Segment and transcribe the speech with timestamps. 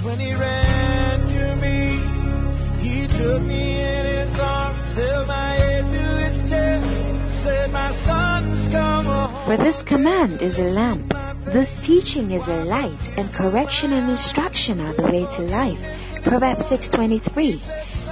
[0.00, 0.16] For
[9.58, 11.12] this command is a lamp,
[11.52, 16.24] this teaching is a light, and correction and instruction are the way to life.
[16.24, 17.60] Proverbs 6:23.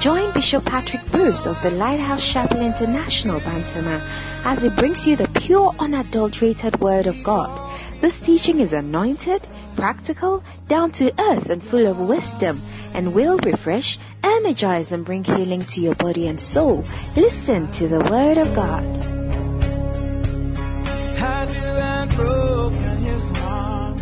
[0.00, 3.98] Join Bishop Patrick Bruce of the Lighthouse Chapel International, Bantama,
[4.44, 7.50] as he brings you the pure, unadulterated Word of God.
[8.00, 9.44] This teaching is anointed,
[9.74, 12.62] practical, down to earth, and full of wisdom,
[12.94, 16.84] and will refresh, energize, and bring healing to your body and soul.
[17.16, 18.86] Listen to the Word of God.
[21.18, 23.98] Had you and broken his heart.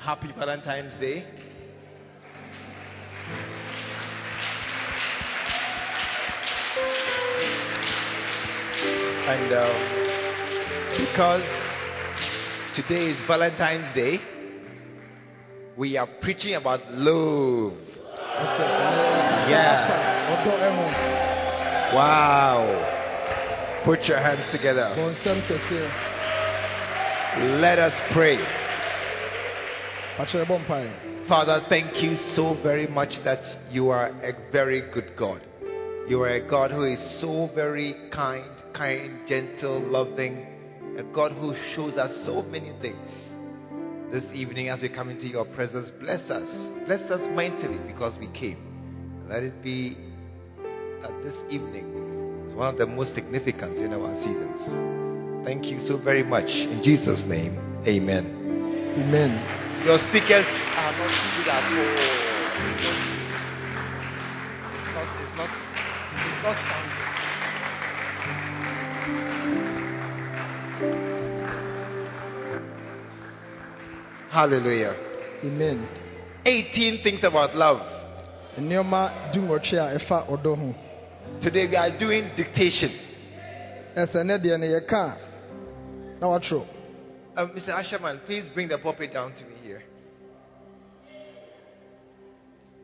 [0.00, 1.41] Happy Valentine's Day.
[9.28, 9.92] And um,
[10.98, 11.46] because
[12.74, 14.18] today is Valentine's Day,
[15.78, 17.72] we are preaching about love.
[19.48, 19.88] Yeah.
[21.94, 23.82] Wow.
[23.84, 24.94] Put your hands together.
[27.60, 28.36] Let us pray.
[31.28, 33.38] Father, thank you so very much that
[33.70, 35.40] you are a very good God.
[36.08, 40.44] You are a God who is so very kind, kind, gentle, loving,
[40.98, 43.06] a God who shows us so many things.
[44.12, 46.48] This evening, as we come into your presence, bless us.
[46.86, 49.24] Bless us mightily because we came.
[49.28, 49.96] Let it be
[51.02, 55.46] that this evening is one of the most significant in our seasons.
[55.46, 56.48] Thank you so very much.
[56.48, 58.94] In Jesus' name, amen.
[58.98, 59.71] Amen.
[59.84, 61.90] Your speakers are not good at all.
[64.78, 65.50] It's not, it's not,
[66.22, 67.02] it's not sounding.
[74.30, 74.94] Hallelujah.
[75.44, 75.88] Amen.
[76.46, 77.80] 18 things about love.
[78.58, 80.74] nneɛma dunwɔtwe a ɛfa ɔdɔ ho
[81.40, 82.90] Today we are doing dictation.
[83.96, 86.38] ɛsɛ ne deɛ no yɛka a na
[87.34, 87.70] Uh, Mr.
[87.70, 89.51] Asherman, please bring the puppet down to me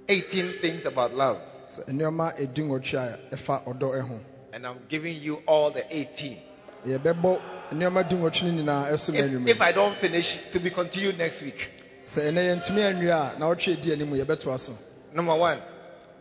[0.09, 1.39] 18 things about love.
[1.77, 4.21] sɛ nneɛma edunwɔtwe a ɛfa ɔdɔ ho
[4.53, 6.39] And I'm giving you all the 18.
[6.87, 7.41] yɛbɛbɔ
[7.73, 11.43] nneɛma dunwɔtwe no nyinaa ɛso ma If, if I don't finish, to be continued next
[11.43, 11.59] week.
[12.07, 14.73] sɛ ɛnɛ yɛntumi anwie a na wɔtwe di anim yɛbɛtoa so
[15.13, 15.59] Number one,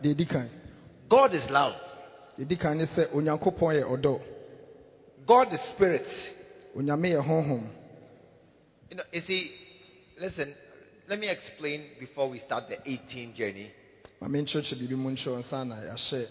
[0.02, 0.48] deɛ ɛdi kan
[1.08, 1.74] God is love.
[2.38, 4.20] deɛ ɛdi kan ne sɛ onyankopɔn yɛ ɔdɔ
[5.26, 6.06] God is spirit.
[6.76, 7.68] onyame yɛ honhom
[8.90, 9.52] You know, you see,
[10.20, 10.54] listen,
[11.08, 13.70] let me explain before we start the 18 journey.
[14.20, 16.26] Ma menkyerɛkyerɛ biribi mu nkyerɛ wo nsa na yɛahyɛ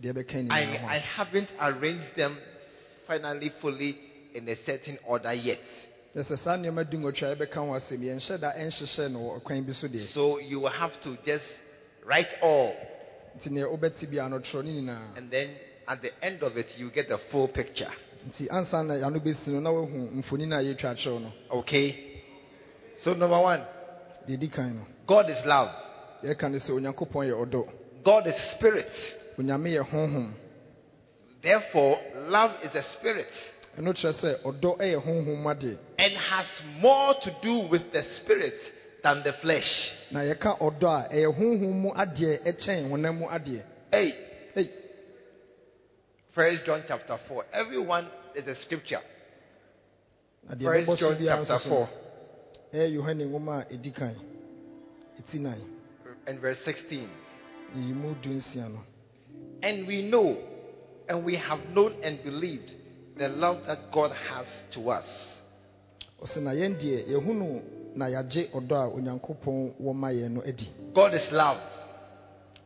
[0.00, 0.62] deɛ ɛbɛka I,
[0.96, 2.38] I haven't arranged them
[3.06, 3.98] finally fully
[4.34, 5.60] in a certain order yet.
[6.14, 9.66] kyɛ sɛ saa nneɛma dunwɔtwe a yɛbɛka ho asɛm yɛnhyɛ da ɛnhyehyɛ no wɔ ɔkwan
[9.66, 9.72] bi
[10.12, 11.46] so you will have to just
[12.04, 12.74] write all,
[13.38, 15.50] nti neɛ wobɛte bia no twerɛ ne nyinaa and then
[15.88, 17.90] at the end of it, you get the full picture.
[18.28, 21.32] nti ansa na yɛano bɛsi no na woahu mfoni no a yɛtwa akyerɛw no.
[21.58, 22.22] Okay?
[22.98, 23.60] So, number one,
[24.28, 24.86] deɛ ɛdi kan no.
[25.06, 25.70] God is love,
[26.22, 27.66] yɛka ne sɛ onyankopɔn yɛ ɔdɔ
[28.04, 28.90] God is spirit.
[29.38, 30.32] onyame yɛ honhom.
[31.42, 33.28] Therefore, love is a spirit.
[33.78, 36.46] Ɛno kyerɛ sɛ ɔdɔ yɛ honhom adeɛ and has
[36.80, 38.54] more to do with the spirit
[39.02, 39.92] than the flesh.
[40.10, 44.12] na yɛka ɔdɔ a ɛyɛ honhom mu adeɛ ɛkyɛn honam mu adeɛ Hey,
[44.56, 44.70] Ei,
[46.34, 47.44] First John chapter 4.
[47.52, 49.00] Everyone is a scripture.
[50.48, 51.88] First John chapter nso so 4
[52.72, 52.88] eh,
[56.26, 57.08] and verse 16.
[57.76, 58.78] yiyi mu du nsia no
[59.62, 60.36] And we know
[61.08, 62.72] and we have known and believed
[63.16, 65.06] the love that God has to us.
[66.22, 67.62] ɔsɛ na yɛn deɛ yɛhunu
[67.96, 71.58] na yɛagye ɔdɔ a onyankopɔn wɔ ma yɛn no adi God is love.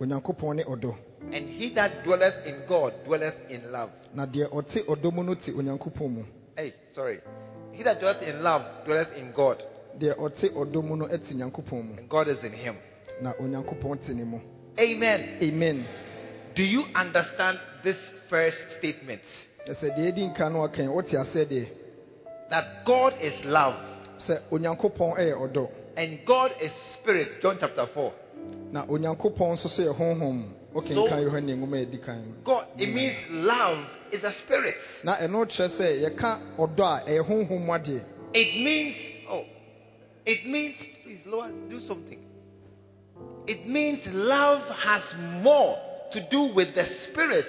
[0.01, 0.95] onyankopɔn ne ɔdɔ
[1.33, 3.91] And he that dwelleth in God dwelleth in love.
[4.15, 6.25] na deɛ ɔte ɔdɔ mu no te onyankopɔn mu
[6.57, 7.21] Hey, sorry.
[7.73, 9.63] He that dwelleth in love dwelleth in God,
[9.99, 12.77] deɛ ɔte ɔdɔ mu no te nyankopɔn mu and God is in him.
[13.21, 14.39] Na onyankopɔn te ne mu
[14.79, 15.39] Amen.
[15.43, 15.85] amen
[16.55, 17.97] Do you understand this
[18.29, 19.23] first statement?
[19.69, 21.67] ɛsɛ deɛ ɛdi nka no ɔkan wote asɛ deɛ
[22.51, 23.75] That God is love
[24.19, 27.41] sɛ onyankopɔn ɔdɔ and God is spirit.
[27.43, 28.13] John chapter 4.
[28.73, 33.15] na onyankopɔn nso so yɛ honhom wokenka yohane nwoma a ɛdi kan God, it means
[33.31, 34.77] love is a spirit.
[35.05, 38.95] na ɛno kyerɛ sɛ yɛka ɔdɔ a ɛyɛ honhom adeɛ It means,
[39.29, 39.45] oh,
[40.25, 42.19] it means, please, Lois, do something.
[43.51, 45.03] It means love has
[45.43, 45.77] more
[46.13, 47.47] to do with the spirit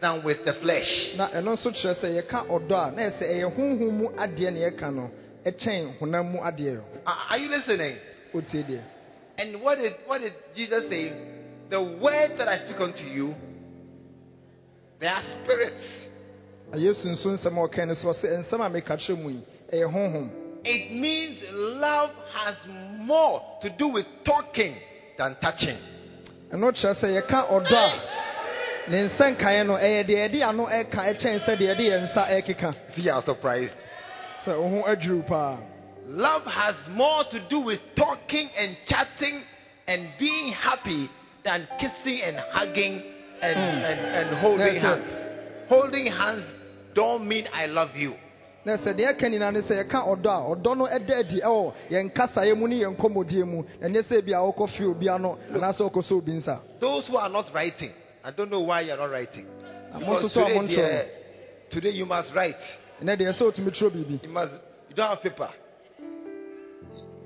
[0.00, 1.12] than with the flesh.
[1.16, 4.60] na ɛno nso kyerɛ sɛ yɛka ɔdɔ a na ɛsɛ ɛyɛ honhom mu adeɛ na
[4.60, 5.10] yɛka no
[5.44, 7.96] ɛkyɛn honam mu adeɛ Are are you listening?
[8.34, 8.80] deɛ
[9.36, 11.12] And what did, what did Jesus say?
[11.68, 13.34] The words that I speak unto you,
[14.98, 15.84] they are spirits.
[16.72, 19.40] na yesu nso nsɛm a ɔkae no so ɔsɛ nsɛm a meka kyerɛ mu yi
[19.72, 20.30] ɛyɛ honhom
[20.64, 22.56] It means love has
[22.96, 24.74] more to do with talking
[25.18, 25.78] than touching.
[26.52, 27.84] ɛno kyerɛ sɛ yɛka ɔdɔ
[28.86, 32.02] a ne nsa nkaeɛ no ɛyɛ deɛ yɛde ano ɛka ɛkyɛn sɛ deɛ yɛde yɛn
[32.04, 33.74] nsa ɛkeka See, surprised.
[34.44, 35.58] sɛ wo ho adwiriw paa
[36.06, 39.42] Love has more to do with talking and chatting
[39.86, 41.08] and being happy
[41.44, 43.02] than kissing and hugging
[43.40, 44.82] and, and, and holding it.
[44.82, 45.68] hands.
[45.68, 46.44] Holding hands
[46.94, 48.14] don't mean I love you.
[48.64, 51.72] Na sɛ deɛ ɛka nyinaa ne sɛ yɛka ɔdɔ a ɔdɔ no ɛda adi ɛwɔ
[51.90, 55.82] yɛn kasaeɛ mu ne yɛn nkɔmmɔdie mu ɛnyɛ sɛ a wokɔ fie obi ano anaasɛ
[55.90, 59.10] wokɔ sɛ obi nsa Those who are not writing, I don't know why you're not
[59.10, 59.46] writing.
[59.92, 61.10] Ah, because today,
[61.70, 62.56] today you must write.
[63.02, 64.52] ɛnɛ deɛ twerɛ biribi You must.
[64.88, 65.50] You don't have paper.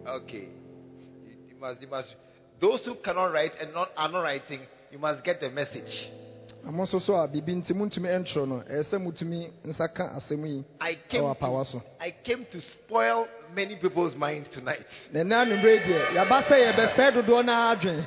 [0.08, 0.48] Okay.
[1.22, 1.82] You, you must.
[1.82, 2.14] You must.
[2.60, 4.60] Those who cannot write and not are not writing,
[4.90, 6.10] you must get the message.
[6.72, 10.44] Mo nso so a biribi nti montumi ɛntwerɛ no ɛyɛ sɛ motumi nsa ka asɛm
[10.46, 11.22] yi I came.
[11.22, 14.84] ɛwɔ apawa To, so I came to spoil many people's minds tonight.
[15.12, 18.06] na ɛnɛ anwummerɛ yi deɛ yɛaba sɛ yɛbɛsɛe dodoɔ no ara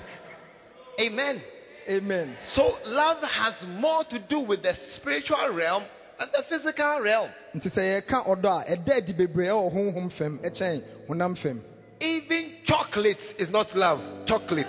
[0.99, 1.41] Amen.
[1.89, 5.83] amen So love has more to do with the spiritual realm
[6.19, 7.31] than the physical realm.
[7.55, 11.61] nti sɛ yɛka ɔdɔ a ɛda adi bebree ɛwɔ honhom fam ɛkyɛn honam fam
[11.99, 13.99] Even chocolate is not love.
[14.27, 14.67] Chocolate.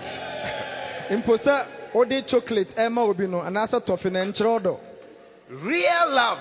[1.11, 4.79] mpo sɛ wode chocolate ɛma obi no anaasɛ tɔfe no ɛnkyerɛ ɔdɔ
[5.51, 6.39] Real love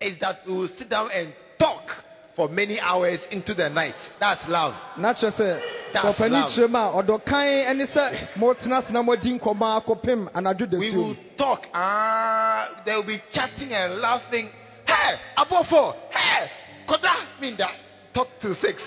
[0.00, 1.82] is that we will sit down and talk
[2.36, 3.94] for many hours into the night.
[4.20, 4.74] That's love.
[4.96, 5.60] na kyerɛ sɛ
[5.92, 6.50] That's love.
[6.50, 10.92] kyerɛ mu a ɔdɔ kan ne sɛ motena ase na moadi nkɔmmɔ akɔpem anadwo We
[10.96, 11.66] will talk.
[11.74, 14.50] Ah, they will be chatting and laughing.
[14.86, 15.94] Hey, Abofo.
[16.10, 16.50] Hey,
[16.88, 17.14] Koda.
[17.58, 17.74] That.
[18.14, 18.82] Talk to six.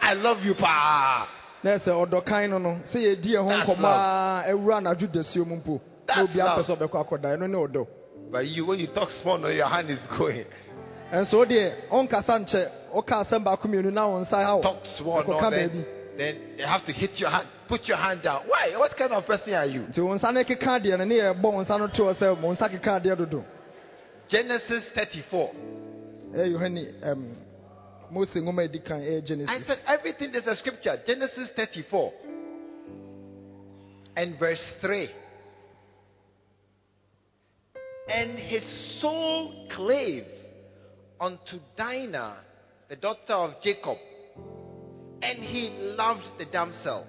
[0.00, 1.28] I love you, pa.
[1.62, 5.08] Na sɛ ɔdɔ kan no no sɛ yɛdi yɛn ho That's nkɔmmɔ a ɛwura anadwo
[5.12, 7.86] dasuo mu mpo na That's obi apɛ sɛ ɔbɛkɔ akɔda ɛno ne ɔdɔ
[8.30, 10.44] But you, when you talk small, no, your hand is going.
[11.12, 15.50] ɛnso wo deɛ ɔnkasa nkyɛ woka asɛm baako mmienu na wo nsa Talk small, no,
[15.50, 15.86] then,
[16.16, 17.48] then you have to hit your hand.
[17.68, 18.42] Put your hand down.
[18.46, 18.76] Why?
[18.76, 19.82] What kind of person are you?
[19.82, 22.52] nti wo nsa no keka adeɛ no ne wo nsa no to hɔ sɛ mo
[22.52, 23.44] nsa keka dodo
[24.28, 25.50] Genesis 34.
[26.32, 27.49] ɛyɛ yohane ɛm, mose
[29.48, 31.00] I said everything there's a scripture.
[31.06, 32.12] Genesis 34
[34.16, 35.08] and verse 3.
[38.08, 40.26] And his soul clave
[41.20, 42.38] unto Dinah,
[42.88, 43.98] the daughter of Jacob,
[45.22, 47.06] and he loved the damsel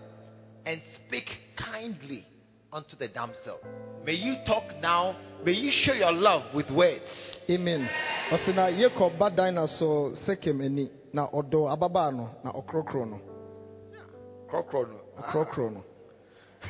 [0.65, 2.25] and spake kindly
[2.73, 3.59] unto the damsel.
[4.05, 5.15] May you talk now.
[5.43, 7.09] May you show your love with words.
[7.49, 7.89] amen
[8.31, 13.19] ɔse na yakob ba dina so sekem ani na ɔdɔ ababaa no na ɔkorɔkorɔ no
[14.51, 14.89] ɔkorɔkorɔ
[15.73, 15.83] no ah.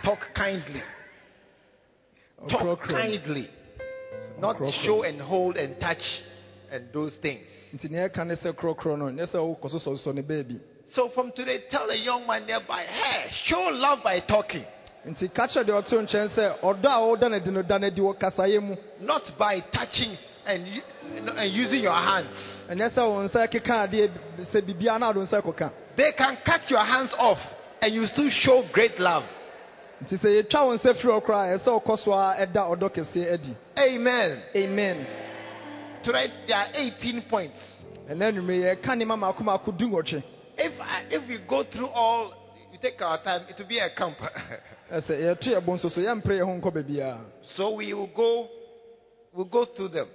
[0.05, 0.81] Talk kindly.
[2.49, 3.49] Talk kindly.
[4.39, 6.03] Not show and hold and touch
[6.71, 7.49] and those things.
[7.73, 10.61] nti ɛka ne sɛ korɔkorɔ no nyɛ sɛ wokɔ sosɔsosɔ ne baabi
[10.93, 14.65] So from today, tell a young man nearby, hey, show love by talking,
[15.05, 17.87] nti ka kyerɛ deɛ ɔte nkyɛn sɛ ɔdɔ a woda no adi no da no
[17.87, 20.15] adi wɔ kasaeɛ mu not by touching
[20.45, 20.65] and,
[21.37, 22.27] and using your hands.
[22.69, 24.09] ɛnyɛ sɛ wo nsa keka adeɛ
[24.51, 27.39] sɛ biribiara na ade wo nsa kɔka They can cut your hands off
[27.81, 29.23] and you still show great love.
[30.05, 32.89] nti sɛ yɛtwa wo nsa firi hɔ koraa ɛsɛ sɛ wokɔ so a ɛda ɔdɔ
[32.93, 34.41] kɛseɛ adi Amen.
[34.55, 35.07] amen
[36.03, 37.57] Tonight, there are 18 points.
[38.09, 40.23] ɛnɛ nnwumere yɛka nneɛma maako maako du nwɔtwe
[40.57, 42.33] If, I, if we go through all,
[42.81, 44.17] take our time, it will be a camp.
[44.91, 47.19] ɛsɛ yɛto yɛ bo nso so yɛmpere yɛ ho nkɔ baabiara
[47.55, 48.49] so we will go,
[49.33, 50.07] we'll go through them.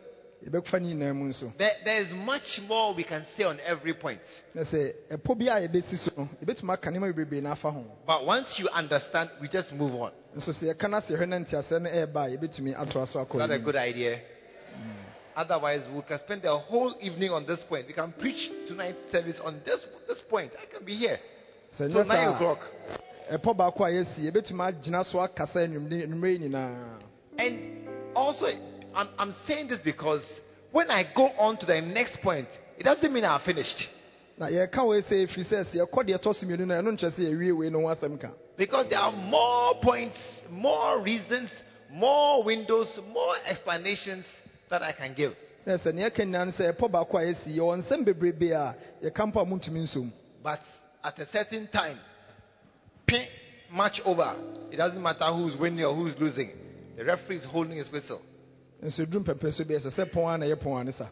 [0.45, 3.95] yɛbɛfa ne nyinaa mu nso There, there is much more we can say on every
[3.95, 4.21] point.
[4.55, 7.55] na sɛ ɛpɔ bi a yɛbɛsi so no yɛbɛtumi aka nneɛma bebree na
[8.07, 10.13] But once you understand, we just move on.
[10.37, 13.29] nso sɛ yɛka no ase hwɛ no nteaseɛ no ɛɛba a yɛbɛtumi atoa so Is
[13.39, 14.21] that a good idea?
[15.35, 17.87] Otherwise, we can spend the whole evening on this point.
[17.87, 20.51] We can preach tonight's service on this this point.
[20.61, 21.19] I can be here
[21.73, 22.61] sɛ till nyɛ nine saa o'clock.
[23.31, 26.99] a, ɛpɔ baako a yɛasi yɛbɛtumi agyina so akasa anwummerɛ anwummerɛ nyinaa
[27.39, 28.47] And also,
[28.95, 30.25] I'm, I'm saying this because
[30.73, 33.89] when I go on to the next point, it doesn't mean I'm finished.
[34.39, 37.11] na yɛka wei sɛ ɛfiri sɛ sɛ yɛkɔ deɛ ɛtɔ so mmienu no ɛno nkyerɛ
[37.13, 40.17] sɛ yɛwie wei no ho asɛm ka Because there are more points,
[40.51, 41.51] more reasons,
[41.91, 44.25] more windows, more explanations
[44.71, 45.35] that I can give.
[45.67, 48.75] na sɛ neɛ ɛka nyinaa no sɛ ɛpɔ baako a yɛasi yɛwɔ nsɛm bebrebe a
[49.05, 50.11] yɛka mpo a montumi nsom
[50.43, 50.61] But
[51.07, 51.99] at a certain time,
[53.07, 53.27] pin
[53.73, 54.35] match over.
[54.73, 56.51] It doesn't matter who's winning or who's losing.
[56.97, 58.21] The referee is holding his whistle.
[58.83, 61.09] nso duru mpɛmpɛ so bi ɛsɛ sɛ pɔn a na ɛyɛ pɔn a ne sa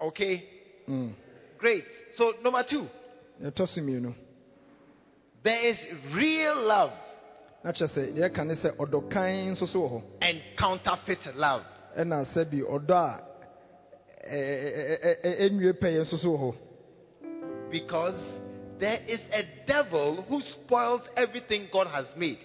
[0.00, 0.44] Okay?
[0.88, 1.12] Mm.
[1.58, 1.84] Great.
[2.14, 2.86] So, number two,
[3.42, 4.14] ɛtɔ so mmienu
[5.42, 5.78] There is
[6.14, 6.92] real love
[7.62, 11.34] na kyerɛ sɛ deɛ ɛka ne sɛ ɔdɔ kan nso so wɔ hɔ and counterfeit
[11.36, 11.62] love.
[17.70, 18.40] Because
[18.80, 22.38] there is a devil who spoils everything God has made,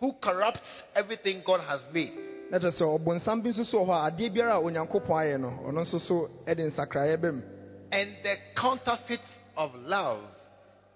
[0.00, 0.60] who corrupts
[0.94, 2.12] everything God has made.
[2.50, 5.40] na kyerɛ sɛ ɔbonsam bi nso so wɔ hɔ a adeɛ biara a onyankopɔn ayɛ
[5.40, 7.42] no ɔno nso so ɛde nsakraeɛ bɛ mu
[7.90, 9.20] And the counterfeit
[9.56, 10.20] of love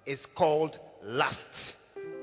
[0.04, 1.38] is called lust.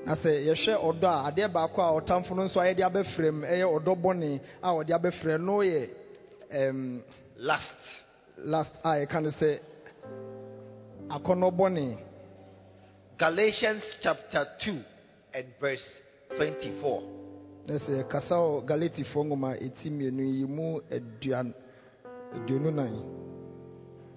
[0.06, 3.66] na sɛ yɛhwɛ ɔdɔ a adeɛ baako a ɔtamfo no nso ayɛ de abɛfrɛ ɛyɛ
[3.82, 5.88] ɔdɔ bɔne a ɔde abɛfrɛ no yɛ
[6.52, 7.02] ɛm,
[7.38, 7.74] Lust.
[8.38, 9.58] last a yɛka no sɛ
[11.10, 11.98] akɔnnɔ bɔne
[13.18, 14.80] Galatians chapter 2
[15.34, 15.84] and verse
[16.36, 17.02] 24.
[17.66, 21.54] na sɛ yɛkasa wɔ galatifoɔ nwoma a ɛti mmienu yi mu aduan
[22.34, 22.94] aduonu nan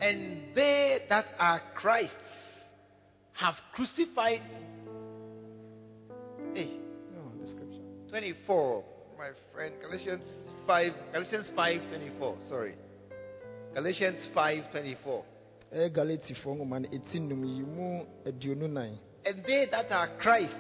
[0.01, 2.16] And they that are Christ's
[3.34, 4.42] have crucified.
[6.54, 6.70] Hey,
[7.16, 8.84] Oh, the 24,
[9.18, 9.74] my friend.
[9.82, 10.24] Galatians
[10.68, 12.38] 5, Galatians 5 24.
[12.50, 12.75] Sorry.
[13.74, 15.24] Galatians 5 24.
[15.74, 20.56] Ɛyɛ galatifoɔ nwoma no ɛti nnum yi mu aduonu nan And they that are Christ's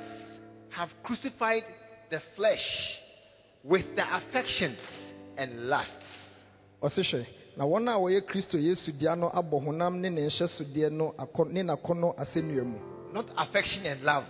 [0.69, 1.63] have crucified
[2.09, 2.99] the flesh
[3.63, 4.79] with the affections
[5.37, 5.93] and lusts.
[6.81, 7.25] ɔse hwɛ
[7.57, 11.13] na wɔn a wɔyɛ kristo yesu dea no abɔ honam ne ne nhyɛsodeɛ no
[11.49, 12.79] ne n'akɔnnɔ asɛnnua mu
[13.13, 14.25] Not affection and love.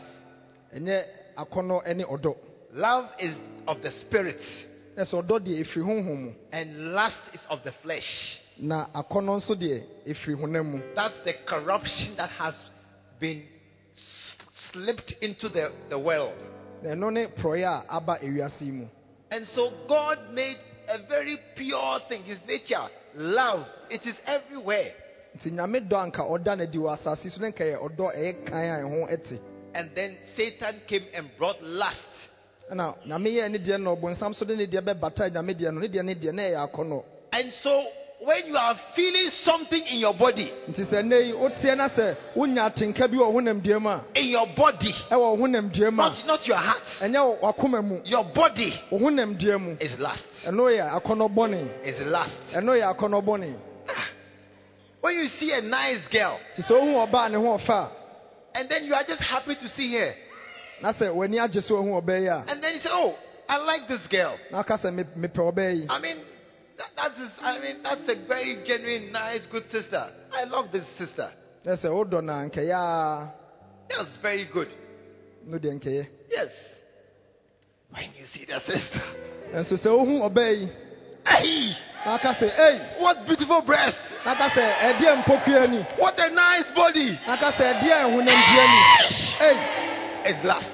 [0.76, 1.04] ɛnyɛ
[1.38, 2.36] akɔnnɔ ne ɔdɔ
[2.74, 4.40] Love is of the spirit,
[4.96, 8.40] na sɛ ɔdɔ deɛ ɛfiri honhom mu and lust is of the flesh.
[8.60, 9.84] Na akɔnnɔ nso deɛ
[10.40, 12.56] honam mu That's the corruption that has
[13.20, 13.44] been
[14.72, 16.34] slipped into the, the world.
[16.84, 18.86] ɛno ne porɔeɛ a aba ewiase yi mu
[19.32, 23.66] And so God made a very pure thing, His nature, love.
[23.90, 24.94] It is everywhere.
[25.38, 28.58] nti nyame dɔ anka ɔda adi wɔ asase so ne nka yɛ ɔdɔ ɛyɛ kan
[28.58, 29.40] a ɛho ɛte
[29.74, 32.00] And then Satan came and brought lust.
[32.72, 35.80] ɛna nyame yɛɛ ne deɛ no ɔbonsam so de ne deɛ bɛbata nyame deɛ no
[35.82, 37.84] ne deɛ ne deɛ na akɔnnɔ And so
[38.20, 42.16] when you are feeling something in your body, nti sɛ nnɛ yi woteɛ na sɛ
[42.36, 46.10] wonya atenka bi wɔ honamdua mu a in your body, ɛwɔ wo honamdua mu a
[46.10, 48.02] not, not your heart, ɛnyɛ wakoma mu.
[48.06, 49.78] your body wo honamdua mu.
[49.80, 50.26] is lust.
[50.46, 53.60] ɛno yɛ akɔnnɔ Is ɛno yɛ akɔnnɔ
[53.90, 54.10] ah.
[55.02, 57.90] When you see a nice girl, nti sɛ wohu ɔbaa ne ho ɔfa
[58.56, 60.16] and then you are just happy to see her,
[60.82, 63.16] na sɛ w'ani agye sɛ wohu ɔbaa yi a and then you say, "Oh,
[63.48, 65.86] I like this girl." na aka sɛ mepɛ ɔbaa yi.
[65.88, 66.18] I mean,
[66.78, 70.12] that, that is, I mean, that's a very genuine, nice, good sister.
[70.32, 71.32] I love this sister.
[71.66, 73.34] na sɛ wodɔ no a nkɛyɛ a
[73.90, 74.70] Yes, very good.
[75.46, 76.50] no nkɛyɛ Yes.
[77.90, 79.02] When you see the sister,
[79.54, 80.70] eh, nso sɛ wohu ɔbaa obey.
[81.26, 83.98] hey, na aka sɛ ei what beautiful breast!
[84.26, 87.18] na aka sɛ ɛdeɛ eh, mpokua ni What a nice body!
[87.26, 88.80] na aka sɛ ɛdeɛ honamdua ni
[89.42, 90.72] ei It's lust.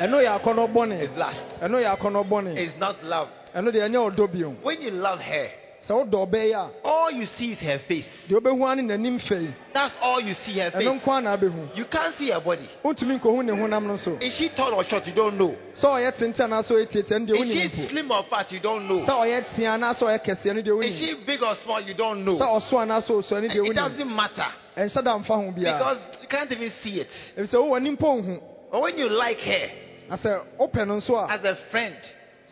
[0.00, 1.40] ɛno yɛ akɔnnɔ bɔne It's lust.
[1.62, 3.28] ɛno yɛ akɔnnɔ bɔne It's not love.
[3.54, 5.48] Ɛno deɛ ɛnyɛ ɔdɔ bio When you love her,
[5.82, 8.04] sɛ wodɔ ɔbaa yi a all you see is her face.
[8.28, 10.84] deɛ wobɛhu a ne n'anim fɛi That's all you see her face.
[10.86, 12.68] nko a na abɛhu You can't see her body.
[12.84, 15.06] wontumi nkɔhu ne honam no so Is she tall or short?
[15.06, 15.56] You don't know.
[15.74, 18.52] sɛ ɔyɛ tenten anaasɛ ɔyɛ tietia no deɛ Is she slim or fat?
[18.52, 18.98] You don't know.
[19.06, 21.80] sɛ ɔyɛ tea anaasɛ ɔyɛ kɛseɛ no deɛ Is she big or small?
[21.80, 22.34] You don't know.
[22.34, 25.98] sɛ ɔso anaasɛ ɔsua no deɛ It doesn't matter ɛnhyɛ da mfa ho biara because
[26.22, 27.08] you can't even see it.
[27.36, 28.40] ɛfiri sɛ wowɔ ni mpo nhu
[28.70, 29.70] But when you like her
[30.10, 31.96] na sɛ wopɛ no nso a as a friend,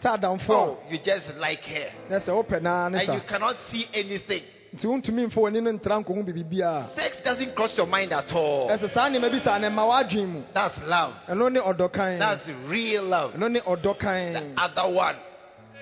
[0.05, 3.87] oh, you just like her, a na sɛ wopɛ naa ne and you cannot see
[3.93, 4.43] anything.
[4.75, 8.69] nti wontumi mfa w'ani no ntra nkɔhu biribibiaa Sex doesn't cross your mind at all.
[8.69, 11.15] ɛsɛ saa nneɛma bi saa ne ma w'adwen That's love.
[11.29, 12.19] ɛno ne ɔdɔ kan.
[12.19, 13.33] That's real love.
[13.33, 15.17] The other one,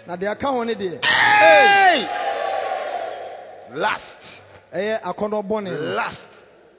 [0.07, 1.05] na deɛ aka ho ne deɛ.
[1.05, 2.07] Hey,
[3.75, 4.41] lust,
[4.73, 5.65] ɛyɛ akɔnnɔ bɔne.
[5.65, 5.95] No.
[5.95, 6.21] lust,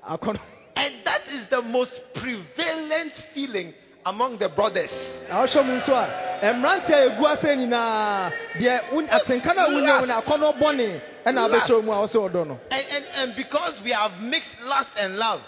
[0.10, 0.40] akɔnnɔ.
[0.76, 3.74] And that is the most prevalent feeling
[4.08, 4.90] among the brothers.
[5.30, 9.70] na wohwɛ mu nso a mmeranteɛ a ɛgu ase nyinaa deɛ wo- atenka no a
[9.70, 11.70] wonya wo ne akɔnnɔ bɔne ɛna Last.
[11.70, 14.92] abɛhyɛ mu a wo sɛ ɔdɔ no And, and, and because we have mixed lust
[14.98, 15.42] and love,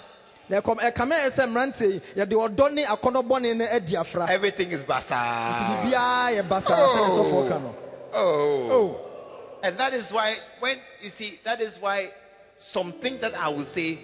[0.49, 4.25] na ɛkɔm ɛkame ɛ sɛ mmeranteɛ yi yɛde ɔdɔ ne akɔnnɔ bɔne no adi afra
[4.27, 5.15] nti everything is basa.
[5.59, 6.95] biribiara yɛ basaa oh.
[6.95, 7.75] sɛ ɛsɔfoɔ ka no
[8.11, 8.69] Oh.
[8.71, 8.99] Oh,
[9.61, 12.09] And that is why, when you see, that is why
[12.73, 13.99] some things that I will say,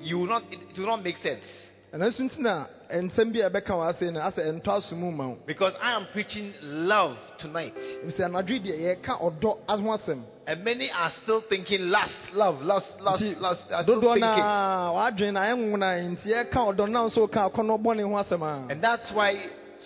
[0.00, 1.42] you will not, it do not make sense.
[1.92, 5.10] Ɛno nso nti na nsɛm bi a ɛbɛka wɔ ase no asɛ ɛntɔ aso mu
[5.10, 7.74] ma wo Because I am preaching love tonight.
[8.06, 9.58] sɛ anadwo yi deɛ yɛka ɔdɔ ho
[9.96, 13.64] asɛm And many are still thinking lust, love, lust, lust, nti lust.
[13.70, 14.20] Are still thinking.
[14.20, 18.42] no a wɔadwene na ɛnwona nti yɛka ɔdɔ na nso ka akɔnnɔ bɔne ho asɛm
[18.42, 19.34] a And that's why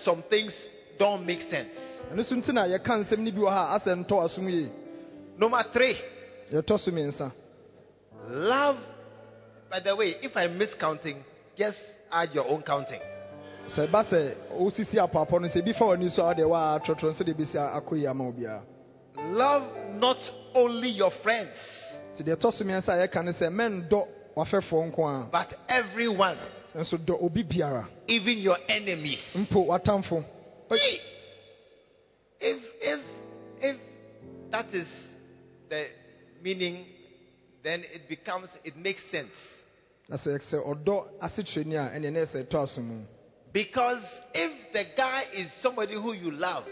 [0.04, 0.52] some things
[0.99, 1.71] don't make sense.
[2.12, 4.71] ɛno nso nti na yɛka nsɛm no bi wɔ ha a asɛ ntɔ asom yie
[5.38, 5.97] Number three,
[6.52, 7.32] yɛtɔ so mmiɛnsa
[8.28, 8.76] love.
[9.71, 11.16] By the way, if I miss counting,
[11.56, 11.78] just
[12.11, 13.00] add your own counting.
[13.68, 17.12] sɛ ɛba sɛ wosisi apɔapɔ no sɛ ebi fa w'ani so a wɔde waa trɔtrɔ
[17.12, 18.62] sɛ de besi akɔ yi ama obiara
[19.16, 20.18] Love not
[20.54, 21.56] only your friends,
[22.16, 24.06] nti deɛ ɛtɔ so mmiɛnsa a yɛka ne sɛ mɛndɔ
[24.37, 26.38] w'afɛfoɔ nko a but everyone,
[26.75, 29.21] nso dɔ obi biara even your enemies.
[29.35, 30.25] mpo w'atamfo
[30.71, 30.99] Hey,
[32.40, 33.00] If if
[33.61, 33.76] if
[34.50, 34.88] that is
[35.68, 35.87] the
[36.42, 36.87] meaning,
[37.62, 39.30] then it becomes it makes sense.
[43.52, 44.04] Because
[44.35, 46.64] if the guy is somebody who you love,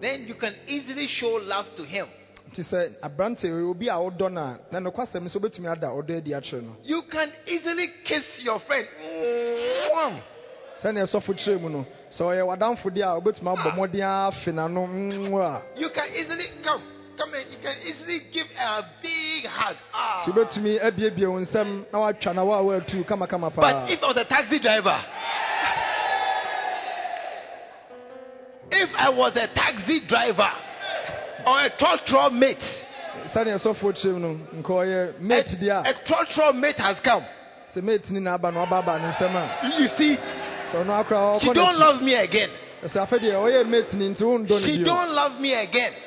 [0.00, 2.06] then you can easily show love to him.
[2.50, 6.30] nti sɛ aberante obi a wodɔ no a na nokwasɛm sɛ wobɛtumi ada ɔdɔ adi
[6.30, 6.76] akyerɛ no.
[6.84, 8.86] You can easily kiss your friend.
[10.80, 13.74] Sɛnea ɛsɔfo kyerɛ mu no sɛ ɔyɛ w'adamfo deɛ a wobɛtumi abɔ ah.
[13.74, 16.82] mmɔden afe n'ano You can easily come,
[17.16, 17.50] come in.
[17.50, 19.76] You can easily give a big hug.
[19.92, 20.22] Ah.
[20.22, 24.02] nti wobɛtumi abiebie wo nsɛm na woatwa na wo a woatu kamakama paa But if
[24.02, 24.98] I was a taxi driver,
[28.70, 30.50] if I was a taxi driver
[31.46, 32.62] or a trotro mate,
[33.34, 34.30] sɛnea ɛsɔfoɔ kyerɛ mu no
[34.60, 37.22] nka ɔyɛ mate a, a trotro mate has come.
[37.22, 40.16] a sɛ mate ni na aba na ɔbaaba ne nsɛm a You see,
[41.40, 42.50] she don't love me again.
[42.84, 45.94] sɛ afɛ deɛ ɔyɛ mate ni nti wondɔ ne She don't love me again ɔndɔ
[45.94, 46.05] ne bio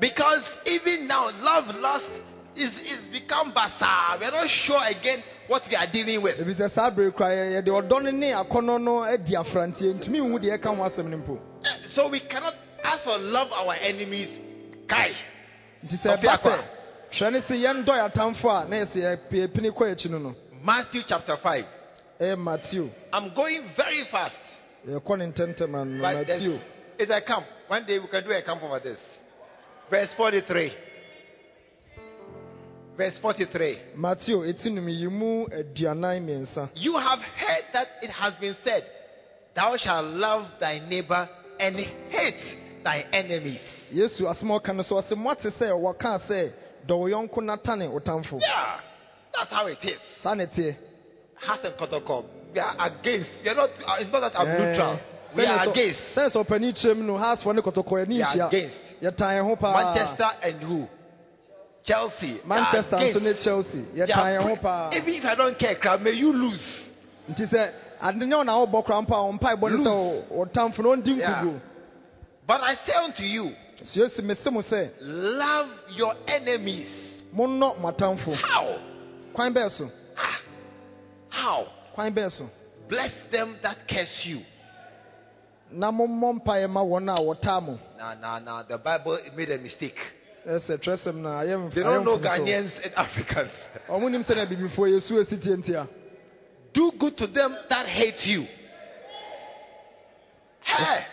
[0.00, 2.06] because even now, love lost
[2.54, 4.18] is is become basa.
[4.20, 6.36] We're not sure again what we are dealing with.
[6.38, 10.18] ebi sɛ saa bere kora yɛ- yɛde ɔdɔ no ne akɔnnɔ no adi afranteɛ ntumi
[10.20, 13.74] nhu deɛ ɛka ho asɛm no mpo Eh, So we cannot ask for love our
[13.74, 14.38] enemies.
[14.88, 15.12] Kai.
[15.84, 16.62] nti sɛ Ɔfi ɛba
[17.12, 21.02] sɛ ne sɛ yɛndɔ yɛ atamfo a na yɛsɛ yɛpini kɔ akyi no no Matthew
[21.06, 21.64] chapter 5.
[22.20, 24.36] ɛyɛ mateo I'm going very fast.
[24.86, 26.28] ntɛmtɛm But
[26.98, 27.44] it's a camp.
[27.68, 28.98] One day we can do a camp over this.
[29.90, 30.72] Verse 43.
[32.96, 33.78] Verse 43.
[33.96, 38.84] mateo ɛti nom yi mu aduanan mmiɛnsa You have heard that it has been said,
[39.54, 41.28] Thou shalt love thy neighbor
[41.60, 43.60] and hate thy enemies.
[43.92, 46.52] yesu asɛm a ɔka no so ɔsɛ moate sɛ wɔkaa sɛ
[46.86, 48.80] dɔ wo yɔnko na tane wo tamfo Yeah,
[49.34, 50.00] that's how it is.
[50.24, 50.76] ne teɛ
[51.36, 53.28] Hearts and Kotoko, we are against.
[53.44, 54.98] We are not, uh, it's not that I'm Eh, neutral.
[55.36, 58.76] We are against sɛne sɛ ɔpani kyerɛm no hasfoɔ ne kɔtɔkɔ ani We are against.
[59.02, 60.88] yɛtan yɛn ho paa Manchester and who?
[61.84, 62.40] Chelsea.
[62.44, 66.32] Manchester nso ne chelsea yɛtan ho paa Even if I don't care, crowd, may you
[66.32, 66.86] lose.
[67.30, 70.44] nti sɛ ade nyɛ wo na wobɔ kora mpo a ɔmpaebɔ ne sɛ wo- wo
[70.46, 71.60] tamfo no ɔndi
[72.46, 76.88] But I say unto you, so mese mo sɛ love your enemies.
[77.34, 78.78] monnɔ mo atamfo How?
[79.34, 80.40] kwan bɛɛ so Ah,
[81.28, 81.66] How?
[81.94, 82.48] kwan bɛɛ so
[82.88, 84.40] Bless them that curse you.
[85.70, 88.62] Na mommɔ mpaeɛ ma wɔn a wɔtaa mo Nah, nah, nah.
[88.62, 89.98] The Bible made a mistake.
[90.46, 92.18] ɛsɛ twerɛsɛm no ayɛ mf- They don't know.
[92.18, 93.50] Ghanaians and Africans.
[93.88, 95.88] ɔmo nim sɛ na bibifoɔ yesu asi tie ntia
[96.72, 98.46] Do good to them that hate you.
[100.62, 101.04] Hey,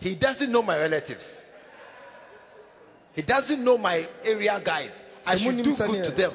[0.00, 1.24] he doesn't know my relatives.
[3.14, 4.90] He doesn't know my area guys.
[5.24, 6.32] I should do good to them.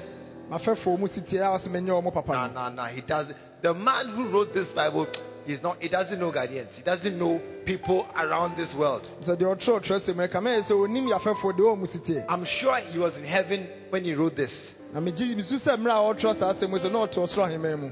[0.49, 2.87] mafɛfoɔ mu si tie a wɔsɛ menyɛ ɔmo papa no nah, nah.
[2.87, 3.27] He does.
[3.61, 5.07] The man who wrote this Bible,
[5.47, 5.77] he's not.
[5.81, 6.71] He doesn't know Ghanaians.
[6.75, 9.03] He doesn't know people around this world.
[9.21, 12.75] sɛ deɛ ɔtwerɛ twerɛsɛm ɛka mɛyɛ sɛ ɔnim yɛafɛfoɔ deɛ ɔmu si tie I'm sure
[12.77, 14.51] he was in heaven when he wrote this.
[14.93, 17.79] na megye misu sɛ mmerɛ a ɔtwerɛ saa asɛm yi sɛ na ɔte ɔsoro ahemman
[17.79, 17.91] mu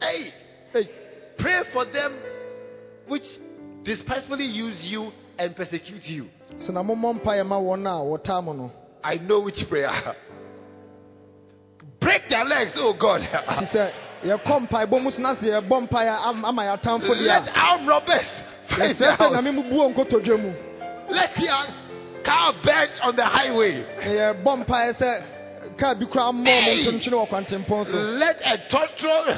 [0.00, 0.32] Hey,
[1.38, 2.12] pray for them
[3.06, 3.26] which
[3.84, 6.26] despitefully use you and persecute you.
[6.56, 9.90] sɛ na mommɔ mpaeɛ ma wɔn a wɔtaa mo no I know which prayer.
[12.00, 13.20] Break their legs, oh God.
[14.24, 17.88] Nti sɛ yɛkɔ mpaebɔ mu so na sɛ yɛbɔ mpaeɛ am- ama yɛatamfo Let armed
[17.88, 18.26] robbers
[18.70, 19.32] a sɛ out.
[19.32, 20.52] nyame mu buo nkotodwe mu
[21.10, 21.66] Let your
[22.24, 23.84] car burn on the highway.
[23.98, 25.22] na yɛbɔ mpaeɛ sɛ
[25.78, 26.84] kaa bi koraa mmɔ mo Hey!
[26.86, 29.24] ntontwene wɔ kwantempɔn so Let a total.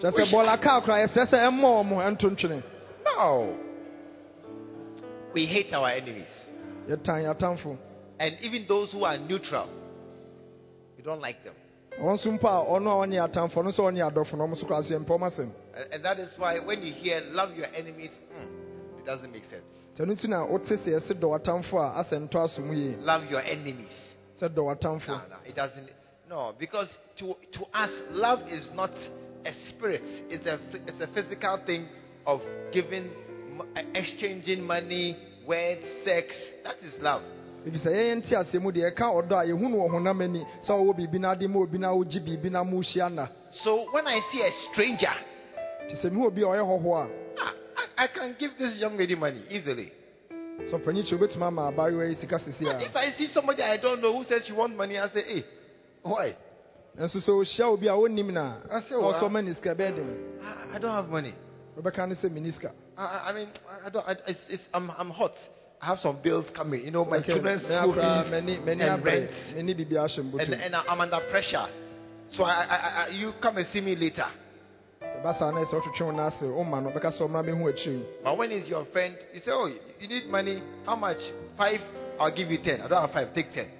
[0.00, 2.62] kyerɛ sɛ bɔɔla kaa koraa yɛsrɛ sɛ ɛmmɔ mo ntontwene
[3.04, 3.54] no.
[5.34, 6.26] We hate our enemies.
[6.88, 9.68] And even those who are neutral,
[10.96, 11.54] we don't like them.
[12.00, 14.66] Wɔn nso mpo a ɔno a ɔne atamfo ɔno nso ɔne adɔfo no ɔmo nso
[14.66, 15.50] koraa so yɛmpɛ ɔmo asɛm
[15.92, 19.64] And, that is why when you hear love your enemies, hmm, it doesn't make sense.
[19.96, 22.96] sɛ no nti na wote sɛ yɛse dɔ w'atamfo a asɛ ntɔ aso mu yie
[23.00, 23.92] Love your enemies.
[24.40, 25.88] sɛ dɔ w'atamfo No, no, it doesn't.
[26.28, 28.90] No, because to, to us, love is not
[29.46, 31.88] a spirit, it's a, it's a physical thing
[32.26, 32.40] of
[32.72, 33.10] giving,
[33.94, 36.34] exchanging money, words, sex.
[36.64, 37.22] That is love.
[37.66, 40.44] Ebi sɛ yɛyɛ nte aseɛ mu deɛ ɛka ɔdɔ a yɛhu no wɔ honam ani
[40.62, 43.28] sɛ ɔwɔ biribi na ade ma obi na wogye biribi na mo hyia
[43.64, 45.14] So when I see a stranger,
[45.86, 47.54] nti sɛ mehu obi a ɔyɛ hɔhoɔ ah,
[47.96, 49.92] I, can give this young lady money easily.
[50.66, 53.76] So sɔmpanyi kyerɛ wobɛtumi ama abaayewa yi sika sisi a if I see somebody I
[53.76, 55.44] don't know who says she wants money, I say, hey,
[56.02, 56.36] why?
[56.96, 59.70] nso sɛ ohyia obi a wonnim no I say, na well, ɔsɛ ɔma ne sika
[59.70, 61.34] I, I don't have money.
[61.76, 64.08] wobɛka ne sɛ meni sika I, I- mean, I- I don't.
[64.08, 65.34] I, it's, it's, I'm, I'm hot.
[65.80, 66.84] I have some bills coming.
[66.84, 70.74] You know, my Okay, children's school akora fees m'ani m'ani and rent, ahyɛ and, and
[70.76, 71.66] I'm under pressure.
[72.30, 74.26] So I, I, I, you come and see me later.
[75.00, 77.72] sɛ ba saa na ɛsɛ wotwetwe wo no ase woma no bɛka sɛ ɔmmra mehu
[77.72, 79.16] akyiri But when is your friend?
[79.32, 79.66] You say, oh,
[80.00, 80.62] you need money.
[80.84, 81.18] How much?
[81.56, 81.80] Five.
[82.18, 82.80] I'll give you ten.
[82.80, 83.32] I don't have five.
[83.34, 83.70] Take ten.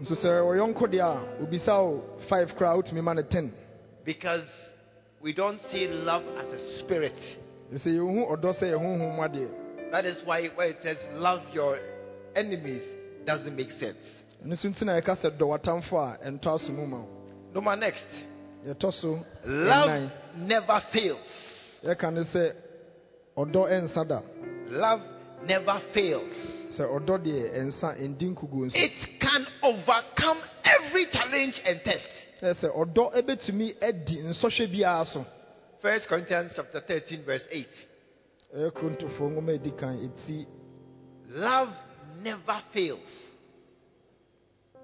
[0.00, 3.52] nso sɛ ɔyɔnko deɛ a obisa wo 5 koraa wotumi ma no 10
[4.04, 4.44] Because
[5.22, 7.14] we don't see love as a spirit.
[7.72, 9.63] ɛsɛ yɛhu ɔdɔ sɛ yɛ honhom mu adeɛ
[9.94, 11.78] That is why where it says love your
[12.34, 12.82] enemies
[13.24, 14.02] doesn't make sense.
[14.44, 17.08] ɛno so nti na yɛka sɛ dɔ w'atamfo a ɛntɔ aso mu ma wo
[17.54, 18.04] Number next.
[19.46, 21.30] Love never fails.
[21.84, 22.54] yɛka ne sɛ
[23.36, 24.22] ɔdɔ
[24.70, 25.00] Love
[25.46, 26.34] never fails.
[26.76, 32.08] sɛ ɔdɔ deɛ ɛnsa ɛndi nkuguo nso It can overcome every challenge and test.
[32.42, 35.24] ɛyɛ sɛ ɔdɔ ɛbɛtumi adi nsɔhwɛ so
[35.80, 37.68] First Corinthians chapter 13, verse 8.
[41.28, 41.68] Love
[42.22, 43.00] never fails.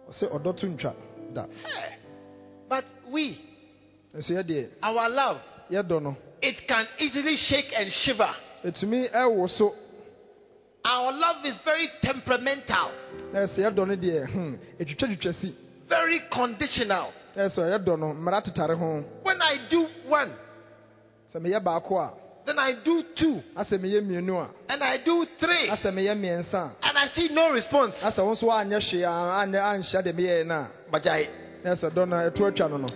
[0.08, 0.94] ɔsɛ ɔdɔ to ntwa
[1.32, 1.46] da.
[1.46, 1.96] Hey.
[2.68, 3.38] But we,
[4.82, 8.34] our love, it can easily shake and shiver.
[8.64, 9.74] ɛtumi ɛwo so
[10.84, 12.90] Our love is very temperamental,
[13.32, 14.54] na ɛsɛ yɛdɔ no deɛ hmm
[15.88, 17.12] very conditional.
[17.36, 19.04] ɛsɛ yɛdɔ no mmara tetare ho.
[19.22, 20.34] When I do one,
[22.50, 24.48] sɛ meyɛ baako a then I do two, asɛ meyɛ mmienu a.
[24.72, 27.94] And I do three, asɛ meyɛ mmiɛnsa a and I see no response.
[28.02, 31.28] asɛ wo nso woanyɛ hwee a anyɛ anhyia deɛ meyɛɛ no a But I,
[31.64, 32.88] na ɛsɛ dɔ no ɛto atwa no no.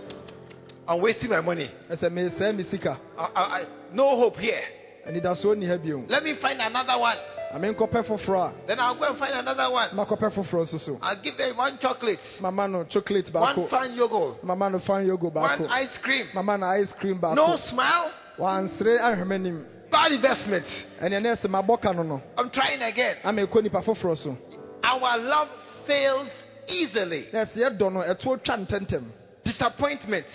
[0.87, 1.71] I'm wasting my money.
[1.91, 2.99] ɛsɛ mesɛe me sika.
[3.19, 4.61] I, I, no hope here.
[5.07, 6.05] anidasoɔ nni ha bio.
[6.09, 7.17] Let me find another one.
[7.53, 9.91] na menkɔpɛ foforɔ Then I'll go and find another one.
[9.91, 10.99] a makɔpɛ foforɔ nso so.
[11.01, 15.33] I'll give them one chocolate, mama no chocolate one fan yogurt, mama no fan yogo
[15.33, 16.27] one ice cream.
[16.35, 20.65] mama no ice cream No smile, wansere ahwɛ m'anim bad investment.
[21.01, 23.17] ɛneɛ na ɛsɛ mabɔ no no I'm trying again.
[23.25, 24.37] ama ɛkɔ nipa foforɔ so
[24.83, 25.49] Our love
[25.87, 26.29] fails
[26.69, 27.29] easily.
[27.33, 29.05] na ɛsɛ yɛdɔ no ɛto twa ntɛntɛm
[29.45, 30.27] Disappointment,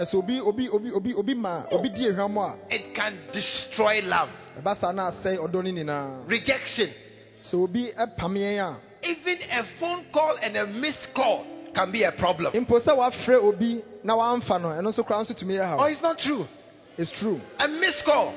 [0.00, 4.28] ɛsɛ obi obi obi obi obi ma obi di ehwam it can destroy love.
[4.60, 6.90] ɛba saa na asɛe ɔdɔ no nyinaa Rejection,
[7.42, 12.02] sɛ obi ɛpam yɛn a even a phone call and a missed call can be
[12.04, 12.52] a problem.
[12.52, 15.84] mpo sɛ wafrɛ obi na wamfa no ɛno nso koraa nso tumi yɛ Oh, haw
[15.84, 16.46] it's not true.
[16.98, 18.34] It's true A missed call.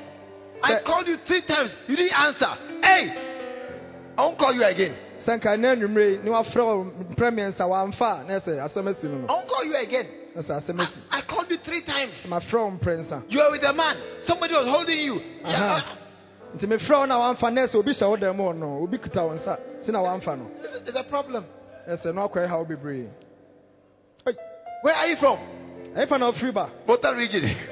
[0.62, 1.70] I called you three times.
[1.86, 2.50] You didn't answer.
[2.82, 4.96] Hey, I won't call you again.
[5.18, 9.32] sɛ nka na anwummere ne wafrɛ wo mprɛ mmiɛnsa wamfa a na ɛsɛ asɛm I
[9.32, 10.06] won't call you again.
[10.34, 12.14] na sɛ asɛm asi I, I called you three times.
[12.26, 13.96] mprɛ nsa You were with a man.
[14.22, 15.20] Somebody was holding you.
[15.44, 15.96] Aha.
[16.54, 18.82] Uh, nti mefrɛ wo na wamfa na ɛsɛ obi hyɛ wo da mu hɔ no
[18.82, 21.44] obi kuta wo nsa nti na wamfa no It's, it's a problem.
[21.88, 23.08] ɛsɛ na wakɔɛ haw bebree
[24.82, 25.38] Where are you from?
[25.96, 27.42] ɛyɛfa na wofiri ba Volta region.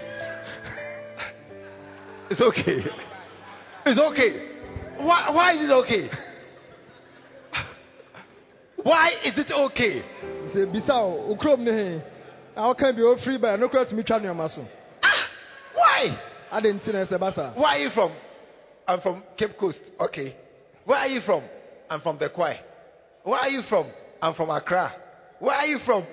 [2.31, 2.85] it's okay.
[3.87, 4.49] It's okay.
[4.99, 6.09] Why, why is it okay?
[8.83, 10.03] Why is it okay?
[10.47, 12.01] nti bisa wo wo kurom ne he
[12.57, 14.65] na woka bi wofiri ba ɛno kora tumi twa nneɔma so
[15.03, 15.29] Ah,
[15.75, 16.19] why?
[16.53, 18.13] ade nti na ɛsɛ ba saa Where are you from?
[18.89, 19.81] I'm from Cape Coast.
[20.01, 20.37] Okay.
[20.85, 21.43] Where are you from?
[21.91, 22.57] I'm from Bekwai.
[23.25, 23.87] Where are you from?
[24.23, 24.93] I'm from Accra.
[25.41, 26.07] Where are you from?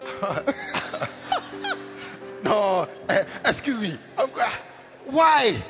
[2.44, 3.98] no, eh, excuse me.
[4.18, 4.58] I'm, ah,
[5.12, 5.62] why?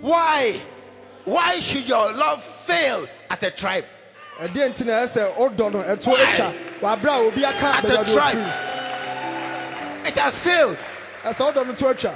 [0.00, 0.62] Why?
[1.24, 3.84] Why should your love fail at a tribe?
[4.40, 10.06] ɛdeɛ nti na ɛsɛ wodɔ no ɛto atwa wabrɛ a obi At the a tribe.
[10.06, 10.76] It has failed.
[11.24, 12.14] ɛsɛ wodɔ no to atwa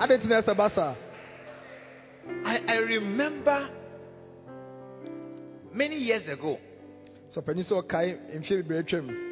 [0.00, 0.94] ade nti na ɛsɛ ba saa
[2.44, 3.68] I, I remember
[5.72, 6.58] many years ago.
[7.30, 9.26] sɛ ɔpani sɛ ɔkae mfeɛ bebree atwam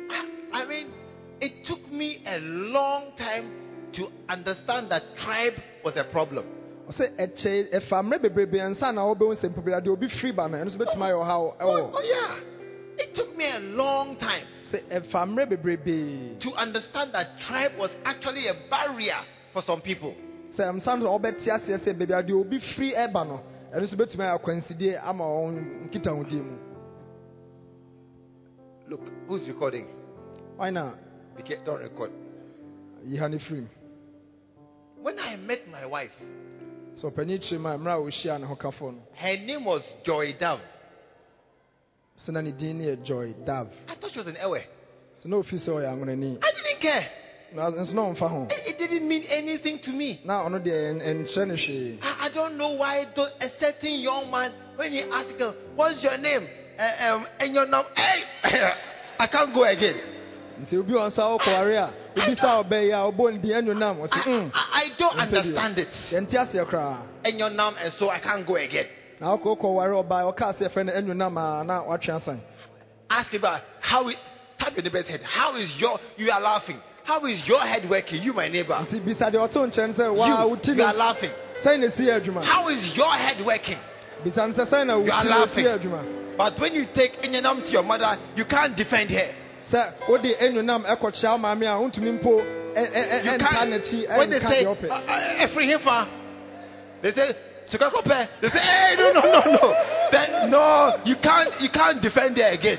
[0.52, 0.92] I mean,
[1.40, 3.67] it took me a long time
[3.98, 6.46] to understand that tribe was a problem.
[6.88, 10.64] ɔsɛ ɛkyɛ ɛfa bebrebe ansa na wobɛhu sɛ mpo baabi obi firi ba no ɛno
[10.66, 12.40] nso bɛtumi ayɛ ɔhaw Oh, ɛwɔ oh, yeah.
[13.04, 17.90] It took me a long time sɛ ɛfa mmerɛ bebrebe to understand that tribe was
[18.04, 19.20] actually a barrier
[19.52, 20.14] for some people.
[20.56, 23.40] sɛ nsa eh, no wɔbɛte aseɛ sɛ baabi a deɛ obi firi ɛba no
[23.74, 26.56] ɛno nso bɛtumi ayɛ akwansidie ama wɔn nkitahodie mu
[28.88, 29.86] Look, who's recording?
[30.56, 30.92] why na
[31.44, 32.10] can't, don't record.
[33.04, 33.68] yi ha ne firim
[35.02, 36.10] When I met my wife,
[36.94, 39.82] so ɔpani kyerɛ mu a mmerɛ a ɔhyia ne ho kafoɔ no her name was
[40.04, 40.60] Joy Dove.
[42.18, 44.60] sɛ na ne din joy dav I thought she was an Ewe.
[45.22, 47.06] sɛ na ofi sɛ ɔyɛ anwonani I didn't care.
[47.54, 50.20] na nso na It, didn't mean anything to me.
[50.24, 53.06] na ɔno deɛ ɛn- ɛnkyerɛ ne I, I don't know why
[53.40, 56.48] a certain young man, when he asked her, What's your name?
[56.78, 58.22] Uh, um, and your name, hey,
[59.20, 60.00] I can't go again.
[62.18, 64.12] Nti obi wɔ nsa wokɔware a wobisa ɔbɛ yi a ɔbɔ ne din anuonam ɔse
[64.12, 65.36] I, mm I, I don't Yes, I do.
[65.38, 65.88] understand it.
[67.24, 68.86] And your name, and so I can't go again.
[69.20, 72.40] na wokɔ wokɔware ɔbaa ɔka sɛ yɛfrɛ no anuonam a na watwe asan
[73.10, 74.16] Ask about how it,
[74.58, 75.20] tap your neighbor's head.
[75.22, 76.78] How is your, you are laughing.
[77.04, 78.22] How is your head working?
[78.22, 78.74] You, my neighbor.
[79.04, 81.30] bisa deɛ ɔto nkyɛn You, you are laughing.
[81.64, 83.78] sɛn na ɛsi yɛ adwuma How is your head working?
[84.24, 86.34] bisa no sɛ sɛn You are woti ne ɛsi laughing.
[86.36, 89.34] But when you take Enyanam to your mother, you can't defend her.
[89.70, 92.42] Sɛ wode anuonam ɛkɔkyea maame a wontumi mpo
[92.78, 94.88] You ɛnta n'akyi they ɛnka say, deɛ ɔpɛ
[95.40, 96.08] Efri Hefa,
[97.02, 97.34] they say,
[97.70, 98.28] Sukakope.
[98.40, 99.74] They say, hey, no, no, no, no.
[100.10, 102.78] Then, no, you can't, you can't defend her again.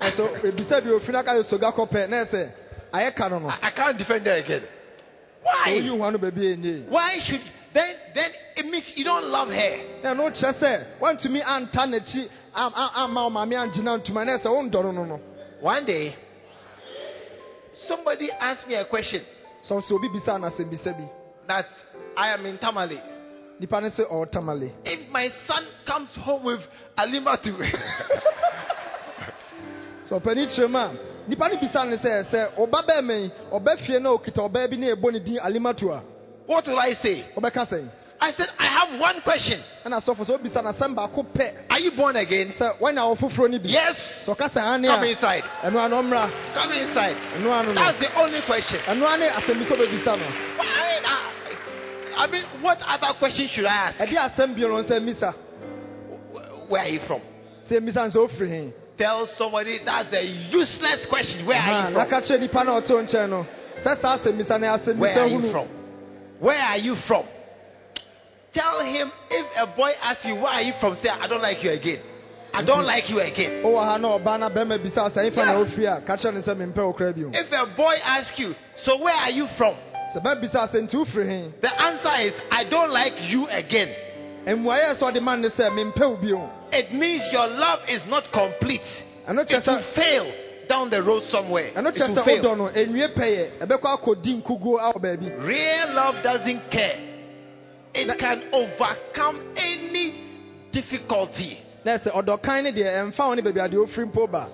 [0.00, 2.50] ɛso ebisa bi ofin aka yɛ soga kɔpɛ na ɛsɛ
[2.92, 4.62] ayɛ ka no no I, can't defend her again.
[5.42, 5.70] why.
[5.72, 7.40] oyi hwa no baabi enye Why should,
[7.72, 9.78] then, then it means you don't love her.
[10.02, 14.46] ɛno kyerɛ sɛ wantumi anta n'akyi am- am- amma wo maame angyina ntoma na ɛsɛ
[14.50, 15.20] wondɔro no no.
[15.60, 16.14] One day,
[17.88, 19.22] somebody asked me a question.
[19.62, 21.08] Sɛ sɛ obi bisa no asɛm bisa bi.
[21.46, 21.66] That
[22.16, 23.00] I am in Tamale.
[23.60, 26.60] nipa no sɛ ɔɔtamale If my son comes home with
[26.98, 27.52] Alimatu,
[30.08, 30.92] sɛ ɔpani kyerɛ mu a
[31.28, 34.76] nipa no bisa no sɛ sɛ ɔba bɛɛma yi ɔba fie na okita ɔbaa bi
[34.76, 36.02] na ɛbɔ ne din alimato a
[36.46, 37.24] what will I say?
[37.36, 37.88] ɔbɛka sɛn
[38.20, 39.60] I said, I have one question.
[39.84, 42.52] ɛna sɔfo sɛ obisa no asɛm baako pɛ Are you born again?
[42.58, 43.96] sɛ wanya wɔ foforɔ no bi Yes.
[44.26, 45.44] sɛ ɔka sɛ ane Come inside.
[45.62, 47.16] ɛno ano mmra Come inside.
[47.36, 48.80] ɛno ano no That's the only question.
[48.86, 50.26] ɛno ane asɛm bi sɛ ɔbɛbisa no
[50.58, 51.30] Why-
[52.16, 53.98] I mean, what other question should I ask?
[53.98, 55.34] ɛde asɛm bio no sɛ misa
[56.68, 57.20] Where are you from?
[57.68, 61.44] sɛ misa no sɛ ofiri he Tell somebody that's a useless question.
[61.46, 62.08] Where are you from?
[62.08, 63.46] ka kyerɛ nipa na ɔte wo nkyɛn no
[63.82, 65.68] sɛ saa asɛm misa no yɛ asɛm Where are you from?
[66.38, 67.24] Where are you from?
[68.54, 70.96] Tell him if a boy asks you, Where are you from?
[71.02, 72.00] Say, I don't like you again.
[72.54, 73.64] I don't like you again.
[73.64, 75.64] wowɔ ha na ɔbaa na bɛrima bisa wo sɛ ɛfa na Yeah.
[75.64, 78.38] wofiri a ah, ka kyerɛ no sɛ mempɛ wo kora bio If a boy asks
[78.38, 79.74] you, So where are you from?
[80.14, 83.90] sɛ bɛbisa sɛ nti wofiri he The answer is, I don't like you again.
[84.46, 88.30] mmuaeɛ sɛ ɔde ma no sɛ mempɛ wo bio It means your love is not
[88.30, 88.82] complete.
[89.26, 90.32] It will fail
[90.68, 91.72] down the road somewhere.
[91.74, 92.44] It will sɛ fail.
[92.44, 97.13] wodɔ no ɛnwie pɛyɛ ɛbɛkɔ akɔdi nkuguo awɔ baabi Real love doesn't care.
[97.94, 101.58] It can overcome any difficulty.
[101.84, 104.48] na ɛsɛ ɔdɔkan no deɛ ɛmfa wo ne baabi adeɛ ofiri mpo ba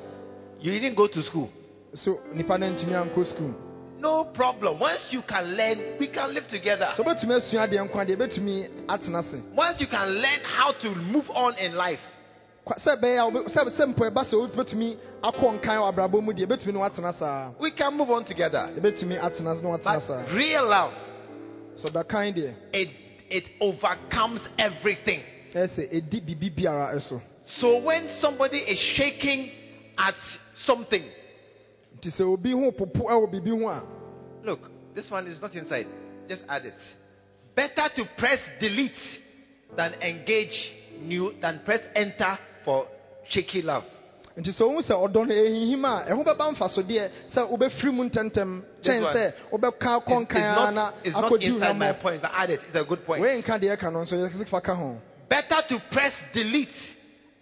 [0.60, 1.48] You didn't go to school.
[1.94, 3.54] so nipa no ntumi ankɔ sukuu
[4.00, 4.78] No problem.
[4.80, 6.88] Once you can learn, we can live together.
[6.96, 10.94] sɛ wobɛtumi asua adeɛ nkwa deɛ ɛbɛtumi atena ase Once you can learn how to
[10.94, 12.00] move on in life,
[12.66, 16.46] sɛ ɛbɛyɛ a sɛ sɛ mpo ɛba sɛ wobɛtumi akɔ nkan wɔ abrabɔ mu deɛ
[16.46, 18.68] ɛbɛtumi ne watena saa we can move on together.
[18.76, 20.92] ɛbɛtumi atena ase watena But saa real love,
[21.76, 22.88] so ɔdɔkan deɛ it
[23.30, 25.22] it overcomes everything.
[25.54, 27.20] ɛyɛ sɛ ɛdi biribi biara ɛso
[27.58, 29.50] So when somebody is shaking
[29.98, 30.14] at
[30.54, 31.04] something,
[31.98, 33.86] nti sɛ obi ho popo eh, ɛwɔ biribi ho
[34.44, 35.86] look, this one is not inside.
[36.28, 36.74] Just add it.
[37.54, 38.92] Better to press delete
[39.76, 42.86] than engage new than press enter for
[43.28, 43.84] shaky love.
[44.36, 48.62] Nti sɛ wohu sɛ ɔdɔ no ɛhinhim a ɛho bɛba mfasodeɛ sɛ wobɛfiri mu ntɛmtɛm
[48.82, 52.50] kyɛn sɛ wobɛka kɔ It's, it's nkan a na akɔdi inside my point, but add
[52.50, 52.60] it.
[52.66, 53.22] It's a good point.
[53.22, 54.96] wei nka deɛ ɛka no nso yɛfa ka ho
[55.28, 56.68] Better to press delete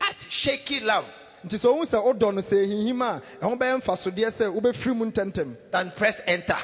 [0.01, 1.05] at shaky love
[1.45, 5.05] nti sɛ wohu sɛ wodɔ no sɛ ɛhinhim a ɛho bɛyɛ mfasodeɛ sɛ wobɛfiri mu
[5.13, 6.59] ntɛmtɛm than press enter.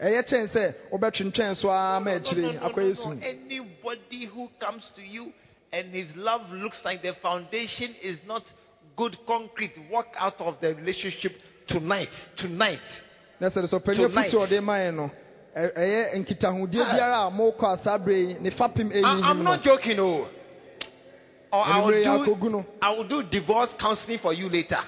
[0.00, 5.32] ɛyɛ kyɛn sɛ wobɛtwentwɛn so ara ma akyire akɔyɛ sum Anybody who comes to you
[5.72, 8.42] and his love looks like the foundation is not
[8.96, 11.32] good concrete, walk out of the relationship
[11.68, 12.08] tonight.
[12.36, 12.78] Tonight.
[13.40, 14.30] na sɛ sɛ ɔpanyin Tonight.
[14.30, 15.10] fotu ɔde ma no
[15.56, 16.92] ɛ- ɛyɛ nkitahodie Ah.
[16.94, 20.28] biara a mokɔ asa bere yi ne fapem i'm not joking, oh.
[21.52, 22.64] Or I will, do.
[22.82, 24.80] I will do divorce counseling for you later.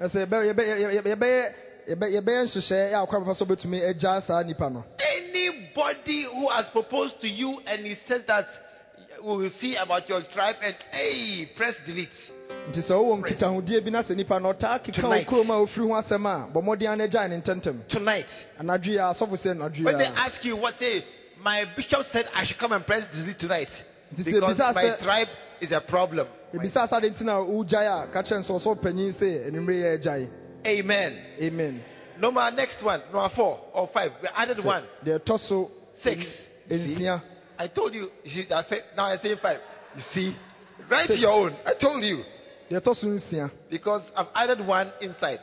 [0.00, 1.52] ɛsɛ yɛbɛ- yɛbɛ- yɛbɛ- yɛbɛyɛ
[1.88, 4.84] yɛbɛ- yɛbɛyɛ nhyehyɛ yɛ akɔ papa sɛ wobɛtumi agya saa nipa no
[5.18, 8.46] Anybody who has proposed to you and he says that
[9.24, 12.08] we will see about your tribe and hey, press delete.
[12.70, 15.26] nti sɛ wowɔ nkitahodie bi na sɛ nipa no ɔtaa keka wo Tonight.
[15.26, 18.26] kurom a ofiri ho asɛm a bɔ mmɔden no agyae ne ntɛmtɛm Tonight.
[18.60, 21.04] anadwo a asɔfo sɛ anadwo When they ask you what say,
[21.40, 23.68] my bishop said I should come and press delete tonight.
[24.16, 25.28] Because my tribe
[25.60, 26.26] is a problem.
[26.54, 29.98] ebisa sa de nti na wogyae a ka kyerɛ nsɛ ɔsɛ ɔpanyin sɛ anwummere yɛ
[29.98, 30.28] agyae
[30.66, 31.18] Amen.
[31.40, 31.84] amen
[32.20, 34.12] Number next one, number four or five.
[34.22, 34.84] We added one.
[35.04, 36.24] deɛ ɛtɔ so Six.
[36.68, 36.94] You see?
[36.96, 37.22] nsia
[37.62, 38.10] I told you.
[38.24, 39.60] You see that now I say five.
[39.94, 40.36] You see?
[40.90, 41.52] Write your own.
[41.64, 42.24] I told you.
[42.68, 45.38] deɛ ɛtɔ so nsia Because I've added one inside.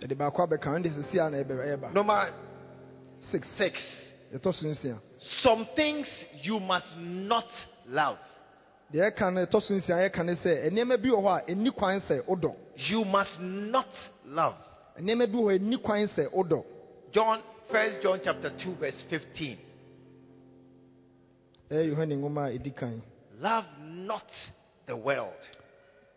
[0.00, 2.32] yɛde baako abɛka no de sisi a na Number
[3.20, 3.76] six six.
[4.32, 5.00] deɛ ɛtɔ so nsia
[5.42, 6.06] Some things
[6.42, 7.48] you must not
[7.88, 8.18] love.
[8.94, 11.74] deɛ ɛka no ɛtɔ so nsia yɛka no sɛ nneɛma bi wɔ hɔ a ɛnni
[11.74, 13.88] kwan sɛ You must not
[14.26, 14.54] love.
[15.00, 16.64] nneɛma bi wɔ hɔ a ɛnni kwan sɛ wodɔ
[17.10, 17.42] John,
[17.72, 19.58] First John chapter 2, verse 15.
[21.70, 21.94] Eh,
[23.40, 24.24] love not
[24.86, 25.34] the world,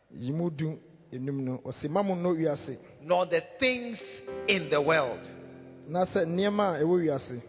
[0.09, 0.79] yi mu du
[1.11, 3.97] enum no ɔsi ma mo nnɔ wiase nor the things
[4.47, 5.19] in the world.
[5.87, 7.41] na sɛ nneɛma a ɛwɔ wiase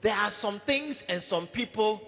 [0.00, 2.00] There are some things and some people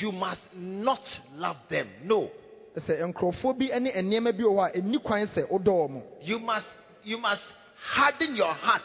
[0.00, 1.00] you must not
[1.34, 1.88] love them.
[2.02, 2.30] No.
[2.76, 6.38] sɛ nkurɔfoɔ bi ne nneɛma bi wɔ hɔ a ɛnni kwan sɛ wodɔ wɔn You
[6.40, 6.66] must
[7.04, 7.44] you must
[7.80, 8.82] harden your heart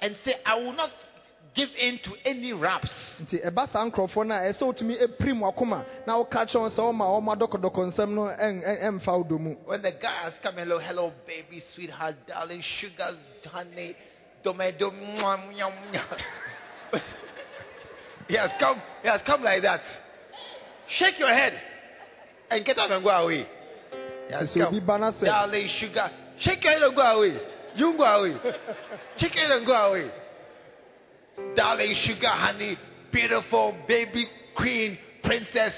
[0.00, 0.90] and say, I will not
[1.58, 2.88] give in to any raps.
[3.20, 6.80] nti ɛba saa nkurɔfoɔ no a ɛsɛ wotumi epirim wakoma na woka kyerɛ wɔn sɛ
[6.86, 10.54] ɔma ɔma dɔkɔdɔkɔ nsɛm no ɛn- ɛn- ɛmfa wo mu When the guy has come,
[10.56, 13.10] hello, hello, baby, sweetheart, darling, sugar,
[13.50, 13.96] honey,
[14.44, 16.20] tomato, mwah, mwah, mwah.
[18.28, 19.80] he has come, he has come like that.
[20.88, 21.60] Shake your head
[22.50, 23.44] and get up and go away.
[24.28, 24.86] He has sɛ come.
[24.86, 27.36] ba na sɛ Darling, sugar, shake your head and go away.
[27.74, 28.34] You go away.
[29.18, 30.10] Shake your head and go away.
[31.54, 32.76] Darling, sugar, honey,
[33.12, 35.74] beautiful baby, queen, princess.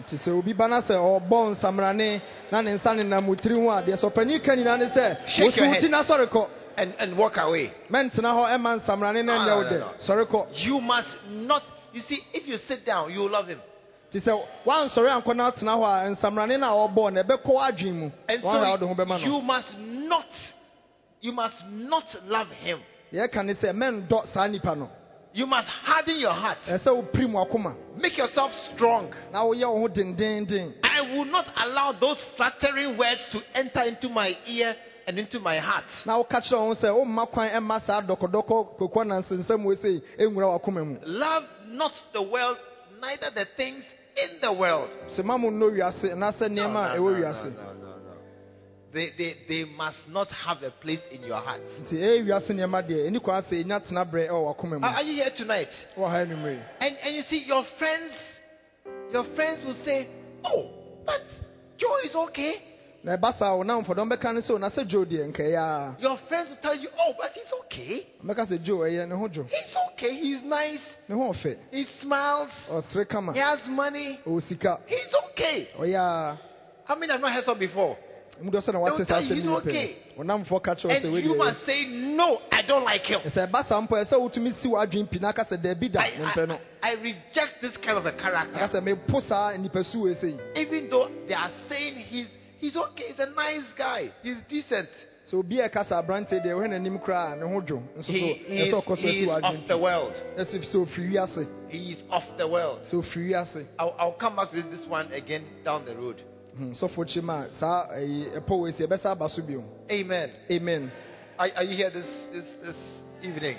[0.00, 2.20] nti sɛ obi ba na sɛ ɔbɔ nsamrane
[2.52, 5.56] na ne nsa nenam tiri ho a deɛ sɛ ɔpanyin ka nyinaa ne sɛ Shake
[5.56, 5.80] your woso head.
[5.80, 7.72] ti na sɔre kɔ And, and walk away.
[7.90, 9.92] mɛntena hɔ ɛma nsamrane na No, no, no,
[10.28, 10.46] no.
[10.52, 11.62] You must not.
[11.94, 13.60] You see, if you sit down, you will love him.
[14.12, 17.92] nti sɛ woansɔre ankɔ na atena hɔ a nsamrane no a ɔbɔɔ no ɛbɛkɔ w'adwen
[17.94, 20.26] mu And wɔahwɛ wode ho so you must not,
[21.22, 22.80] you must not love him.
[23.16, 24.88] Deɛ ɛka ne sɛ mɛndɔ saa nnipa no
[25.32, 26.58] You must harden your heart.
[26.66, 29.12] ɛsɛ sɛ wopirim wakoma Make yourself strong.
[29.34, 34.74] I will not allow those flattering words to enter into my ear
[35.06, 35.84] and into my heart.
[36.06, 40.02] na woka kyerɛ wo ho sɛ womma kwan ɛma saa dɔkɔdɔkɔ kokɔ nansensɛm wɔ sei
[40.18, 42.56] ɛnwura wakoma mu Love not the world,
[43.00, 43.84] neither the things
[44.16, 44.88] in the world.
[45.08, 47.95] sɛ ma mo nnɔ wiase anaasɛ No, no, no,
[48.96, 51.60] They, they, they must not have a place in your heart.
[51.82, 54.86] nti ɛyɛ wiase nneɛma deɛ ɛni kwan sɛ ɛnya tena berɛ ɛwɔ oh, wakoma mu
[54.86, 55.68] Are are you here tonight?
[55.98, 58.14] Oh, anwummere And, and you see, your friends,
[59.12, 60.08] your friends will say,
[60.42, 60.70] Oh,
[61.04, 61.20] but
[61.76, 62.62] Joe is okay.
[63.04, 65.42] na ɛba saa wo namfo dɔm bɛka ne sɛ o na sɛ dwo deɛ nka
[65.44, 68.06] ɛyɛ a Your friends will tell you, Oh, but he's okay.
[68.24, 70.14] mɛka sɛ dwo ɛyɛ eh, ne ho dwo He's okay.
[70.16, 70.80] He's nice.
[71.06, 72.48] ne ho ɔfɛ He smiles.
[72.70, 72.80] Oh,
[73.34, 74.20] he has money.
[74.24, 75.68] He's okay.
[76.86, 77.98] How many have not heard so before?
[78.42, 79.96] Mu dɔ sɛ They will tell you he's okay.
[80.16, 83.20] pɛ ɔnamfoɔ ka kyerɛ wo sɛ And you must say, No, I don't like him.
[83.20, 86.58] ɛsɛ ɛba saa mpo ɛsɛ wotumi si w'adwen pi na aka sɛ daabi da I,
[86.82, 88.58] I, I reject this kind of a character.
[88.58, 93.18] sɛ mepo saa nnipasu wei sei Even though they are saying he's, he's okay, he's
[93.18, 94.88] a nice guy, he's decent.
[95.30, 98.12] sɛ obi a ɛka sɛ aberanteɛ deɛ wohɛ n'anim a ne ho dwo nso so
[98.12, 100.22] He, he, ɛsɛ is, ɔkɔ so he asi is w'adwen of the world.
[100.38, 102.80] ɛsɛ sɛ ofiri wiase He is of the world.
[102.90, 106.22] sɛ ofiri wiase I'll, I'll come back to this one again down the road.
[106.56, 109.28] Hmm, sɔfo kyi ma a saa ɛyi eh, ɛpɔ eh, wei eh, si ɛbɛsa aba
[109.28, 110.30] so bio Amen.
[110.50, 110.90] amen
[111.38, 112.76] Are, are you here this, this, this
[113.22, 113.58] evening?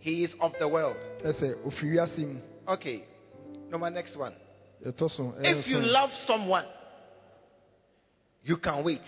[0.00, 0.96] He is of the world.
[1.22, 3.04] ɛsɛ ofiri wiase mu Okay.
[3.70, 4.34] Number next one.
[4.84, 6.66] ɛtɔ so If you love someone,
[8.42, 9.00] you can wait.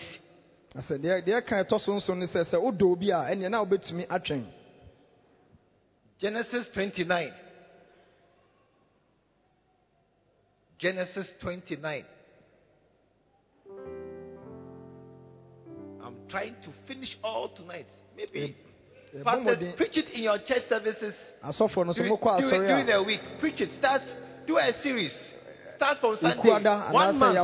[0.73, 3.15] I Asɛ deɛ deɛ ɛka ɛtɔ so nso ne sɛ sɛ wodɔ oh, obi a
[3.27, 4.45] ɛneɛ na wobɛtumi atwɛn
[6.17, 7.33] Genesis 29.
[10.83, 12.03] Genesis 29.
[16.03, 17.85] I'm trying to finish all tonight.
[18.17, 18.57] Maybe.
[19.13, 21.15] Eh, eh, ɛbɔ Pastors, mmɔden preach it in your church services.
[21.41, 23.21] asɔfoɔ no so During, during, the week.
[23.39, 23.71] Preach it.
[23.71, 24.01] Start.
[24.45, 25.13] Do a series.
[25.77, 26.51] Start from Sunday.
[26.91, 27.37] One month.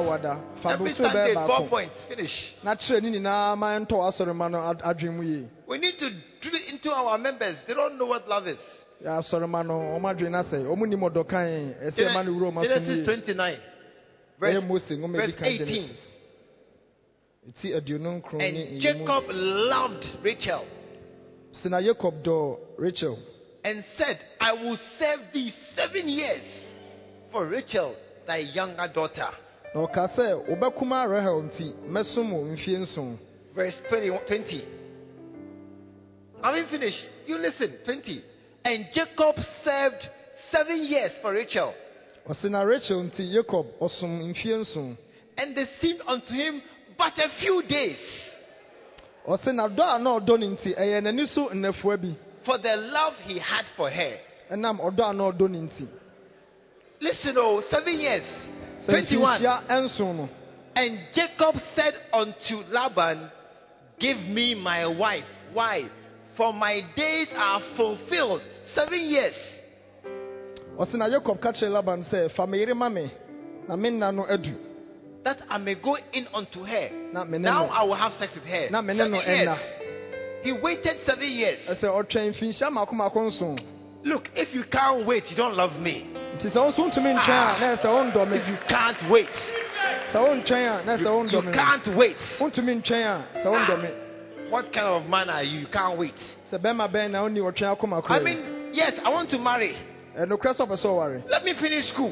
[0.65, 1.95] Every Sunday, four points.
[2.09, 2.55] Finish.
[2.61, 5.97] na kyerɛ ne nyinaa ma ɛntɔ asɔre ma no ad- adwen mu yie We need
[5.99, 6.09] to
[6.41, 7.63] drill it into our members.
[7.65, 8.59] They don't know what love is.
[9.05, 12.63] Asɔre ma no ɔmo adwen na sɛ ɔmo nim ɔdɔ kan ɛsɛ ɛma no wura
[12.63, 13.53] Genesis 29.
[13.53, 13.59] Eh,
[14.39, 15.57] verse, verse 18.
[15.57, 15.99] genesis
[17.47, 20.65] eti aduonu nkron ne And Jacob loved Rachel
[21.51, 23.17] sena jacob dɔ rachel
[23.63, 26.43] and said, I will serve thee seven years
[27.31, 27.93] for Rachel,
[28.25, 29.29] thy younger daughter.
[29.73, 33.17] na ɔka sɛ wobɛkuma rahel nti mɛsom wo mfie nson
[33.55, 34.09] Verse 20.
[34.27, 34.65] 20.
[36.41, 37.09] I haven't finished.
[37.25, 37.73] You listen.
[37.83, 38.23] 20.
[38.65, 40.07] And Jacob served
[40.51, 41.73] seven years for Rachel,
[42.65, 44.97] rachel nti jacob ɔsom mfie nson
[45.37, 46.61] and they seemed unto him
[46.97, 47.97] but a few days.
[49.27, 52.75] ɔse na dɔ a na ɔdɔ ne nti ɛyɛ n'ani so nnɛfoa bi For the
[52.75, 54.17] love he had for her.
[54.51, 55.87] ɛnam ɔdɔ a na ɔdɔ ne nti
[57.01, 58.25] Listen, oh, seven years.
[58.81, 59.39] sɛ 21.
[59.41, 60.29] mfinhyia ɛnson no
[60.75, 63.31] And Jacob said unto Laban,
[63.99, 65.25] Give me my wife.
[65.53, 65.89] Why?
[66.39, 68.41] For my days are fulfilled.
[68.73, 69.35] Seven years.
[70.79, 73.11] ɔse na jacob ka kyerɛ laban sɛ fa me yere ma me
[73.67, 74.55] na me nna no adu
[75.25, 76.89] that I may go in unto her.
[77.11, 78.69] na me ne Now no I will have sex with her.
[78.71, 79.49] Na me ne Seven no years.
[79.49, 80.43] ɛnna.
[80.43, 81.59] He waited seven years.
[81.67, 83.59] ɛsɛ ɔtwɛn mfinhyia mako mako nson
[84.05, 86.07] Look, if you can't wait, you don't love me.
[86.37, 89.27] nti sɛ wo nso ntumi ntwɛn a na ɛsɛ wondɔ me If you can't wait,
[90.07, 92.17] sɛ wontwɛn a na ɛsɛ you, wondɔ you me can't wait.
[92.39, 93.89] wontumi ntwɛn a sɛ wondɔ me
[94.49, 95.59] what kind of man are you?
[95.61, 96.15] You can't wait.
[98.09, 99.75] I mean, yes, I want to marry.
[101.29, 102.11] Let me finish school.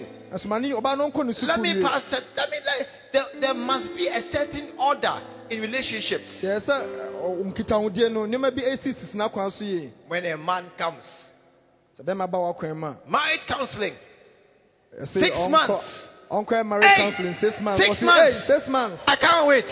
[1.47, 2.03] Let me pass.
[2.11, 6.29] Let me like, there, there must be a certain order in relationships.
[6.43, 6.67] Yes,
[10.07, 11.03] When a man comes,
[13.09, 13.93] marriage counseling,
[15.05, 16.07] six months.
[16.29, 17.83] Uncle marriage counseling, six months.
[17.85, 18.47] Six months.
[18.47, 19.01] Hey, six months.
[19.07, 19.65] I can't wait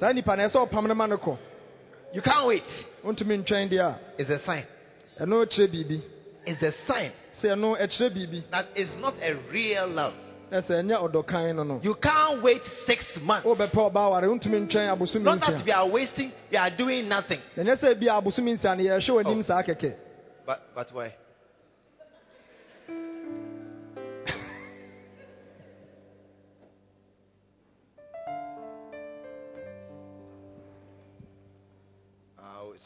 [0.00, 1.36] saa nipa na ɛsɛ ɔpam no ma no kɔ
[2.12, 2.64] You can't wait.
[3.04, 4.64] wontumi ntwɛn deɛ a It's a sign.
[5.20, 6.00] ɛno kyerɛ biribi
[6.46, 10.14] It's a sign sɛ ɛno ɛkyerɛ biribi that it's not a real love.
[10.50, 13.46] na sɛ ɛnyɛ ɔdɔkan no no You can't wait six months.
[13.46, 17.08] wobɛpɛ ɔbaa ware wontumi ntwɛn abosom Not that nsia we are wasting, we are doing
[17.08, 17.40] nothing.
[17.56, 19.42] ɛnyɛ sɛ bia abosom nsia no yɛhwɛ w'anim Oh.
[19.42, 19.94] saa kɛkɛ
[20.46, 21.12] But but why?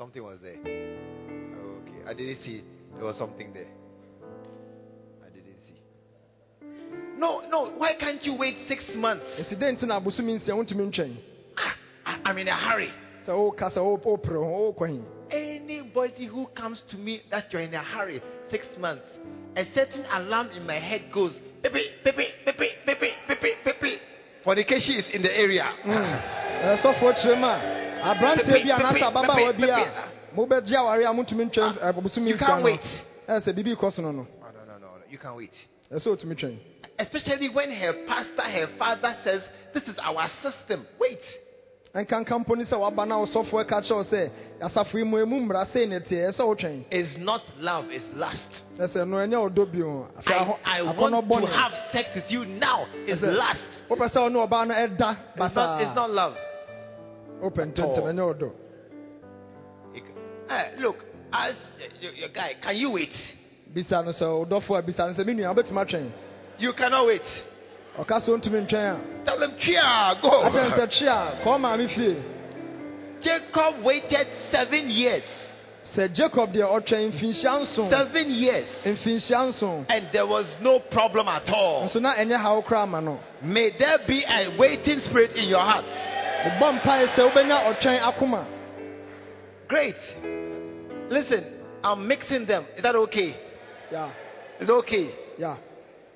[0.03, 0.57] Something was there.
[0.57, 2.03] Okay.
[2.05, 2.65] I didn't see.
[2.97, 3.69] There was something there.
[5.25, 5.81] I didn't see.
[7.17, 7.71] No, no.
[7.79, 9.25] Why can't you wait six months?
[11.57, 12.91] Ah, I'm in a hurry.
[15.31, 19.05] Anybody who comes to me that you're in a hurry, six months,
[19.55, 23.99] a certain alarm in my head goes, baby baby baby baby baby baby
[24.43, 25.73] Fornication is in the area.
[25.87, 26.73] Mm
[28.03, 29.87] aberanteɛ bi anaasɛ ababaawa bi a
[30.37, 32.79] mobɛgye aware a motumi ntwɛn abosome nsa no
[33.29, 34.27] ɛsɛ biribi kɔ so no no
[35.13, 35.53] you can wait.
[35.91, 36.59] That's what me train.
[36.99, 40.87] Especially when her pastor, her father says, This is our system.
[40.99, 41.21] Wait.
[41.95, 44.05] And can company say wabana software catcher eh?
[44.05, 44.31] say
[44.63, 46.87] asafri muemumra say nete esa o train.
[46.91, 48.49] It's not love, it's lust.
[48.81, 50.09] Eh, I no enya odobi o.
[50.25, 52.87] I, I want to have sex with you now.
[52.87, 53.61] Eh, it's lust.
[53.91, 54.01] It's
[55.55, 56.35] not, it's not love
[57.43, 57.67] wopɛ all.
[57.67, 58.51] ntɛntɛm ɛnyɛ ɔdɔ
[59.95, 60.05] It-
[60.51, 61.55] Eh, look, as
[62.01, 63.13] your, your guy, can you wait?
[63.75, 66.11] bisa no sɛ ɔdɔfoɔ a bisa no sɛ me nua wobɛtumi atwɛn
[66.59, 67.23] You cannot wait.
[67.99, 70.29] ɔka sɛ ɔntumi ntwɛn a Tell them, Chia, go.
[70.45, 72.17] akyɛn sɛ twe a kɔɔ maame fie
[73.23, 75.23] Jacob waited seven years.
[75.85, 77.91] Sir Jacob the Ultra in Finshanson.
[77.91, 78.69] Seven years.
[78.85, 79.87] In Finshanson.
[79.89, 81.89] And there was no problem at all.
[81.89, 83.21] So now any how cramano.
[83.43, 85.85] May there be a waiting spirit in your heart.
[89.69, 89.95] Great.
[91.11, 91.45] Listen,
[91.83, 92.67] I'm mixing them.
[92.77, 93.37] Is that okay?
[93.91, 94.13] Yeah.
[94.61, 95.15] It's okay.
[95.39, 95.59] Yeah.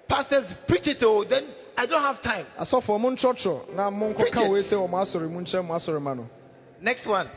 [0.08, 2.46] Pastors preach it all, then I don't have time.
[2.56, 3.74] I saw for Munchocho.
[3.74, 6.28] Now Munkoka we say oh, Omasori Munche Masori Mano.
[6.80, 7.28] Next one.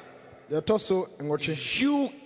[0.50, 2.10] You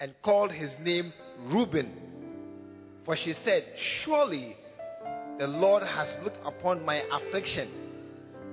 [0.00, 1.12] and called his name
[1.46, 1.92] Reuben.
[3.04, 3.64] For she said,
[4.04, 4.56] Surely
[5.38, 7.68] the Lord has looked upon my affliction.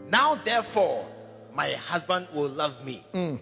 [0.10, 1.08] Now, therefore,
[1.54, 3.04] my husband will love me.
[3.14, 3.40] Mm.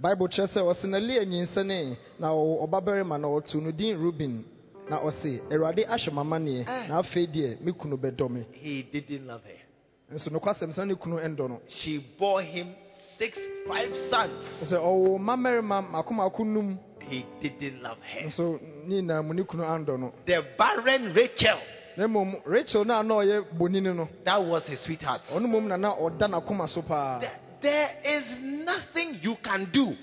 [0.00, 4.44] bible kyerɛ sɛ ɔse na lea nyinsɛne na ɔwɔ ɔbabarima na ɔto no din ruben
[4.90, 6.86] na ɔse awurade ahyɛ m'amanneɛ Ah.
[6.88, 10.14] na afei deɛ me kunu bɛdɔ me He didn't love her.
[10.16, 12.74] nso nokwasɛm sɛ na ne kunu ɛndɔ no She bore him
[13.18, 14.42] six, five sons.
[14.64, 16.78] sɛ ɔwɔ mmabarima makomako num
[17.08, 18.30] he didn't love her.
[20.26, 21.58] The barren Rachel.
[24.24, 25.22] That was his sweetheart.
[27.20, 28.24] There, there is
[28.64, 29.94] nothing you can do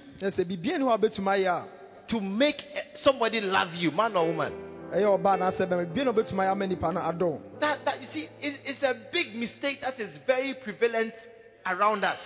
[2.08, 4.54] to make eh, somebody love you, man or woman.
[7.60, 11.14] That, that you see, it, it's a big mistake that is very prevalent
[11.66, 12.20] around us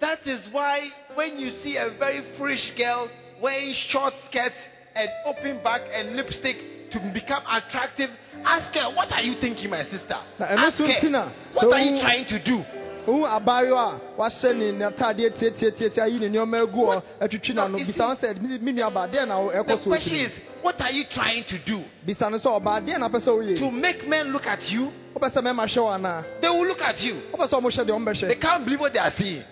[0.00, 1.50] ɛno ne mfomsoɔ kɛseɛ paa a yɛm bebrebee yɛtae ɛyɛ That is why when you
[1.62, 3.08] see a very foolish girl
[3.42, 4.54] wearing short skirts
[4.94, 6.56] and open back and lipstick
[6.90, 8.10] to become attractive,
[8.44, 10.16] ask her, What are you thinking, my sister?
[10.40, 12.64] Ask her, What are you trying to do?
[13.08, 17.78] Ohu abaayewa a wahyɛ ne n'ataadeɛ tietietie ayi ne nneɛma agu hɔ atwitwi No, n'ano
[17.86, 21.04] bisa wɔn sɛ "Me- me nuaba deɛ na ɛkɔ The question is, what are you
[21.10, 21.82] trying to do?
[22.06, 24.92] bisa no sɛ ɔbaa deɛ na apɛ sɛ To make men look at you?
[25.16, 27.14] wopɛ sɛ mɛma hwɛ wɔn anaa They will look at you.
[27.32, 29.42] wopɛ sɛ ɔmo hwɛ deɛ ɔmo They can't believe what they are seeing.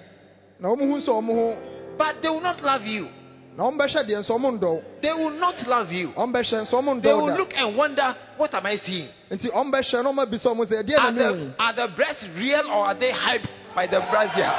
[0.61, 3.09] But they will not love you.
[3.57, 6.09] na ɔmo bɛhwɛ deɛ nso ɔmo ndɔw They will not love you.
[6.17, 9.09] ɔmo bɛhwɛ nso ɔmo They will look and wonder, what am I seeing?
[9.31, 12.27] nti ɔmo bɛhwɛ na ɔmo abisa ɔmo sɛ deɛ na Are the, are the breasts
[12.37, 14.53] real or are they hyped by the brazier?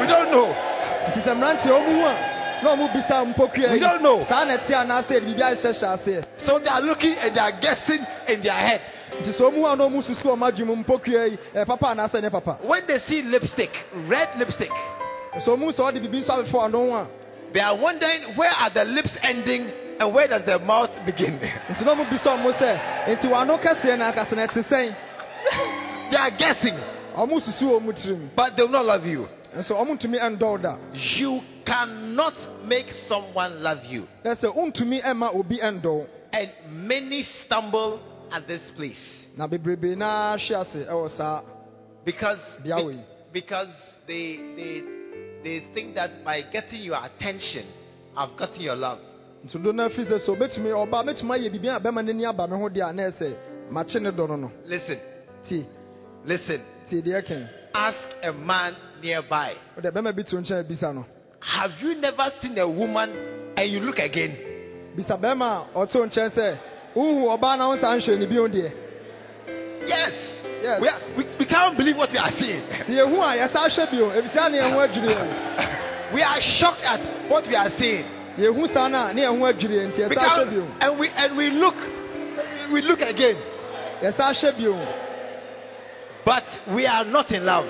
[0.00, 0.46] We don't know.
[1.10, 2.14] nti sɛ mmeranteɛ ɔmo hu a
[2.62, 4.24] na ɔmo bisa mpokua We don't know.
[4.28, 8.06] saa na ɛte anaasɛ biribi ahyehyɛ aseɛ So they are looking and they are guessing
[8.28, 8.80] in their head.
[9.22, 12.22] nti sɛ ɔmo hu a na ɔmo susu ɔmo adwene mu yi ɛ papa anaasɛ
[12.22, 13.70] ne papa When they see lipstick,
[14.06, 14.70] red lipstick,
[15.32, 17.06] hu sɛ ɔde biribi nso afefo ano ho
[17.52, 19.66] they are wondering where are the lips ending
[19.98, 21.38] and where does the mouth begin?
[21.70, 24.94] nti na ɔmo bisa ɔmo sɛ nti wano kɛseɛ na akasa na ɛte sɛn
[26.10, 26.74] they are guessing,
[27.16, 29.28] ɔmo susu but they will not love you.
[29.56, 30.76] nso ɔmo ntumi ɛndɔw da
[31.18, 34.06] You cannot make someone love you.
[34.24, 38.00] na sɛ ɔntumi ɛma obi ɛndɔw And many stumble
[38.32, 41.42] at this place na bebrebe naa hwe ase
[42.04, 42.96] because Yahweh.
[43.32, 43.68] because
[44.06, 44.99] they they
[45.42, 47.66] they think that by getting your attention,
[48.16, 48.98] I've gotten your love.
[49.44, 52.46] nti do na fi sɛ sɛ obetumi ɔba betumi ayɛ biribi a bɛma n'ani aba
[52.48, 53.36] me ho deɛ a na ɛsɛ
[53.70, 54.98] makye ne dɔ no no Listen,
[55.48, 55.64] tie
[56.26, 56.60] listen.
[56.90, 59.54] ɛkɛn Ask a man nearby.
[59.78, 61.06] ɔde bɛma bi to nkyɛn bisa no
[61.40, 63.08] Have you never seen a woman
[63.56, 64.36] and you look again?
[64.94, 66.58] bisa bɛrima a ɔto nkyɛn sɛ
[66.94, 68.72] wohu ɔbaa na wo nsa nhwɛ ne bio deɛ
[69.86, 70.12] Yes.
[70.62, 70.80] Yes.
[70.80, 72.60] We, are, we, we can't believe what we are seeing.
[72.68, 77.00] nti yɛhu a yɛsa hwɛ bio ebisa ne yɛho adwiri yɛn We are shocked at
[77.30, 78.04] what we are seeing.
[78.36, 80.52] yɛhu saa no a ne yɛho adwiri yɛn nti We can't,
[80.82, 81.76] and we and we look,
[82.72, 83.36] we look again,
[84.02, 84.76] yɛsa hwɛ bio
[86.24, 86.44] but
[86.74, 87.64] we are not in love.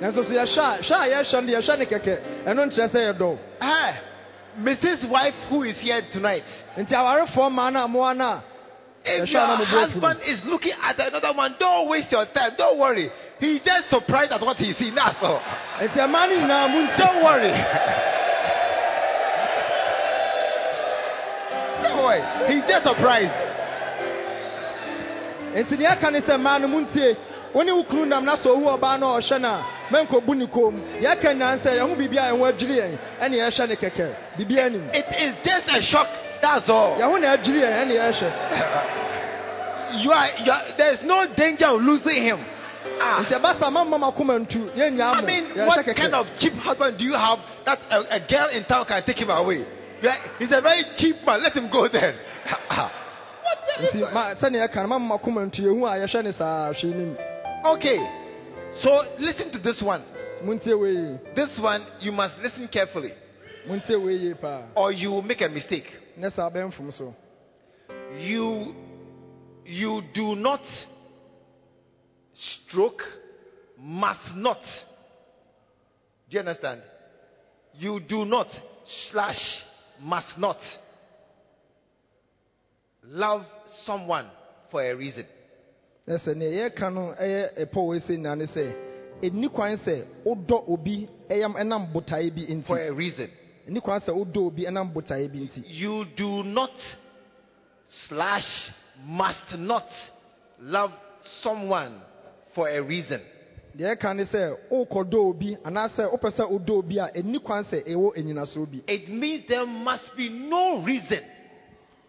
[0.00, 3.00] nanso so yɛhwɛ a hwɛ a yɛhwɛ no deɛ yɛhwɛ ne kɛkɛ ɛno nkyerɛ sɛ
[3.12, 3.98] yɛdɔw Ah,
[4.58, 5.08] Mrs.
[5.08, 6.42] Wife who is here tonight.
[9.04, 12.26] If your sir, I'm a boy husband is looking at another one, don't waste your
[12.34, 12.52] time.
[12.58, 13.08] Don't worry.
[13.38, 14.94] He's just surprised at what he's seeing.
[14.94, 15.40] That's all.
[15.80, 17.52] nti ɛmaa no nyinaa mu Don't worry.
[21.82, 22.22] Don't worry.
[22.52, 23.32] He's just surprised.
[25.56, 27.16] nti deɛ ɛka ne sɛ mmaa no mu ntie
[27.54, 30.36] wo ne wo kunu nam na sɛ owu ɔbaa no a ɔhwɛ no a mɛnkɔbu
[30.36, 33.68] ne kɔn mu deɛ ɛka nyinaa sɛ yɛho biribi a ɛho adwiri yɛn ɛne yɛhwɛ
[33.68, 34.14] ne kɛkɛ
[34.92, 36.08] It is just a shock.
[36.40, 36.98] That's all.
[36.98, 38.30] yɛho na adwiri yɛn ɛne yɛhwɛ
[40.02, 42.38] You are, you are, there's no danger of losing him.
[43.00, 43.20] Ah.
[43.24, 47.04] nti ɛba sa mamma makoma ntu yɛnyaa I mean, what kind of cheap husband do
[47.04, 49.66] you have that a, a girl in town can take him away?
[50.38, 51.42] He's a very cheap man.
[51.42, 52.14] Let him go then.
[52.70, 56.72] what the nti ma sɛnea ɛka no mamma makoma ntu yɛhu a yɛhwɛ ne saa
[56.72, 57.16] hwee nim
[57.66, 57.98] Okay.
[58.80, 60.02] So listen to this one.
[60.44, 63.12] montie wei yie This one you must listen carefully,
[63.68, 65.84] montie wei yie paa or you will make a mistake.
[66.20, 67.14] Ne saa bɛmfom so
[68.18, 68.74] You
[69.64, 70.62] you do not
[72.34, 73.02] stroke,
[73.78, 74.60] must not.
[76.28, 76.80] Do you understand?
[77.74, 78.48] You do not
[79.10, 79.62] slash
[80.00, 80.58] must not
[83.04, 83.42] love
[83.84, 84.28] someone
[84.70, 85.26] for a reason.
[86.06, 88.64] na sɛ nea yɛreka no ɛyɛ ɛpɔ wei sɛ nyinaa ne sɛ
[89.22, 93.30] ɛnni kwan sɛ wodɔ obi ɛyam ɛnam botaeɛ bi For a reason.
[93.70, 95.62] Ɛnni kwan sɛ wodɔ obi ɛnam botaeɛ bi nti.
[95.68, 96.72] You do not
[98.08, 98.70] slash
[99.06, 99.88] must not
[100.60, 100.92] love
[101.42, 102.00] someone
[102.54, 103.20] for a reason.
[103.76, 107.84] deɛ ɛka ne sɛ wokɔdɔ obi anaasɛ wopɛ sɛ wodɔ obi a ɛnni kwan sɛ
[107.86, 111.22] ɛwɔ anyinasoɔ bi It means there must be no reason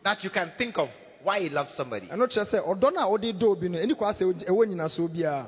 [0.03, 0.89] that you can think of
[1.24, 2.07] why you love somebody.
[2.07, 5.07] ɛno kyerɛ sɛ ɔdɔ no a wode dɔ obi no ɛnni kwan sɛ ɛwɔ anyinasoɔ
[5.14, 5.47] biara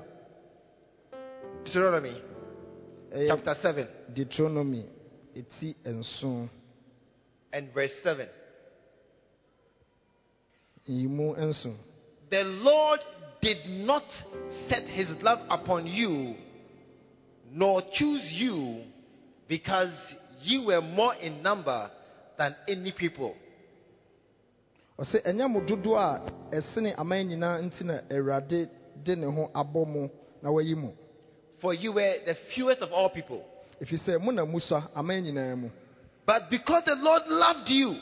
[1.64, 2.22] Deuteronomy
[3.14, 4.86] eh, chapter 7 deuteronomy
[5.36, 6.50] ɛti nson
[7.52, 8.28] and verse 7.
[10.88, 11.78] nyimu nson
[12.30, 13.00] The Lord
[13.42, 14.06] did not
[14.70, 16.36] set his love upon you,
[17.52, 18.86] nor choose you,
[19.48, 19.92] because
[20.42, 21.92] you were more in number
[22.38, 23.36] than any people.
[25.00, 28.70] ɔsɛ ɛnyɛ mo dodoɔ a ɛsene aman nyinaa nti na awurade
[29.04, 30.10] de ne ho abɔ mo
[30.42, 30.94] na wayi mo
[31.60, 33.44] For you were the fewest of all people.
[33.84, 35.70] Ɛfiri sɛ mo na musua aman nyinaa mu
[36.26, 37.96] But because the Lord loved you,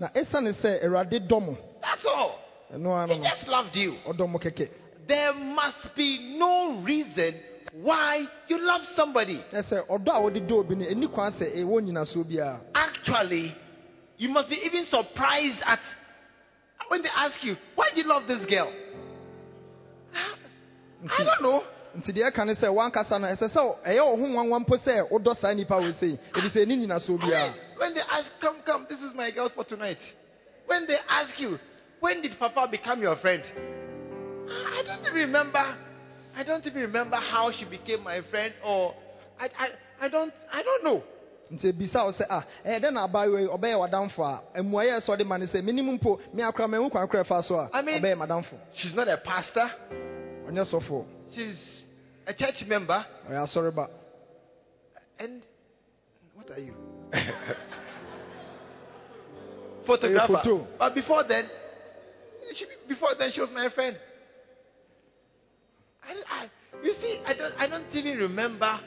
[0.00, 2.38] na ɛsiane sɛ awurade dɔ mo that's all.
[2.72, 3.92] ɛno ara no He no just loved you.
[4.06, 4.68] ɔdɔ mo kɛkɛ
[5.06, 7.34] There must be no reason
[7.72, 9.42] why you love somebody.
[9.52, 13.54] ɛ sɛ ɔdɔ a wode dɔ obi no ɛni kwan sɛ ɛwɔ nyinasoɔ biara Actually,
[14.16, 15.80] you must be even surprised at
[16.88, 18.72] when they ask you, why do you love this girl?
[21.10, 21.62] I don't know.
[21.96, 25.08] Nti deɛ ɛka ne sɛ wankasa no ɛsɛ sɛ ɛyɛ wo ho nwanwa mpo sɛ
[25.10, 28.56] wodɔ saa nnipa wo sei ɛfiri sɛ ɛni nyinasoɔ I biara when they ask, come,
[28.66, 29.98] come, this is my girl for tonight.
[30.66, 31.58] When they ask you,
[32.00, 33.42] when did Papa become your friend?
[34.50, 35.76] I don't even remember.
[36.36, 38.94] I don't even remember how she became my friend, or
[39.38, 39.68] I, I,
[40.06, 41.02] I don't, I don't know.
[41.50, 44.20] nti ebisa wo sɛ ah ɛyɛ dɛn na abaayewa yi ɔbɛyɛ w'adamfo
[44.54, 47.42] a mmuayɛ sɛ ɔde ma ne sɛ menim mpo me akora mahu kwan korɛ fa
[47.42, 49.70] so a I mean- ɔbɛyɛ m'adamfo She's not a pastor.
[50.46, 51.04] ɔnyɛ sɔfoɔ
[51.34, 51.82] She's
[52.26, 53.04] a church member.
[53.28, 53.88] Oh, yeah sorry asɔreba
[55.18, 55.42] And
[56.34, 56.74] what are you?
[59.86, 60.40] Photographer.
[60.44, 60.66] photo.
[60.78, 61.48] But before then,
[62.54, 63.96] she, before then she was my friend.
[66.02, 66.50] I, I,
[66.82, 68.80] you see, I don't, I don't even remember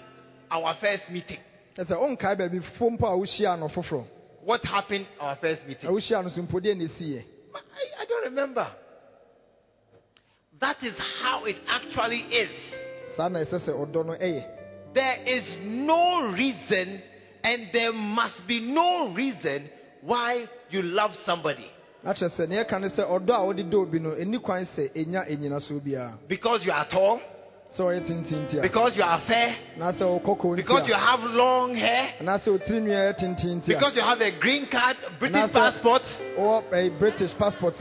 [0.49, 1.39] our first meeting.
[1.77, 4.05] ɛsɛ ɔnkae baabi fo mpo a wohyia no foforɔ
[4.43, 5.89] What happened our first meeting?
[5.89, 7.23] wohyia no so mpo deɛ
[7.53, 8.67] I, I don't remember.
[10.61, 12.51] That is how it actually is.
[13.17, 14.43] saa na ɛsɛ sɛ ɔdɔ no ɛyɛ
[14.93, 17.01] There is no reason,
[17.43, 19.69] and there must be no reason
[20.01, 21.65] why you love somebody.
[22.03, 24.63] na kyerɛ sɛ neɛ ɛka ne sɛ ɔdɔ a wode dɔ obi no ɛni kwan
[24.65, 27.19] sɛ ɛnya ɛnyinasoɔ biara Because you are tall,
[27.71, 29.55] sɛ ɔyɛ tenten nti because you are fair,
[30.57, 34.19] because you have long hair, anaasɛ ɔtiri nnua yɛ tenten nti a because you have
[34.19, 36.01] a green card, British passport,
[36.37, 37.73] ɔwɔ a british passport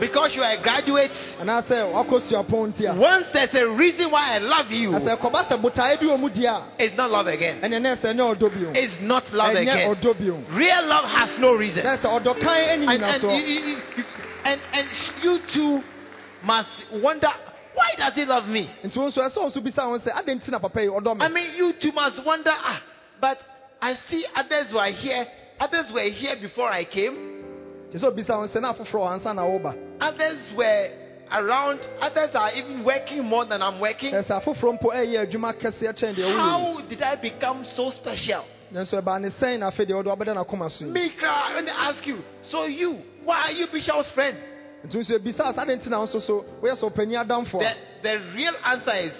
[0.00, 1.12] because you are a graduate.
[1.38, 5.16] anaasɛ wakɔ suapɔn nti a Once there's a reason why I love you, na sɛ
[5.16, 7.60] ɛkɔba sɛ botaeɛ bi wɔ mu deɛ a it's not love again.
[7.62, 9.94] ɛneɛ na ɛsɛ ɛnyɛ ɔdɔ bio It's not love again.
[10.50, 11.84] Real love has no reason.
[11.84, 14.04] na sɛ ɔdɔ kan and, and, you, nyinasoɔ you- you- you-
[14.44, 14.88] and, and
[15.22, 15.82] you too
[16.42, 17.30] must wonder
[17.76, 18.70] why does he love me?
[18.82, 21.20] nti wo nso ɛsɛ wo nso bisa ho sɛ adɛn nti na papa yi ɔdɔ
[21.20, 22.50] I mean, you too must wonder.
[22.52, 22.82] Ah,
[23.20, 23.38] but
[23.80, 25.26] I see others were here.
[25.60, 27.44] Others were here before I came.
[27.92, 30.90] kyɛ sɛ obisa ho sɛ na afoforɔ wɔ ansa na woba Others were
[31.32, 31.80] around.
[32.00, 34.14] Others are even working more than I'm working.
[34.14, 38.44] ɛsɛ afoforɔ mpo ɛyɛ adwuma kɛseɛ kyɛn deɛ woyɛ How did I become so special?
[38.72, 41.12] nanso ɛbaa ne sɛn na afei deɛ ɔde wabɛda n'akoma so yi Me
[41.54, 42.24] when they ask you.
[42.50, 44.55] So you, why are you Bishop's friend?
[44.86, 47.74] Nti nso ebisa sɛ adɛn nti na wo nso so woyɛ sɛ ɔpanyin adamfo The,
[48.02, 49.12] the real answer is,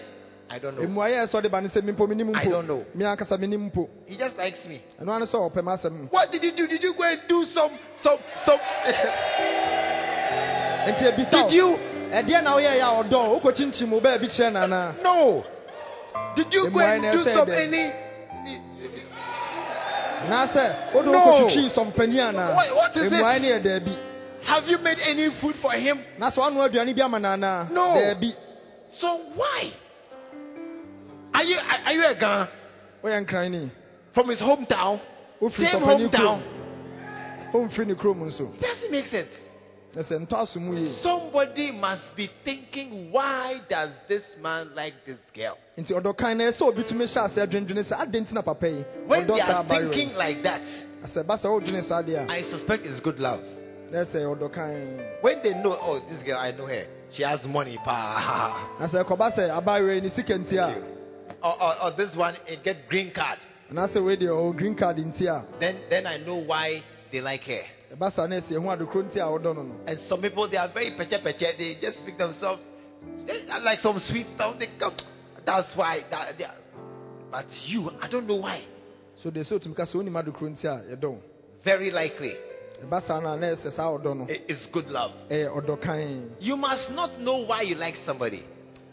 [0.48, 0.86] I don't know.
[0.86, 2.84] mmuayɛ ɛsɛ ɔde ba ne sɛ mimpo menim I don't know.
[2.94, 4.80] mpo ankasa menim mpo He just likes me.
[5.02, 6.66] ɛno ane sɛ ɔpɛ m'asɛm What did you do?
[6.68, 7.70] Did you go and do some,
[8.02, 8.58] some, some?
[10.86, 11.76] nti ebisa did you?
[12.12, 14.66] ɛdeɛ na woyɛ yɛ a ɔdɔ wokɔkyinkyim wo baabi kyerɛ no
[15.02, 15.44] No.
[16.36, 17.92] Did you go and do some any?
[20.26, 20.64] anaasɛ
[20.94, 21.12] wode No.
[21.12, 23.12] wokɔtwitwii sɔmpanyin anaa What- what is it?
[23.12, 23.98] mmuae ne yɛ daabi
[24.46, 25.98] Have you made any food for him?
[26.18, 28.14] na sɛ woanoa aduane bi ama no
[28.90, 29.72] So why?
[31.34, 32.48] Are you are, are you a Ghana
[33.02, 33.72] woyɛ nkran ni
[34.14, 35.00] from his hometown?
[35.40, 36.42] Same hometown.
[37.52, 39.32] kurom womfiri ne kurom Doesn't make sense.
[39.94, 44.94] na sɛ ntɔ aso mu yie Somebody must be thinking, why does this man like
[45.04, 45.58] this girl?
[45.76, 48.68] nti ɔdɔkan no ɛsɛ sɛ obi tumi hyɛ ase adwendwene sɛ adɛn nti na papa
[48.68, 50.60] yi When they are thinking like that,
[51.02, 53.40] sɛ ɛba sɛ wodwene saa deɛ I suspect it's good love.
[53.90, 56.86] Na ɛsɛ ɔdɔkan When they know, oh, this girl, I know her.
[57.12, 58.76] She has money, pa.
[58.80, 60.76] na sɛ ɛkɔba sɛ abayewa yi ne sika nti a
[61.42, 63.38] or, or, oh, or oh, oh, this one, it get green card.
[63.70, 66.82] anaasɛ wei deɛ ɔwɔ green card in a Then, then I know why
[67.12, 67.62] they like her.
[67.94, 70.56] ɛba saa na ɛsɛ ɛho adokoro nti a wɔdɔ no no And some people, they
[70.56, 71.56] are very peche peche.
[71.58, 72.62] They just speak themselves
[73.26, 74.58] they are like some sweet stuff.
[74.58, 74.96] They come.
[75.44, 76.04] That's why.
[76.10, 76.54] That, they are,
[77.30, 78.64] but you, I don't know why.
[79.16, 81.18] so they say to ka sɛ wonim adokoro nti a yɛdɔ wo
[81.64, 82.34] Very likely,
[82.84, 85.12] ɛba saa no a na ɛsɛ saa no it's good love.
[85.30, 85.48] Eh,
[86.40, 88.44] you must not know why you like somebody.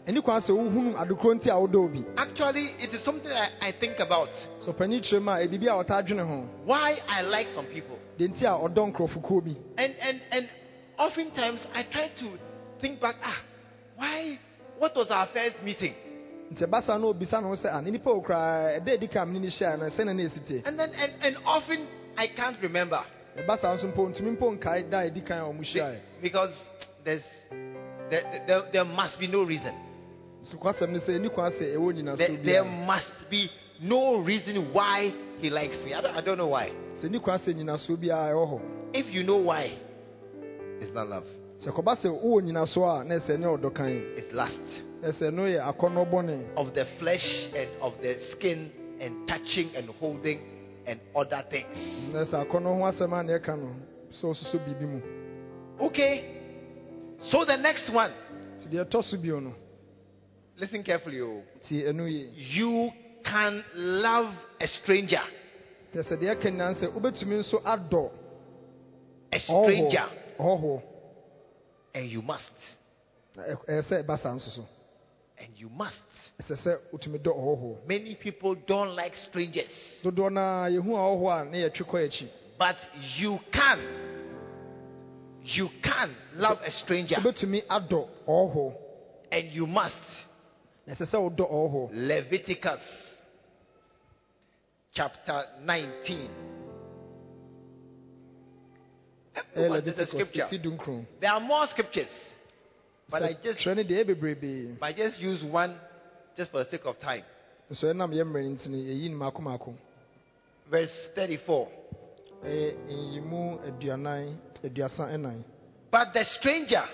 [0.06, 3.72] ɛni kwan sɛ wohunu adokoro nti a wodɔ obi Actually, it is something I, I
[3.72, 4.28] think about.
[4.60, 7.98] sɛ ɔpani kyerɛ mu a ebibi a ɔtaa dwene ho Why I like some people.
[8.18, 10.48] deɛ nti a ɔdɔ nkurɔfokuo bi And and and
[10.98, 12.38] oftentimes I try to
[12.80, 13.16] think back.
[13.22, 13.42] Ah,
[13.96, 14.38] why?
[14.78, 15.94] What was our first meeting?
[16.52, 18.80] nti ɛba saa na obisa ah, eh, ne ho sɛ a ne nipa wo koraa
[18.80, 21.36] ɛda edi ka mene ne hyia no sɛne na ɛsi tie And then and, and
[21.44, 23.02] often I can't remember
[23.36, 25.98] ɛba saa nso mpo ntumi mpo nkae da a ɛdi kan a ɔmo Be- hyiaeɛ
[26.22, 26.54] because
[27.04, 27.24] there's
[28.10, 29.74] there, there, there must be no reason.
[30.42, 34.72] so kwasɛm ne sɛ ɛni kwan sɛ ɛwɔ nyinaso There, there must be no reason
[34.72, 35.92] why he likes me.
[35.94, 36.70] I don't, I don't know why.
[36.94, 38.60] sɛ ɛni kwan sɛ nyinasoɔ biara ɛwɔ hɔ
[38.94, 39.72] If you know why,
[40.80, 41.24] it's not love.
[41.58, 44.60] sɛ kɔba sɛ wowɔ nyinasoɔ a na ɛsɛ ɛnyɛ ɔdɔkan It's lust
[45.02, 48.70] na ɛsɛ ɛno yɛ akɔnnɔ bɔne of the flesh and of the skin
[49.00, 50.38] and touching and holding
[50.86, 51.76] and other things.
[52.12, 53.74] na ɛsɛ akɔnnɔ ho asɛm a na ɛka no
[54.10, 55.00] sɛ ɔsoso biribi mu
[55.80, 56.40] Okay.
[57.30, 58.12] So the next one,
[58.58, 59.52] nti deɛ ɛtɔ so bio no
[60.56, 61.20] listen carefully.
[61.20, 61.42] Oh.
[61.68, 62.90] yie You
[63.24, 65.22] can love a stranger.
[65.92, 68.10] tɛ sɛ deɛ ɛka nyinaa sɛ wobɛtumi nso adɔ
[69.32, 70.08] A stranger.
[71.94, 72.50] And you must.
[75.44, 76.00] And you must.
[76.40, 81.44] ɛsɛ sɛ wotumi dɔ ɔhɔhoɔ Many people don't like strangers, dodoɔ naa yɛhu ɔhɔhoɔ a
[81.50, 82.28] ne yɛtwe kɔ akyi
[82.58, 82.76] but
[83.18, 83.80] you can.
[85.42, 88.74] You can love a stranger, wobɛtumi adɔ ɔhɔhoɔ
[89.30, 89.96] and you must.
[90.86, 92.82] na ɛsɛ sɛ wodɔ ɔhɔhoɔ Leviticus
[94.92, 96.30] chapter 19.
[99.56, 100.48] ɛyɛ What is the scripture?
[101.20, 102.33] There are more scriptures,
[103.10, 105.78] but I just twerɛ no deɛ ɛyɛ bebrebee I just use one
[106.36, 107.22] just for the sake of time.
[107.70, 109.74] nso ɛnam yɛ mmerɛ no nti no yɛyi no maako maako
[110.70, 111.68] Verse 34.
[112.44, 115.44] ɛyɛ nyimu aduanan aduasa ɛnan
[115.90, 116.84] But the stranger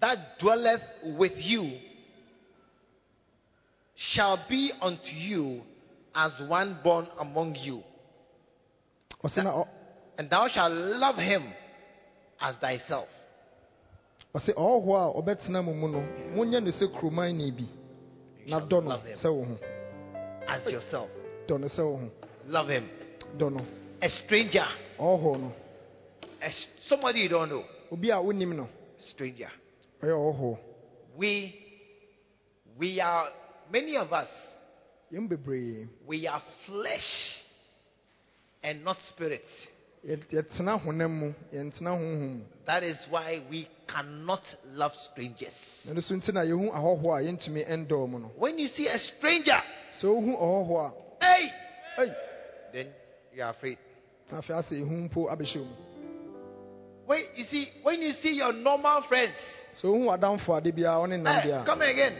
[0.00, 0.82] that dwelleth
[1.16, 1.78] with you
[3.96, 5.62] shall be unto you
[6.14, 7.82] as one born among you,
[9.22, 9.68] ɔsɛ na ɔ-
[10.18, 11.52] and thou shalt love him
[12.40, 13.08] as thyself.
[14.34, 16.00] Ɔsɛ ɔhɔhoɔ a ɔbɛtena mo mu no
[16.34, 17.66] monyɛ no sɛ kuroman ne bi
[18.46, 19.58] na dɔ no sɛ wo ho
[20.46, 21.08] as yourself.
[21.46, 22.10] dɔ no sɛ wo ho
[22.46, 22.88] Love him.
[23.36, 23.64] dɔ no
[24.00, 24.66] A stranger,
[24.98, 25.52] ɔhɔhoɔ no
[26.40, 26.50] a
[26.82, 28.68] somebody you don't know, obi a wonim no
[28.98, 29.50] stranger.
[30.02, 30.58] ɔyɛ ɔhɔhoɔ
[31.16, 31.52] We,
[32.78, 33.28] we are
[33.72, 34.28] many of us.
[36.06, 37.42] We are flesh
[38.62, 39.42] and not spirit.
[40.06, 42.44] Yɛ- yɛtena honam mu yɛntena honhom mu.
[42.66, 44.42] That is why we cannot
[44.74, 45.54] love strangers.
[45.88, 48.30] ɛno so nti na yɛhu ahɔhoɔ a yɛntumi ɛndɔɔ mu no.
[48.36, 49.60] When you see a stranger,
[50.02, 51.52] ɔhɔhoɔ hey,
[51.98, 52.14] ei
[52.72, 52.86] then
[53.34, 53.78] you are afraid.
[54.30, 55.74] na afei asɛ ɛhu mpo abɛhyɛ mu.
[57.06, 59.34] When you see, when you see your normal friends,
[59.74, 62.14] sɛ wohu adamfo ade biara ɔne nam hey, come again.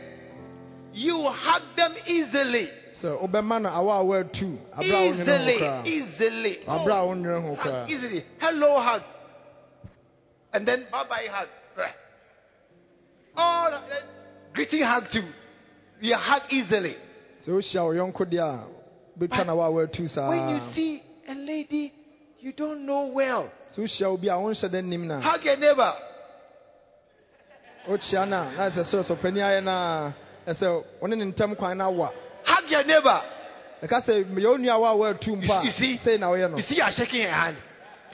[0.93, 5.97] You hug them easily, So wobɛma no awa a woatu aberɛ a wonwene ho easily,
[5.97, 6.59] easily.
[6.67, 8.25] Oh, hug easily.
[8.39, 9.03] Hello, hug,
[10.53, 11.49] and then bye bye hug.
[13.37, 14.03] Oh, then
[14.55, 15.29] greeting hug too.
[16.03, 16.97] We hug easily.
[17.43, 18.67] So wohyia wo yɔnko deɛ a
[19.19, 21.93] wobɛtwa no awa a woatu saa When you see a lady
[22.41, 25.45] you don't know well, So wohyia wo bi a wonhyɛ da nnim no a hug
[25.45, 25.95] your neighbor.
[27.89, 30.15] wokyia no a na ɛsɛ sɛ
[30.49, 32.13] ɔsɔpani ayɛ no a ɛsɛ wone ne ntam kwan no awa
[32.45, 33.23] Hug your neighbor.
[33.83, 36.51] ɛka sɛ yɛ wo nua awa a woatu mpo a You see- sei na woyɛ
[36.51, 37.57] no You see, are shaking her hand.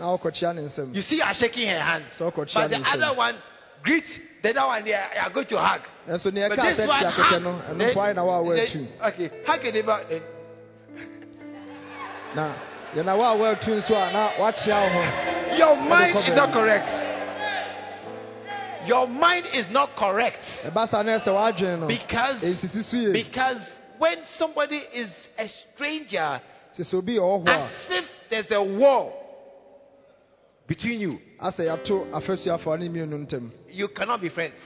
[0.00, 2.04] na wokɔkyia ne nsɛm You see, are shaking her hand.
[2.18, 3.36] sɛ wokɔkyia But the other one,
[3.82, 4.04] greet
[4.42, 5.80] the other one, they are, they are going to hug.
[6.08, 7.14] ɛnso But ɛka sɛ hug.
[7.14, 10.00] kɛkɛ no ɛno ayɛ na wa a woatu okay, hug your neighbor.
[10.08, 10.22] Then
[12.34, 12.54] na
[12.94, 16.86] yɛna wa a woatu nso a na woakyea wo ho your mind is not correct.
[18.86, 23.12] Your mind is not correct ɛba saa na ɛsɛ w'adwene no because ɛnsisi so yie
[23.12, 23.60] because
[23.98, 26.40] when somebody is a stranger,
[26.76, 29.12] sɛ sɛ obi yɛ ɔhɔ as if there's a wall
[30.66, 34.58] between you, a asɛ yɛato afasuafoɔ ne mmienu ntam you cannot be friends.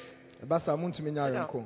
[0.45, 1.64] ɛba saa montumi nya ayɔnko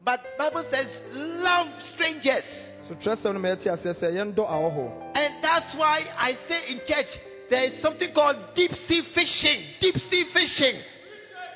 [0.00, 2.44] But Bible says love strangers.
[2.82, 6.80] so twerɛsɛm no ma yɛte aseɛ sɛ yɛndɔ ahɔho And that's why I say in
[6.86, 7.06] church,
[7.50, 9.60] there is something called deep sea fishing.
[9.80, 10.80] Deep sea fishing.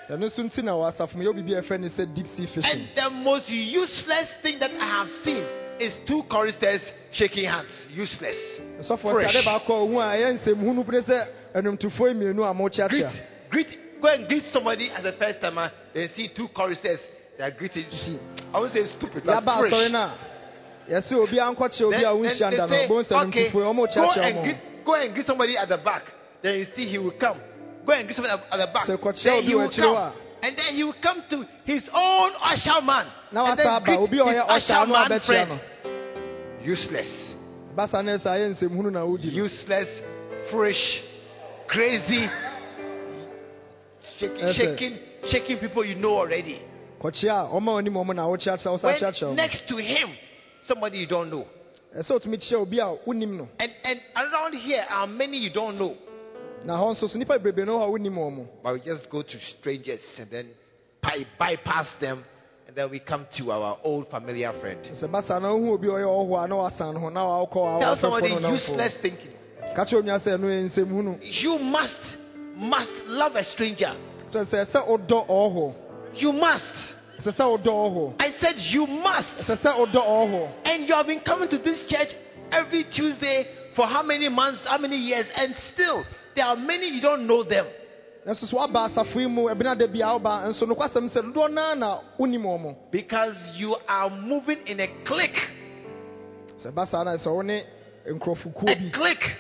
[0.09, 0.23] And
[2.97, 5.45] the most useless thing that I have seen
[5.79, 6.83] is two choristers
[7.13, 7.71] shaking hands.
[7.91, 8.37] Useless.
[8.83, 9.35] Fresh.
[9.35, 13.07] ade baakɔ a ɔhu a ɛyɛ nsɛmhunu bere sɛ anwomtofoɔ mmienu a Greet,
[13.51, 17.01] greet, go and greet somebody as a first timer, ah, then see two choristers
[17.39, 17.87] that are greeting.
[18.53, 19.73] I won't say stupid, yɛaba fresh.
[19.73, 20.19] asɔre no a
[20.91, 23.69] yɛsɛ obi ankɔkyea obi Then, then they say, okay, go
[24.21, 26.03] and, greet, go and greet somebody at the back.
[26.43, 27.39] Then you see he will come.
[27.87, 28.87] Go and greet somebody at the back.
[28.87, 30.13] Then he will come.
[30.43, 33.07] And then he will come to his own usher man.
[33.33, 35.61] na and then greet obi a ɔyɛ his ɔhyɛ usher man friend.
[36.65, 37.35] Useless.
[37.75, 39.89] ɛba saa na ɛsɛ ayɛ nsɛmhunu na wodi no Useless,
[40.51, 41.03] fresh,
[41.69, 42.29] crazy,
[44.19, 46.61] shaking, shaking, shaking people you know already.
[47.01, 50.11] kɔkyea a ɔma ɔnim ɔmo na wokyeakyea wo sa kyeakyea When next to him,
[50.67, 51.47] somebody you don't know.
[51.97, 55.79] ɛsɛ wotumi kyea obi a wonim no And and around here are many you don't
[55.79, 55.97] know.
[58.63, 60.49] But we just go to strangers and then
[61.03, 62.25] by, bypass them,
[62.67, 64.79] and then we come to our old familiar friend.
[64.95, 67.21] sɛ ba saa na wohu obi a ɔyɛ ɔhɔ a na wasan no ho na
[67.25, 69.35] wakɔ a Tell somebody useless thinking.
[69.75, 72.17] ka kyerɛ onua sɛ ɛno yɛ nsɛmhunu You must
[72.57, 73.95] must love a stranger.
[74.31, 75.75] kyerɛ sɛ ɛsɛ wodɔ ɔhɔ
[76.15, 76.75] You must.
[77.21, 79.29] ɛsɛ sɛ wodɔ ɔhɔ I said you must.
[79.41, 82.15] ɛsɛ sɛ wodɔ ɔhɔ And you have been coming to this church
[82.53, 86.05] every Tuesday for how many months, how many years, and still
[86.35, 87.67] there are many you don't know them.
[88.27, 91.75] nso so woaba asafo yi mu ɛbena da bia woba nso nokwasɛm sɛ dodoɔ naa
[91.75, 95.41] na wonim wɔ mo Because you are moving in a clique.
[96.59, 97.65] sɛ ba saa na sɛ wo ne
[98.09, 99.37] nkurɔfokuo A clique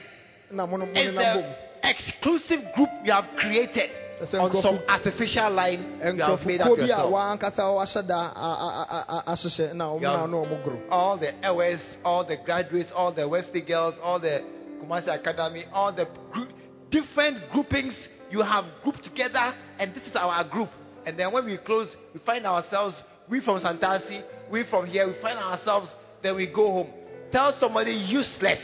[0.51, 3.91] na mo no mo is the exclusive group you have created.
[4.39, 7.13] On some artificial line you have made up nkurɔfokuo bi a yourself.
[10.91, 14.43] All the LS, all the graduates, all the Wesley girls, all the
[14.83, 16.49] Kumasi Academy, all the group,
[16.93, 20.69] different groupings you have grouped together, and this is our group.
[21.05, 25.21] And then when we close, we find ourselves, we from Santasi, we from here, we
[25.21, 25.89] find ourselves,
[26.23, 26.93] then we go home.
[27.33, 28.61] Tell somebody useless.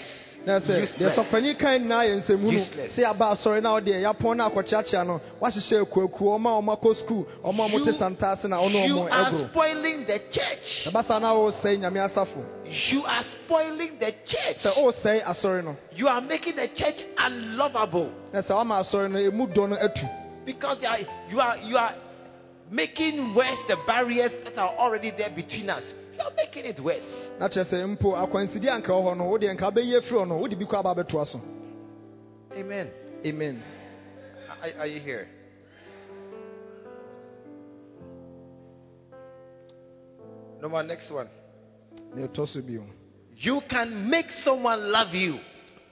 [0.49, 1.57] Na sɛ deɛ Useless.
[1.59, 6.39] kan nyinaa yɛ nsɛmhunu sɛ yɛaba asɔre na wodeɛ yɛapɔn no akɔkyeakyea no woahyehyɛ akuakuo
[6.39, 10.19] ɔma ɔma kɔ skul ɔma a ɔmote santase na ɔne you ɔmo are spoiling the
[10.31, 10.89] church.
[10.93, 12.41] na wosɛe nyame asafo.
[12.91, 14.57] You are spoiling the church.
[14.65, 15.77] sɛ wosɛe asɔre no.
[15.95, 18.11] You are making the church unlovable.
[18.33, 19.19] Na sɛ wama asɔre no.
[19.19, 20.09] Ɛmu dɔ no atu
[20.47, 21.95] because they are, you are you are
[22.71, 25.85] making worse the barriers that are already there between us.
[26.19, 27.31] You are making it worse.
[27.39, 30.37] na kyerɛ sɛ mpo akwansideɛ anka wɔ hɔ no wodeɛ nka wobɛyi afiri hɔ no
[30.39, 31.41] wode bi kɔ aba bɛtoa so
[32.57, 32.91] Amen.
[33.25, 33.63] amen
[34.63, 35.29] Are, are you here?
[40.61, 41.29] No Number next one.
[42.15, 42.85] na ɛtɔ so bio
[43.37, 45.39] You can make someone love you.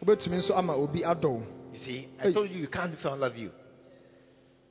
[0.03, 2.33] wobɛtumi nso ama obi adɔ wo You see, I Hey.
[2.33, 3.51] told you you can't make someone love you.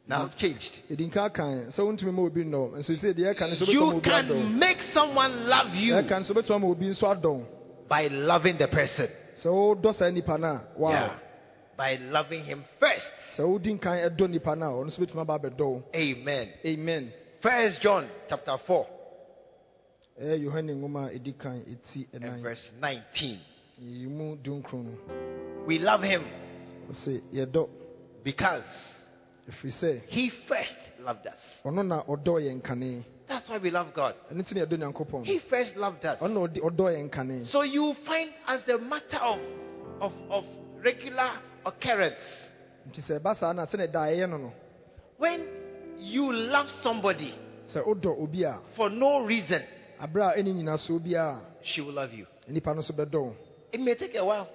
[0.08, 0.72] Now I've changed.
[0.92, 2.78] ɛdi nka kan sɛ wontumi ma obi nnɔ wo.
[2.78, 5.48] nso sɛ deɛ ɛka ne sɛ wobɛtumi ama You obi adɔ wo can make someone
[5.50, 7.46] love you ɛka ne sɛ wobɛtumi ama obi nso adɔ wo
[7.90, 9.10] by loving the person.
[9.38, 11.20] sɛ wodɔ saa nnipa no a wow Yeah.
[11.78, 13.10] By loving him first.
[13.38, 16.50] sɛ wodi nkan ɛdɔ nnipa no a ɔno nso bɛtumi aba abɛdɔ wo Amen.
[16.66, 18.88] amen First John chapter 4
[20.22, 23.40] ɛyɛ yohane nwoma a ɛdi kan ɛti and verse 19.
[23.80, 26.24] yi mu dunkron no We love him
[28.24, 28.64] because
[30.08, 31.38] he first loved us.
[31.64, 34.16] ɔno na ɔdɔ yɛn kane That's why we love God.
[34.32, 36.20] ɛno nti na yɛdɔ nyankopɔn He first loved us.
[36.20, 39.40] ɔno na ɔde- ɔdɔ yɛn kane So you find as a matter of,
[40.02, 40.46] of, of
[40.84, 42.20] regular occurrence,
[42.90, 44.54] nti sɛ ɛba saa na sɛne ɛda ɛyɛ no no
[45.18, 45.48] when
[46.00, 47.34] you love somebody
[47.68, 49.62] sɛ wodɔ obi a for no reason,
[50.02, 52.26] aberɛ a ɛne nyinasoɔ biara she will love you.
[52.48, 53.36] a nnipa no nso bɛdɔ wo
[53.72, 54.48] It may take a while,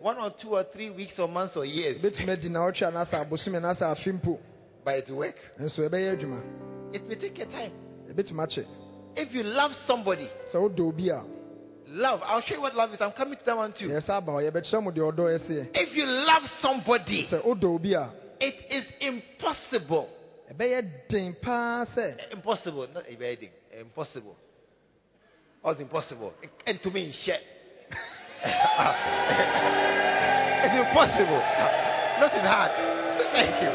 [0.00, 3.56] one or two or three weeks or months or years, ɛbɛtumi adi naawɔtwe anaasɛ abosome
[3.56, 4.38] anaasɛ afe mpo
[4.84, 5.36] but it will work.
[5.58, 7.72] nso ɛbɛyɛ adwuma It may take a time.
[9.16, 11.24] If you love somebody, sɛ wodɔ obi a
[11.88, 13.00] love, I'll show you what love is.
[13.00, 13.88] I'm coming to that one too.
[13.88, 17.64] yɛ sa aba hɔ yɛbɛkyerɛ mo deɛ ɔdɔ ɛseɛ If you love somebody, sɛ wodɔ
[17.64, 20.08] obi a it is impossible.
[20.52, 23.04] ɛbɛyɛ den paa sɛ Impossible, not.
[23.80, 24.36] Impossible.
[25.62, 26.32] What's impossible?
[26.66, 27.40] And to me, shit.
[30.64, 31.42] it's impossible.
[32.20, 32.70] Nothing hard.
[33.32, 33.72] Thank you.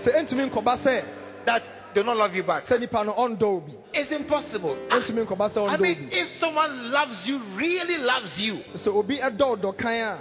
[0.00, 1.02] sɛ ɛntumi nkɔba sɛ
[1.44, 1.62] That
[1.94, 2.64] do not love you back.
[2.64, 4.76] sɛ nipa no ɔndɔ obi It's impossible.
[4.88, 9.56] ɛntumi nkɔba sɛ I mean, if someone loves you, really loves you, sɛ obi ɛdɔ
[9.60, 10.18] ɔdɔ kan a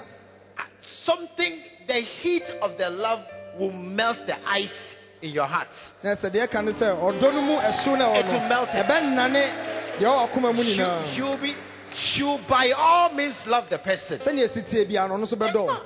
[1.06, 3.20] something, the heat of the love
[3.60, 5.68] will melt the ice in your heart.
[6.04, 8.70] na sɛ deɛ ɛka ne sɛ ɔdɔ no mu ɛso na It ɛwɔ will melt
[8.74, 8.86] it.
[8.86, 9.52] ɛbɛnane
[10.00, 11.56] deɛ ɔwɔ akoma mu nyinaa she'll be,
[11.96, 14.20] she'll by all means love the person.
[14.20, 15.82] sɛnea ɛsi tie bia no ɔno nso.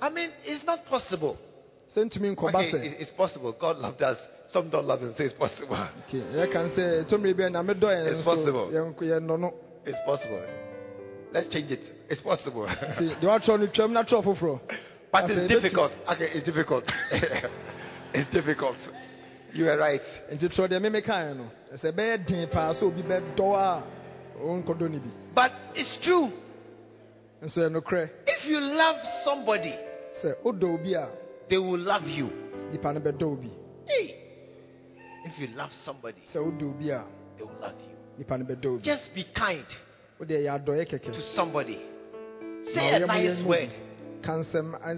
[0.00, 1.36] I mean, it's not possible.
[1.94, 3.52] sɛ ntumi nkɔba Okay, it's possible.
[3.52, 4.18] God loved us.
[4.50, 5.76] Some don't love him, so it's possible.
[6.08, 8.68] Okay, yɛka ne sɛ tɔmmere bia na medɔ yɛn It's possible.
[8.72, 10.42] yɛn- yɛnnɔ no It's possible.
[11.32, 11.80] Let's change it.
[12.08, 12.66] It's possible.
[12.66, 14.60] nti deɛ watwerɛ no twam na twerɛ foforɔ
[15.10, 15.92] but it's difficult.
[16.10, 16.84] Okay, it's difficult.
[18.14, 18.76] it's difficult.
[19.54, 20.02] You are right.
[24.38, 24.98] Nti twerɛ deɛ memekaeɛ no sɛ ɛbɛyɛ den paa sɛ obi bɛdɔ a ɔnkɔdɔ ne
[24.98, 26.30] bi But it's true.
[27.42, 29.74] nso yɛ nokorɛ If you love somebody,
[30.44, 30.94] wodɔ obi
[31.48, 32.30] they will love you.
[32.72, 33.50] nipa no bɛdɔ obi
[33.86, 34.14] Hey,
[35.24, 36.86] if you love somebody, wodɔ obi
[37.36, 37.96] they will love you.
[38.18, 39.64] nipa no bɛdɔ Just be kind
[40.20, 41.78] ɛyɛ to somebody.
[42.74, 43.70] Say a nice word.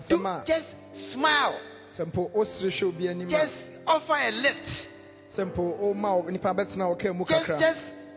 [0.08, 0.16] Do,
[0.46, 0.66] just
[1.12, 1.60] smile.
[1.92, 3.54] sɛ mpo wosere hwɛ obi anim a Just
[3.86, 4.88] offer a lift.
[5.36, 7.58] sɛ mpo woma wo- nipa bɛtena wɔkaa mu Just, kakra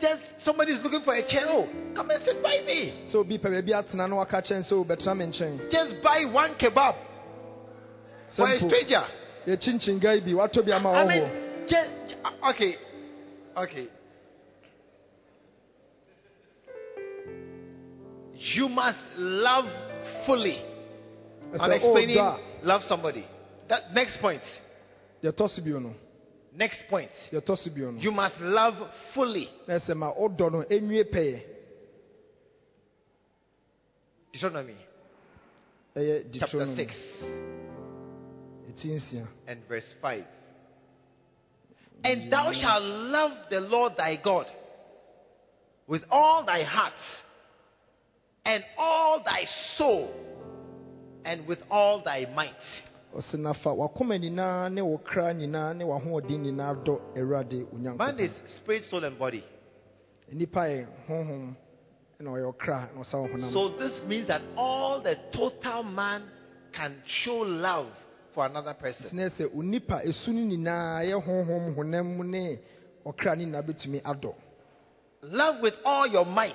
[0.04, 1.44] just, somebody is looking for a chair.
[1.46, 3.04] Oh, come and sit by me.
[3.06, 6.54] sɛ obi pɛ baabi atena na waka kyɛn sɛ wobɛtena me nkyɛn Just buy one
[6.60, 6.94] kebab
[8.36, 9.04] for a stranger.
[9.46, 11.24] yɛkyinkyin guy bi watɔ bi ama I mean,
[11.66, 12.16] just,
[12.50, 12.76] okay,
[13.56, 13.88] okay.
[18.36, 19.64] You must love
[20.26, 20.60] fully.
[21.54, 23.26] I'm oh, explaining ɔdɔ love somebody.
[23.68, 24.42] That next point.
[25.22, 25.94] yɛtɔ so bio no
[26.54, 27.10] Next point.
[27.32, 28.74] yɛtɔ so bio no You must love
[29.12, 29.48] fully.
[29.66, 30.62] na ɛsɛ ma ɔdɔ no
[34.34, 34.76] Deuteronomy
[36.32, 37.24] chapter 6
[39.46, 40.24] and verse 5.
[42.02, 44.46] And thou shalt love the Lord thy God
[45.86, 46.92] with all thy heart
[48.44, 49.44] and all thy
[49.76, 50.12] soul
[51.24, 52.52] and with all thy might.
[53.14, 58.32] Ɔsi nafa wakoma nyinaa ne wo kra nyinaa ne wahoɔden nyinaa dɔ awurade Man is
[58.56, 59.44] spirit, soul, and body.
[60.32, 61.54] nipa yɛ honhom
[62.18, 66.22] na ɔyɛ ɔkra na ɔsa wɔ honam So this means that all the total man
[66.72, 67.86] can show love
[68.34, 69.06] for another person.
[69.10, 72.58] tena sɛ eh, onipa esu eh, no nyinaa yɛ eh, honhom honam mu ne
[73.06, 74.34] ɔkra ne nyinaa bɛtumi adɔ
[75.26, 76.52] Love with all your might.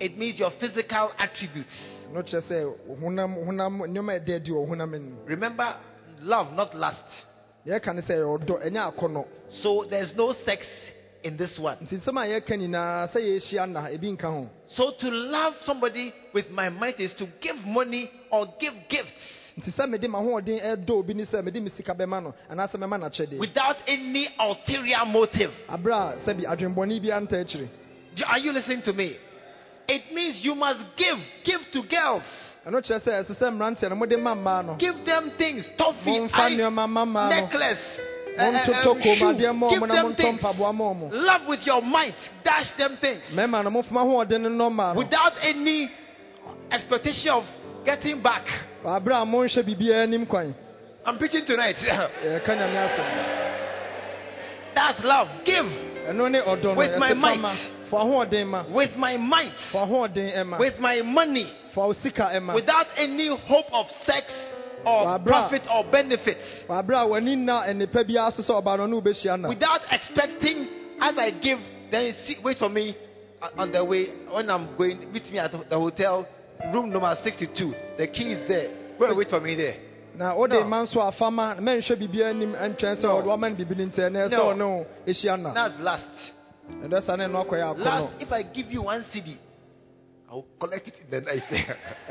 [0.00, 1.72] Sɛ fa ɔhoɔden nyinaa ɛdɔ It means your physical attributes.
[2.12, 5.76] no kyerɛ eh, sɛ honam honam nneɛma a ɛda adi wɔ honam anim Remember,
[6.22, 7.26] love, not lust.
[7.66, 9.24] yɛka ne sɛ ɛyɛ ɔdɔ ɛnyɛ akɔnɔ
[9.62, 10.66] So there's no sex
[11.24, 11.78] in this one.
[11.78, 16.12] nti nsɛm a yɛka nyinaa sɛ yɛahyia na ebi nka ho So to love somebody
[16.32, 19.12] with my might is to give money or give gifts
[19.58, 22.76] nti sɛ mede m'ahoɔden ɛdɔ eh, obi ne sɛ mede me sika bɛma no anaasɛ
[22.76, 25.50] mɛma n'akyɛdeɛ without any ulterior motive.
[25.68, 27.68] aberɛ a sɛbi adwembɔne biara nta akyiri
[28.26, 29.18] Are you listening to me?
[29.88, 31.16] It means you must give.
[31.44, 32.22] Give to girls.
[32.66, 35.66] ɛno kyerɛ sɛ ɛsɛ sɛ mmeranteɛ no mode ma mmaa no Give them things.
[35.78, 38.00] Toffee, momfa eye, nneɛma ma mmaa no necklace,
[38.36, 39.52] eh, eh, kɔmmuadeɛ eh, shoe.
[39.52, 40.40] ma Give na them montɔ things.
[40.42, 42.14] mpaboa ma ɔmo Love with your might.
[42.44, 43.22] Dash them things.
[43.32, 45.90] mmarima no momfa ahoɔden no nnɔ mmaa no Without any
[46.72, 47.44] expectation of
[47.84, 48.44] getting back.
[48.84, 50.52] aberɛ a monhwɛ biribiara anim kwan
[51.04, 51.76] I'm preaching tonight.
[52.24, 53.54] yɛka nyame asɛm
[54.74, 55.28] That's love.
[55.44, 55.64] Give
[56.10, 57.38] ɛno ne ɔdɔ no With my might.
[57.38, 57.75] ma fa ahoɔden ma
[58.72, 63.28] with my might, fa ahoɔden ɛma with my money, fa wo sika ɛma without any
[63.28, 64.26] hope of sex
[64.84, 66.64] or profit or benefits.
[66.68, 70.68] aberɛ a w'ani nna nnipa biara so sɛ ɔbaa no ne wobɛhyia na Without expecting,
[71.00, 71.58] as I give,
[71.90, 72.96] then see, wait for me
[73.42, 75.12] uh, on the way when I'm going.
[75.12, 76.26] Meet me at the hotel,
[76.72, 77.74] room number 62.
[77.98, 78.70] The key is there.
[78.98, 79.76] Go and wait for me there.
[80.16, 80.64] na wode No.
[80.64, 83.20] ma nso afa ma mɛnhwɛ biribiara anim ɛntwɛn sɛ No.
[83.20, 84.44] ɔde wama no biribi no nti ɛnɛ sɛ No.
[84.54, 86.32] ɔne wo ɛhyia That's last.
[86.84, 89.36] Ɛdɛ sa ne ɛno akɔyɛ Last, if I give you one cedi,
[90.30, 91.42] I'll collect it in the night.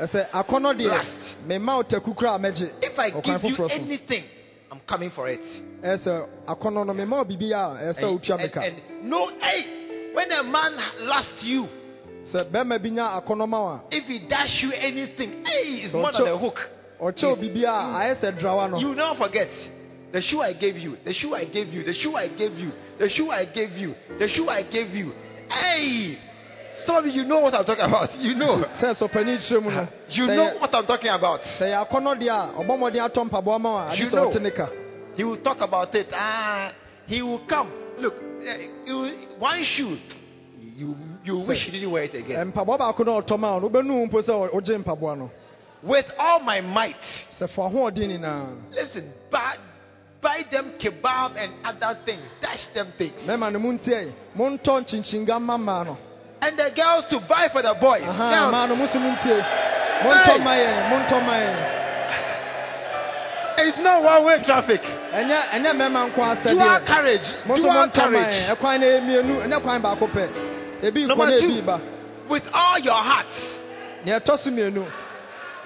[0.00, 1.36] ɛsɛ akɔnɔ deɛ Last.
[1.46, 2.48] memma wo taku kora a
[2.82, 4.24] if I give you anything,
[4.70, 5.40] I'm coming for it.
[5.82, 10.42] ɛsɛ akɔnɔ no memma wo biribi a ɛsɛ And, and, and no, hey, when a
[10.42, 11.68] man lasts you,
[12.24, 16.12] sɛ bɛrima bi nya akɔnɔ ma if he dash you anything, hey, it's So more
[16.12, 16.58] than a hook.
[17.00, 17.68] ɔkyɛw biribi mm.
[17.68, 18.78] a ayɛ sɛ drawa no.
[18.78, 19.48] You never forget
[20.12, 22.72] the shoe I gave you, the shoe I gave you, the shoe I gave you,
[22.98, 25.12] the shoe I gave you, the shoe I gave you.
[25.48, 26.18] Hey,
[26.84, 28.14] some of you, know what I'm talking about.
[28.18, 31.40] You know, sɛ sɔpani kyerɛ mu no you know what I'm talking about.
[31.58, 34.28] sɛ yɛ akɔnɔ deɛ a ɔbɔ mmɔden atɔ mpaboa ma wo a ade You know.
[34.28, 34.68] ɔte ne ka
[35.16, 36.08] He will talk about it.
[36.12, 36.72] Ah,
[37.06, 37.70] he will come.
[37.98, 38.14] Look,
[38.46, 39.98] eh, will- one shoe.
[40.60, 40.94] You
[41.24, 42.52] you wish you didn't wear it again.
[42.52, 45.30] mpaboa baako na ɔtɔ ma wo no wobɛnu wo mpo sɛ wogye mpaboa no
[45.82, 46.96] With all my might,
[48.72, 49.56] listen, buy,
[50.22, 52.22] buy them kebab and other things.
[52.40, 53.20] Dash them things.
[53.26, 55.96] mɛma no montie montɔ nkyinkyiga ma
[56.42, 58.02] And the girls to buy for the boys.
[58.04, 60.44] aha Girls, mmaa no mo so Hey!
[60.44, 61.72] ma yɛn montɔ ma yɛn
[63.58, 64.80] It's not one way traffic.
[64.82, 67.28] ɛnyɛ ɛnyɛ mɛma nko Dual asɛdeɛ carriage.
[67.46, 68.34] mo so Dual carriage.
[68.34, 70.28] yɛn ɛkwan no mmienu ɛnyɛ kwan baako pɛ
[70.82, 71.62] ebi nkɔ Number two.
[72.28, 73.26] With all your heart.
[74.04, 74.86] nea ɛtɔ so mmienu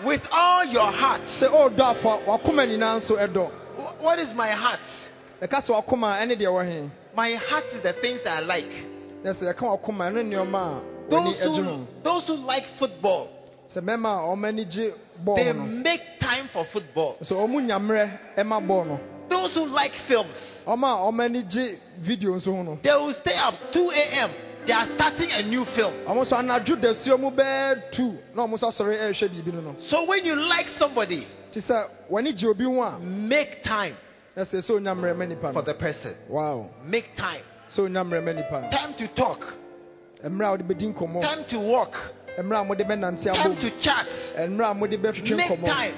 [0.04, 1.20] With all your heart.
[1.52, 1.68] Oh,
[3.80, 4.80] sɛ ɔredɔ afa wakoma nyinaa nso ɛdɔ Wh- What is my heart?
[5.42, 8.72] ɛka sɛ wakoma ɛne deɛ wɔ he My heart is the things that I like.
[9.24, 13.28] na sɛ yɛka wakoma ɛno nneɛma a w'ani Those who, those who like football,
[13.68, 14.92] sɛ mɛma a ɔma ani gye
[15.36, 17.16] they make time for football.
[17.22, 21.78] sɛ ɔmo nyammerɛ ɛma bɔɔl no Those who like films, ɔma a ɔma ani gye
[22.00, 24.30] video nso ho no they will stay up 2 a.m.
[24.66, 25.94] They are starting a new film.
[26.06, 29.76] ɔmo nso anadwo dasuo mu bɛɛ tu na ɔmo nso asɔre ɛrehwɛ biribi no no
[29.78, 33.96] So when you like somebody, te sɛ w'ani gye obi ho a make time
[34.36, 36.14] na sɛ sɛ onyammerɛ ma nipa for the person.
[36.28, 37.42] wow Make time.
[37.68, 39.40] sɛ onyammerɛ ma nipa no Time to talk.
[40.24, 41.94] mmerɛ a wode bɛdi nkɔmmɔ Time to walk.
[42.38, 44.06] mmerɛ a mode bɛnante Time to chat.
[44.38, 45.94] mmerɛ a mode bɛtwetwe Make time.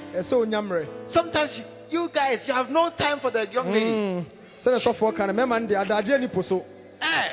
[1.08, 3.84] Sometimes you, guys, you have no time for the young lady.
[3.84, 4.26] Mm.
[4.64, 6.64] sɛne sɔfoɔ ka no mɛma no deɛ adagyeɛ ni po so
[7.00, 7.28] Eh,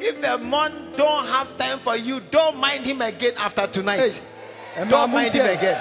[0.00, 4.10] if a man don't have time for you, don't mind him again after tonight.
[4.10, 5.78] Hey, don't mind him again.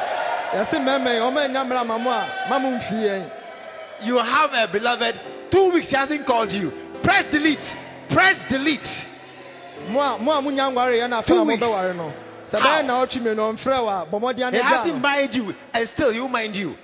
[0.55, 3.29] Yɛse mmarima yi ɔma nyammerɛ ama mo a ma mo mfii yɛn
[4.01, 5.15] You have a beloved,
[5.49, 6.71] two weeks he hasn't called you.
[7.03, 7.63] Press delete.
[8.09, 8.81] Press delete.
[9.89, 11.61] mo a mo a monya nware yɛ no afa Two weeks.
[11.61, 12.11] mobɛware no
[12.51, 12.81] sɛ How?
[12.81, 16.11] bɛyɛ na ɔtwe mmienu ɔmfrɛ wo a bɔ mmɔden He hasn't mind you, and still
[16.13, 16.75] will mind you.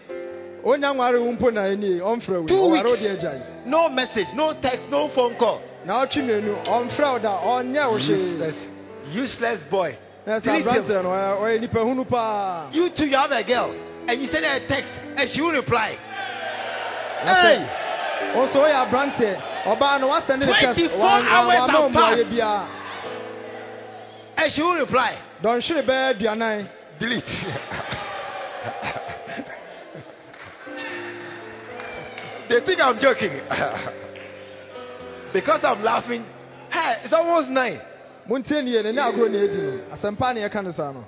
[0.63, 3.65] ɔnya nware wo mpo na ɛnie ɔmfrɛ wo Two weeks.
[3.65, 5.61] No message, no text, no phone call.
[5.85, 8.55] na ɔtwe mmienu ɔmfrɛ da ɔnyɛ wo Useless,
[9.11, 9.97] useless boy.
[10.29, 10.67] Eh, Delete him.
[10.83, 13.73] aberanteɛ no ɔyɛ- eh, ɔyɛ eh, nipa hunu paa You too, you have a girl,
[14.07, 15.97] and you send her a text, and she will reply.
[17.23, 17.67] Hey,
[18.35, 21.91] wo nso woyɛ oh, aberanteɛ ɔbaa no woasɛne ne test 24 wan- wan- hours have
[21.93, 22.31] passed.
[24.37, 25.17] and she will reply.
[25.41, 26.67] Don't dɔnhwere bɛyɛ aduanan
[26.99, 27.25] Delete.
[32.49, 33.31] they think I'm joking.
[35.33, 36.25] because I'm laughing.
[36.69, 37.79] Hey, it's almost nine.
[38.29, 41.03] Montie nie n'ani agorɔ na edi no asɛmpa na yɛka no saa no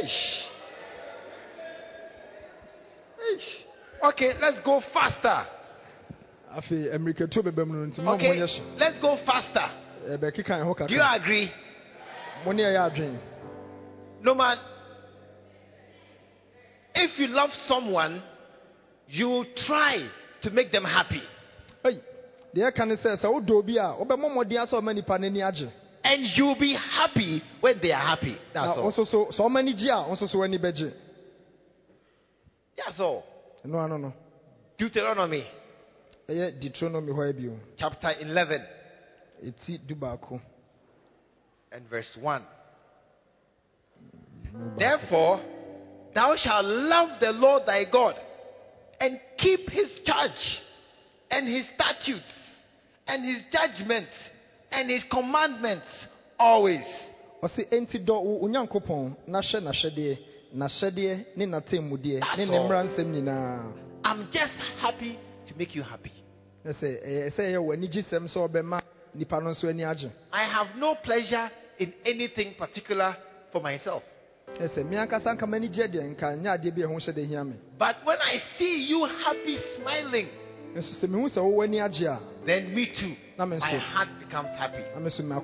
[0.00, 0.44] Eesh.
[3.18, 3.48] Eesh.
[4.02, 5.46] Okay, let's go faster.
[6.54, 8.38] afei mmirikatuo bɛbɛ mu no nti mo a Okay,
[8.78, 9.68] let's go faster.
[10.08, 10.16] Eh,
[10.62, 11.52] ho Do you agree?
[12.44, 13.18] mo ne ɛyɛ adwen
[14.22, 14.58] No man.
[16.94, 18.22] If you love someone,
[19.08, 20.08] you try
[20.42, 21.22] to make them happy.
[21.84, 22.00] ei
[22.54, 25.70] deɛ ɛka ne sɛ sɛ wodɔ obi a wobɛmmɔ mmɔden asɛ ɔma nnipa n'ani agye.
[26.04, 28.38] And you'll be happy when they are happy.
[28.54, 28.90] That's all.
[28.90, 30.92] nso so sɛ ɔma ani gye a wo nso so w'ani bɛgye.
[32.76, 33.24] That's all.
[33.64, 34.12] ɛno ano no.
[34.78, 35.44] Deuteronomy.
[36.28, 37.12] Deuteronomy
[37.76, 38.62] chapter 11
[39.42, 40.40] It's baako.
[41.72, 42.42] And verse 1.
[44.78, 45.40] Therefore,
[46.14, 48.14] thou shalt love the Lord thy God
[49.00, 50.60] and keep his charge
[51.30, 52.32] and his statutes
[53.06, 54.12] and his judgments
[54.70, 55.86] and his commandments
[56.38, 56.84] always.
[57.42, 60.18] ɔse enti dɔ wo onyankopɔn na hyɛ n'ahyɛdeɛ
[60.54, 63.72] n'ahyɛdeɛ ne n'atemmudeɛ ne ne nyinaa
[64.04, 66.12] I'm just happy to make you happy.
[66.66, 68.80] ɛ sɛ ɛyɛ sɛ ɛyɛ wɔ anigyesɛm sɛ ɔbɛma
[69.14, 73.16] nnipa no nso ani agye I have no pleasure in anything particular
[73.52, 74.02] for myself.
[74.56, 77.26] ɛ sɛ me ankasa nka m'ani gye deɛ nka nyɛ adeɛ bi a ɛho hyɛ
[77.26, 80.28] hia me But when I see you happy, smiling,
[80.78, 84.82] nso sɛ mehu sɛ wowɔ ani agye a then me too, my heart becomes happy.
[84.94, 85.34] na me so me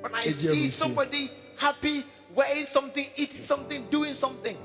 [0.00, 2.04] When I see somebody happy,
[2.34, 4.56] wearing something, eating something, doing something,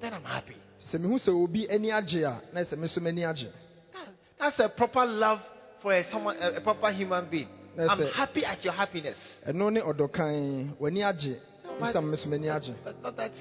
[0.00, 0.56] then I'm happy.
[0.78, 3.50] sɛ mehu sɛ obi ani agye a na sɛ me nso m'ani agye
[3.92, 5.40] That- that's a proper love
[5.80, 7.48] for a, someone, a, a proper human being.
[7.78, 9.16] I'm happy at your happiness.
[9.46, 11.38] ɛno ne ɔdɔkan w'ani agye
[11.78, 13.32] but- nsam me so m'ani But not that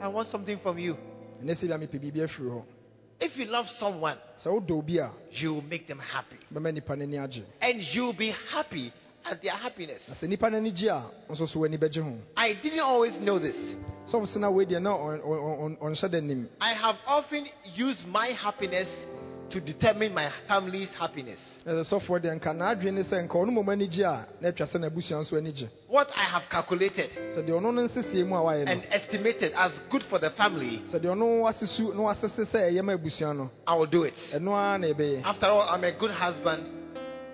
[0.00, 0.96] I want something from you.
[3.20, 5.10] Ɛnɛ sɛ bia mepɛ biribi afiri hɔ If you love someone, sɛ wodɔ obi a
[5.32, 6.36] you will make them happy.
[6.52, 8.92] bɛma nnipa no ani agye And you'll be happy
[9.24, 10.02] at their happiness.
[10.08, 13.14] na sɛ nnipa no ani gye a nso so w'ani bɛgye ho I didn't always
[13.20, 13.56] know this.
[16.60, 18.88] I have often used my happiness
[19.50, 21.38] to determine my family's happiness.
[21.66, 24.66] ɛsɛ sɔfoɔ deɛ nka n'adwene ne sɛ nka ɔno mmom ani gye a na atwa
[24.66, 28.34] sɛ n'abusua nso ani gye What I have calculated sɛ deɛ ɔno no nsesie mu
[28.36, 32.02] a wayɛ no and estimated as good for the family, sɛ deɛ ɔno wasesu na
[32.02, 34.14] wasese sɛ ɛyɛ ma abusua no I will do it.
[34.34, 36.68] ɛno ara na ɛbɛyɛ After all, I'm a good husband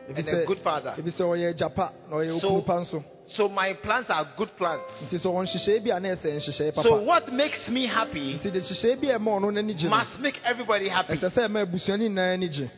[0.09, 0.95] and a good father.
[0.99, 3.03] ebi sɛ ɔyɛ gyapa na ɔyɛ So- okunu pa nso
[3.37, 4.83] So my plans are good plans.
[5.05, 8.61] nti sɛ ɔnhyehyɛe bi a na ɛsɛ nhyehyɛe So what makes me happy nti de
[8.61, 11.15] nhyehyɛe bi a ɛma ɔno n'ani gye no must make everybody happy.
[11.15, 12.71] ɛsɛ sɛ ɛma abusuani nyinaa ani gye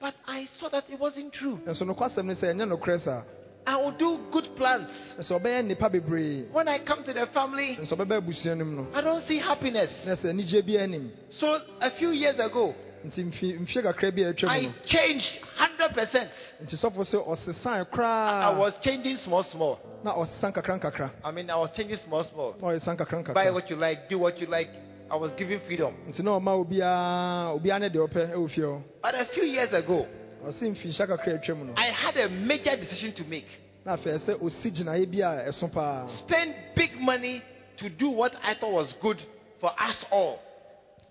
[0.00, 1.58] But I saw that it wasn't true.
[1.66, 3.22] nso nokwasɛm no sɛ ɛnyɛ nokorɛ saa
[3.66, 4.88] I will do good plans.
[5.18, 8.82] ɛsɛ ɔbɛyɛ nnipa bebree When I come to the family, nso ɔbɛba abusua no mu
[8.82, 9.90] no I don't see happiness.
[10.06, 14.22] na ɛsɛ anigye bi anim So a few years ago, nti mfi- mfie kakra bi
[14.22, 15.40] a atwa mu I changed
[15.88, 16.28] 100%.
[16.62, 19.78] nti sɔfo sɛ ɔsesan I was changing small, small.
[20.04, 22.54] na ɔsesan kakra nkakra I mean, I was changing small, small.
[22.54, 24.68] kakra Buy what you like, do what you like.
[25.10, 25.94] I was giving freedom.
[26.08, 29.72] nti na ɔma obiara obiara ne deɛ ɔpɛ ɛwɔ fie hɔ But a few years
[29.72, 30.06] ago,
[30.44, 33.46] ɔse mfinhyia kakra atwa mu no I had a major decision to make.
[33.84, 37.42] na afei sɛ ɔsi gyinaeɛ bi a ɛso paa Spend big money
[37.78, 39.20] to do what I thought was good
[39.60, 40.38] for us all.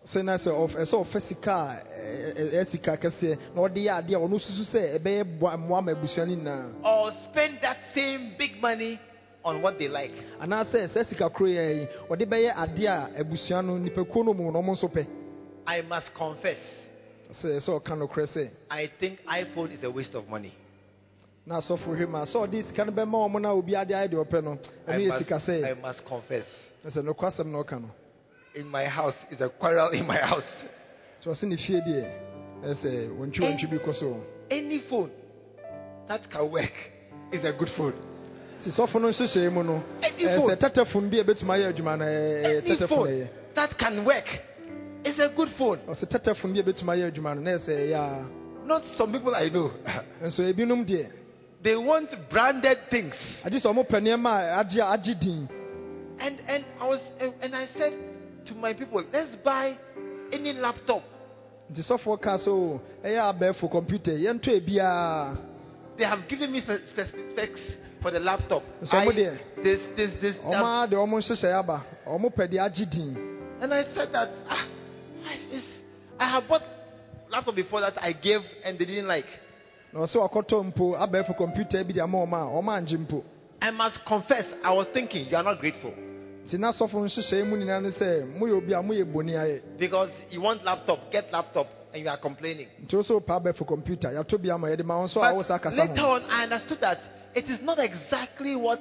[0.06, 1.82] Sɛ na sɛ ɛsɛ ɔfa sika a
[2.36, 5.24] ɛ- ɛ- sika kɛseɛ na ɔde yɛ adeɛ ɔno susu sɛ ɛbɛyɛ
[5.58, 9.00] mmoa ma abusua no nyinaa Or spend that same big money
[9.44, 10.14] on what they like.
[10.40, 14.52] anaasɛ sɛ sika koro yɛ yi ɔde bɛyɛ adeɛ a abusua no nipakuo no mu
[14.52, 15.06] na ɔmo nso pɛ
[15.68, 16.60] I must confess,
[17.32, 20.54] sɛ sɛ ɔka nokorɛ sɛ I think iPhone is a waste of money.
[21.48, 24.08] na asɔfo hwɛ mu a sɛ ɔde sika no bɛma ɔmo na obi ade ayɛ
[24.12, 26.46] deɛ ɔpɛ no I yɛ must, sika I must confess.
[26.86, 27.90] ɛsɛ nokwasɛm na ɔka no
[28.56, 30.44] In my house, is a quarrel in my house.
[31.22, 32.12] So I sɛ ɔse ne fie deɛ
[32.64, 35.12] ɛsɛ wɔntwi wɔntwi bi kɔ so Any phone
[36.08, 36.72] that can work
[37.34, 37.94] is a good phone.
[38.60, 41.98] nti sɔfo no nhyehyɛe mu no Any ɛsɛ phone, tɛtɛfon bi a ɛbɛtumi ayɛ adwuma
[41.98, 44.28] ɛyɛ any tɛtɛfon ɛyɛ phone that can work
[45.04, 45.80] is a good phone.
[45.88, 49.36] ɔsɛ tɛtɛfon bi a ɛbɛtumi ayɛ adwuma no na ɛsɛ ɛyɛ a Not some people
[49.36, 49.72] I know.
[50.24, 51.10] nso ebinom deɛ
[51.62, 53.16] they want branded things.
[53.44, 55.50] agye sɛ ɔmo pɛ nneɛma a agye agye din
[56.20, 57.02] And and I was
[57.42, 57.92] and I said
[58.46, 59.78] to my people, let's buy
[60.32, 61.04] any laptop.
[61.72, 65.38] nti sɔfoɔ kaa so ɛyɛ abɛɛfo kɔmputa yɛntɔ ebiaa
[65.98, 67.62] They have given me spe- spe- specs
[68.02, 68.62] for the laptop.
[68.84, 69.06] So I-
[69.64, 70.36] this this this.
[70.38, 73.18] ɔmo that- a deɛ ɔmo nhyehyɛ aba ɔmo pɛ deɛ agye din
[73.62, 74.68] and I said that ah,
[76.20, 76.62] I have bought
[77.30, 79.28] laptop before that I gave and they didn't like.
[79.94, 83.24] na ɔsɛ ɔkɔtɔ mpo abɛɛfo kɔmputa bi de ama ɔmo a ɔmo angye mpo
[83.62, 85.94] I must confess, I was thinking you are not grateful
[86.46, 90.12] nti na sɔfo nhyehyɛe mu nyinaa ne sɛ moyɛ obi a moyɛ boni ayɛ because
[90.30, 92.68] you want laptop, get laptop, and you are complaining.
[92.84, 95.74] nti wosɛ wopɛ abɛfo computer yɛato bi ama yɛde ma wo nso a wo But
[95.74, 97.00] later on, I understood that
[97.34, 98.80] it is not exactly what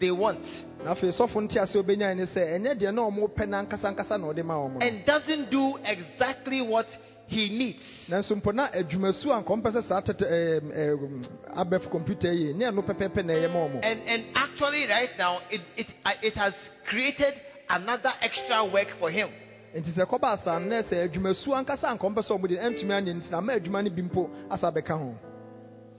[0.00, 0.40] they want.
[0.84, 3.92] Na afei sɔfo nte ase obɛnyae ne sɛ ɛnyɛ deɛ na ɔmo pɛ na ankasa
[3.94, 6.86] ankasa na ɔde ma and doesn't do exactly what
[7.32, 7.78] he needs.
[8.08, 11.26] nanso mpo na adwumasu a nkɔmpɛ sɛ saa tete ɛɛm, ɛɛm,
[11.56, 15.40] abɛfo computer yi ne ɛno pɛpɛɛpɛ na ɛyɛ ma ɔmo And and actually, right now,
[15.50, 16.54] it it uh, it has
[16.88, 17.34] created
[17.70, 19.28] another extra work for him.
[19.74, 23.14] nti sɛ kɔba asa no sɛ adwumasu ankasa a nkɔmpɛ sɛ ɔmo de ɛntumi anyɛ
[23.16, 25.14] nti na ama adwuma no bi mpo asa bɛka ho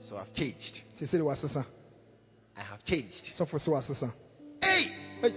[0.08, 0.82] So I've changed.
[0.96, 1.64] nti sɛ de wasesa
[2.56, 3.32] I have changed.
[3.38, 4.12] sɔfo so wasesa
[4.62, 5.34] Hey, Hey.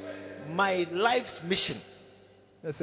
[0.53, 1.81] my life's mission
[2.63, 2.77] is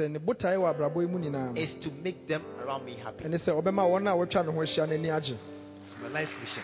[1.83, 3.23] to make them around me happy.
[3.23, 5.37] ɛne sɛ ɔbɛma wɔn a wɔatwa ne ho ahyia no ani agye
[5.83, 6.63] It's my life's mission.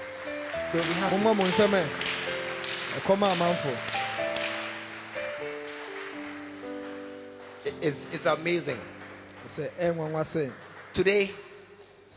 [0.74, 1.18] They'll be happy.
[1.18, 1.88] momma mo nsɛm ɛ
[3.00, 3.78] ɛkɔma amanfo
[7.64, 8.80] It- It's it's amazing.
[9.56, 10.52] sɛ ɛnwanwa sɛ
[10.94, 11.32] Today,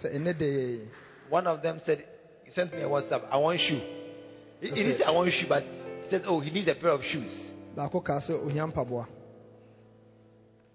[0.02, 0.80] sɛ ɛnɛ de
[1.28, 2.04] one of them said
[2.44, 3.26] he sent me a WhatsApp.
[3.30, 3.80] I want shoe.
[4.60, 6.90] He, he didn't say I want shoe, but he said, oh, he needs a pair
[6.90, 7.32] of shoes.
[7.76, 9.06] baako kaa sɛ ohia mpaboa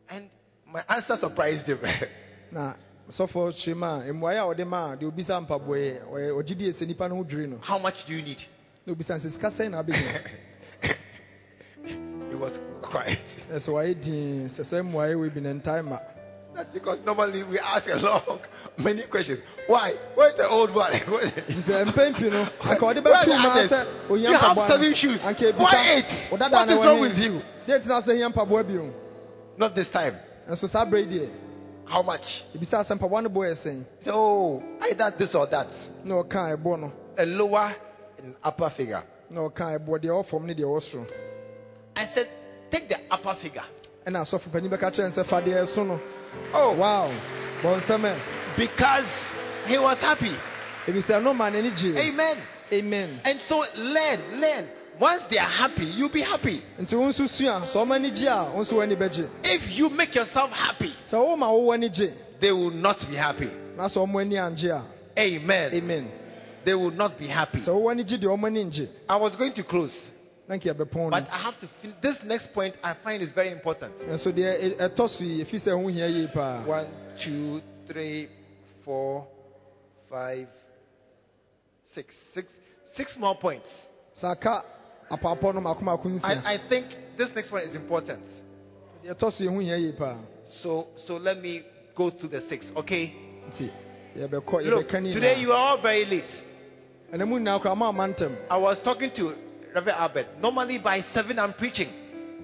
[0.09, 0.29] And
[0.71, 1.79] my answer surprised him.
[2.51, 2.73] na
[3.09, 7.15] sɔfo hyɛm a mmuaeɛ a ɔde ma a deɛ obisa ɔyɛ ɔgye die sɛ no
[7.15, 8.39] ho dwiri no How much do you need?
[8.85, 10.21] na obisa no sɛ sika sɛn na abɛgyina
[12.29, 13.19] he was quiet.
[13.51, 15.97] sɛ wayɛ din sɛ sɛ mmuaeɛ wei bi ne ntae ma
[16.55, 18.39] That's because normally we ask a long,
[18.79, 19.39] many questions.
[19.67, 19.93] Why?
[20.15, 20.91] Where's the old one?
[20.93, 23.71] sɛ mpɛn pii no anka ɔde Where are bɛtu the ma others?
[23.71, 23.85] sɛ
[24.21, 25.21] You have seven no shoes.
[25.21, 26.31] Why eight?
[26.31, 27.41] What is wrong with you?
[29.59, 30.15] Not this time.
[30.47, 31.29] And so yi deɛ
[31.85, 32.21] How much?
[32.55, 35.67] mpaboa no bɔ yɛ sɛn So, oh, either this or that.
[36.05, 37.75] na ɔka ɛbɔ no A lower
[38.17, 39.03] and upper figure.
[39.29, 39.49] No
[39.99, 41.05] deɛ ɔwɔ fam ne deɛ ɔwɔ soro
[41.95, 42.29] I said,
[42.71, 43.65] take the upper figure.
[44.05, 45.99] And asɔfo panyin bɛka kyerɛ no sɛ fa deɛ ɛso no
[46.53, 47.09] Oh, wow
[47.61, 49.11] bɔ nsɛm ɛ because
[49.67, 50.35] he was happy.
[50.87, 52.37] ebisa no man, gye Amen.
[52.71, 54.69] amen And so learn, learn.
[54.99, 56.61] Once they are happy, you'll be happy.
[56.79, 59.89] nti wo nso sua sɛ ɔma ani gye a wo nso w'ani bɛgye If you
[59.89, 63.49] make yourself happy, sɛ woma wowɔ ani gye they will not be happy.
[63.77, 64.83] na sɛ ɔmo ani angye a
[65.17, 65.73] Amen.
[65.73, 66.11] amen
[66.65, 67.59] They will not be happy.
[67.59, 69.95] sɛ wowɔ ani gye deɛ ɔmo ani ngye I was going to close,
[70.49, 71.67] na nka yɛbɛpɔn but I have to.
[71.81, 73.97] Fin- this next point I find is very important.
[73.99, 76.87] nso deɛ ɛ- ɛtɔ so yi ɛfi sɛ ho hia yie paa One,
[77.23, 78.27] two, three,
[78.83, 79.25] four,
[80.09, 80.47] five,
[81.93, 82.47] six, six,
[82.95, 83.69] six more points.
[84.21, 84.35] sɛ
[85.09, 86.85] aka apaapɔ no maako maako nsia I, I think
[87.17, 88.23] this next one is important.
[89.17, 90.17] so yɛ ho hia yie paa
[90.63, 90.87] So,
[91.17, 91.63] let me
[91.95, 92.65] go through the six.
[92.75, 93.13] Okay.
[94.63, 96.43] Look, today you are all very late.
[97.13, 99.33] ɛna mu nyinaa koraa ma ama ntɛm I was talking to
[99.73, 100.27] Reverend Albert.
[100.41, 101.89] Normally by seven I'm preaching.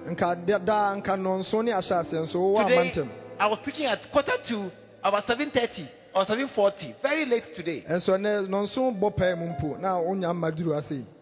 [0.07, 3.09] nka da- daa nka nɔnso ne ahyɛ ase nso wowɔ ama Today
[3.39, 4.71] I was preaching at quarter to
[5.03, 6.95] about seven thirty or seven forty.
[7.01, 7.83] Very late today.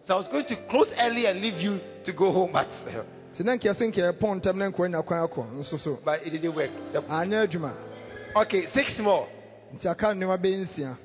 [0.04, 0.18] Ɛnso ɛnɛ nɔnso bɔ pɛɛ mu mpo na wonya mma duru ase yi So I
[0.18, 2.68] was going to close early and leave you to go home, but
[3.34, 6.54] nti na nka yɛse nka na nka wanya kwan akɔ nso so but it didn't
[6.54, 6.70] work.
[6.92, 7.74] The-
[8.36, 9.28] Okay, six more.
[9.74, 10.96] nti aka nneɛma bɛyɛ nsia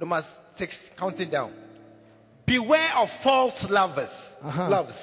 [0.00, 0.22] Number
[0.56, 1.52] six, counting down.
[2.46, 4.10] Beware of false lovers.
[4.42, 4.68] Aha.
[4.68, 4.94] Loves.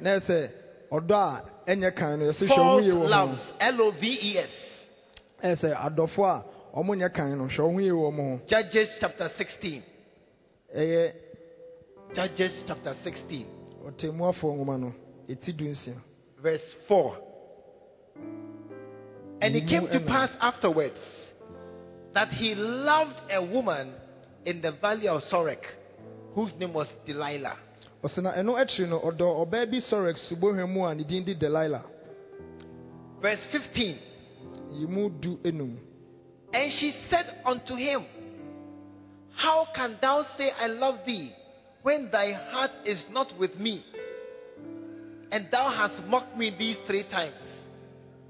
[0.00, 0.50] na yɛ sɛ
[0.90, 3.52] ɔdɔ a ɛnyɛ kan no yɛsɛ hwɛ False loves.
[3.60, 4.50] L O V E S.
[5.42, 6.44] ɛyɛ sɛ adɔfo a
[6.76, 9.82] ɔmo nyɛ kan no hwɛ wo ho yie wɔ mo ho Judges chapter 16.
[12.14, 13.46] Judges chapter 16,
[13.86, 14.92] ɔtɛmmuafoɔ nwoma no
[15.28, 15.94] ɛti du nsia
[16.42, 17.16] verse 4.
[19.40, 20.98] And it came to pass afterwards
[22.14, 23.92] that he loved a woman
[24.44, 25.64] in the valley of Sorek,
[26.34, 27.56] whose name was Delilah.
[28.02, 31.34] ɔsɛ na ɛno akyiri no ɔdɔ ɔbaa bi sɔrex subɔhwɛ mu a ne din de
[31.34, 31.82] delila
[33.20, 33.98] Verse 15.
[34.72, 35.76] yi mu du enum
[36.52, 38.04] And she said unto him,
[39.34, 41.32] How can thou say, I love thee,
[41.84, 43.84] when thy heart is not with me?
[45.30, 47.40] And thou hast mocked me these three times,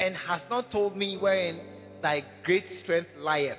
[0.01, 1.61] and hast not told me wherein
[2.03, 3.59] thy great strength lieth.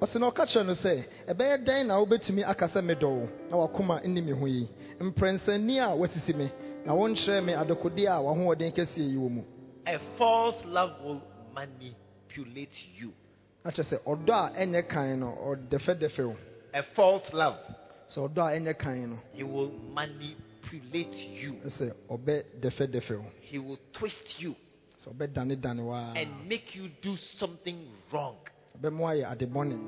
[0.00, 3.56] ɔsɛ na ɔka kyerɛ no sɛ ɛbɛyɛ dɛn na wobɛtumi aka sɛ medɔ wo na
[3.56, 4.68] wakoma nni me ho yi
[5.00, 6.50] mprɛnsani a wasisi me
[6.84, 9.42] na wonkyerɛ me adekodeɛ a w'ahoɔden kɛseɛ yi wɔ mu
[9.86, 11.22] A false love will
[11.54, 13.10] manipulate you.
[13.64, 16.36] na kyerɛ sɛ ɔdɔ a ɛnyɛ kan no ɔdɛfɛdɛfɛ wo
[16.74, 17.56] A false love,
[18.08, 19.18] sɛ ɔdɔ a ɛnyɛ kan no?
[19.32, 21.54] He will manipulate you.
[21.66, 24.54] sɛ ɔbɛdɛfɛdɛfɛ wo He will twist you
[24.98, 28.36] sɛ ɔbɛdanedane waa and make you do something wrong.
[28.82, 29.78] ayɛ ade bɔne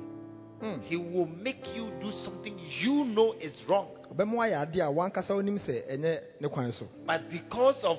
[0.85, 3.89] He will make you do something you know is wrong.
[4.13, 6.87] ɔbɛma ayɛ ade a wankasa wonim sɛ ɛnyɛ ne kwan so.
[7.07, 7.99] But because of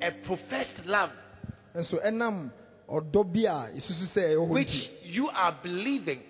[0.00, 1.10] a professed love,
[1.74, 2.50] nso ɛnam
[2.88, 6.20] ɔdɔ bi a ɛsusu sɛ ɛwɔ hɔ which you are believing,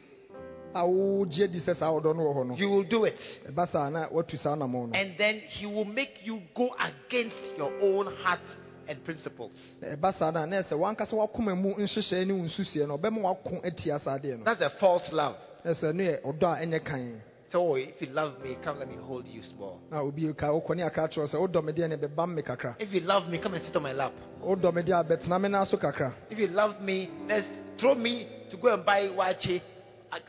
[0.74, 3.14] you will do it.
[3.48, 7.36] ɛba saa na watu saa nammɔ no And then he will make you go against
[7.56, 8.40] your own heart
[8.88, 9.52] and principles.
[9.82, 12.98] Eh, na ɛba saa na na ɛsɛ wankasa wakoma mu nhyehyɛe ne wo nsusuɛ no
[12.98, 15.36] ɔbɛma wako atia saa adeɛ no That's a false love.
[15.64, 18.94] ɛsɛ no yɛ ɔdɔ a ɛnyɛ kan So if you love me, come let me
[18.94, 19.80] hold you small.
[19.90, 22.42] na obi ka wokɔ ne aka kyerɛ wo sɛ wodɔ me deɛ ne bɛbam me
[22.42, 24.12] kakra If you love me, come and sit on my lap.
[24.42, 27.46] wodɔ me deɛ a bɛtena me nan so kakra If you love me, let's
[27.78, 29.60] throw me to go and buy waakye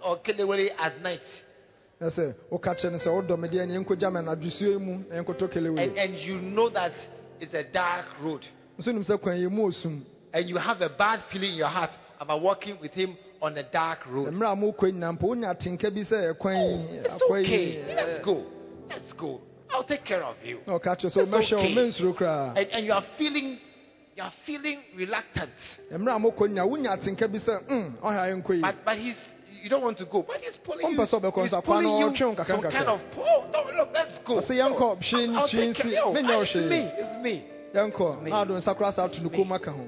[0.04, 1.22] or kelewele at night.
[2.00, 5.22] na sɛ woka kyerɛ no sɛ wodɔ me deɛ ne yɛnkɔgya me anadwosuo mu na
[5.22, 6.94] yɛnkɔtɔ And, and you know that
[7.40, 8.46] it's a dark road.
[8.80, 10.04] nso nim sɛ kwan yɛ mu osum
[10.34, 13.64] And you have a bad feeling in your heart about walking with him on a
[13.72, 14.34] dark road.
[14.34, 17.96] mmerɛ a mokɔ nyina mpo wonya atenka bi sɛ ɛkwan yi It's okay.
[17.96, 18.44] Let's go.
[18.90, 19.42] Let's go.
[19.70, 20.60] I'll take care of you.
[20.68, 22.26] na ɔka kyerɛ It's okay.
[22.26, 23.58] And, and you are feeling
[24.16, 25.52] you are feeling reluctant.
[25.92, 28.98] mmerɛ a mokɔ nyina wonya atenka bi sɛ "Mm, ɔhɛ a yɛnkɔ yi But but
[28.98, 29.18] he's
[29.62, 30.24] you don't want to go.
[30.28, 30.98] But he's pulling you.
[30.98, 33.46] Ɔmpɛ sɛ ɔbɛkɔ He's pulling no you ɔtwe wo kakra some kind of pull.
[33.52, 34.36] No, look, let's go.
[34.36, 36.92] No, I'll- I'll take care- menyɛ wo It's me.
[36.98, 37.46] It's me.
[37.74, 38.30] yɛnkɔ me.
[38.32, 39.86] na ade nsa koraa saa to no kom aka ho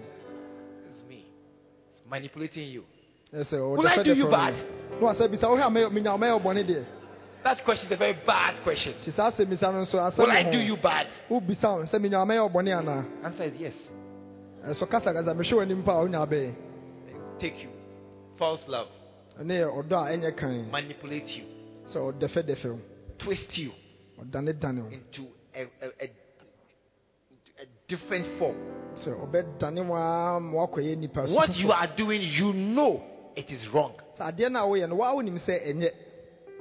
[0.87, 1.25] It's me.
[1.89, 2.83] It's manipulating you.
[3.33, 4.53] ɛsɛ Will I do you bad?
[5.01, 6.85] na wasɛ bisa wohɛ a mɛyɛ- menya mɛyɛ ɔbɔne deɛ
[7.43, 8.93] That question is a very bad question.
[9.01, 11.07] nti saa asɛ misa no nso asɛm Will I do you bad?
[11.29, 13.73] wobisa wo sɛ menya mɛyɛ ɔbɔne anaa Answer is yes.
[14.63, 16.53] Eh, ɛsɛ kasakasa mehwɛ w'anim pa a wonya bɛyɛ
[17.39, 17.69] Take you.
[18.37, 18.87] False love.
[19.39, 21.45] Ɛne yɛ ɔdɔ a ɛnyɛ kan Manipulate you.
[21.85, 22.11] so
[23.19, 23.71] Twist you
[24.21, 26.05] into a, a, a,
[27.61, 28.55] a different form.
[28.95, 33.03] sɛ ɔbɛdane wo ara ma woakɔyɛ nnipa so What you are doing, you know
[33.35, 33.93] it is wrong.
[34.19, 35.91] sɛ adeɛ no a woyɛ no woa wonim sɛ ɛnyɛ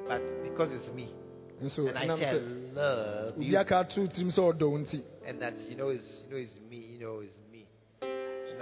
[0.09, 1.15] But because it's me,
[1.63, 2.33] nso and I say I
[2.75, 6.31] love you, aka toro tirim sɛ ɔdɔ wo nti and that you know it's you
[6.31, 7.33] know it's me, you know it's.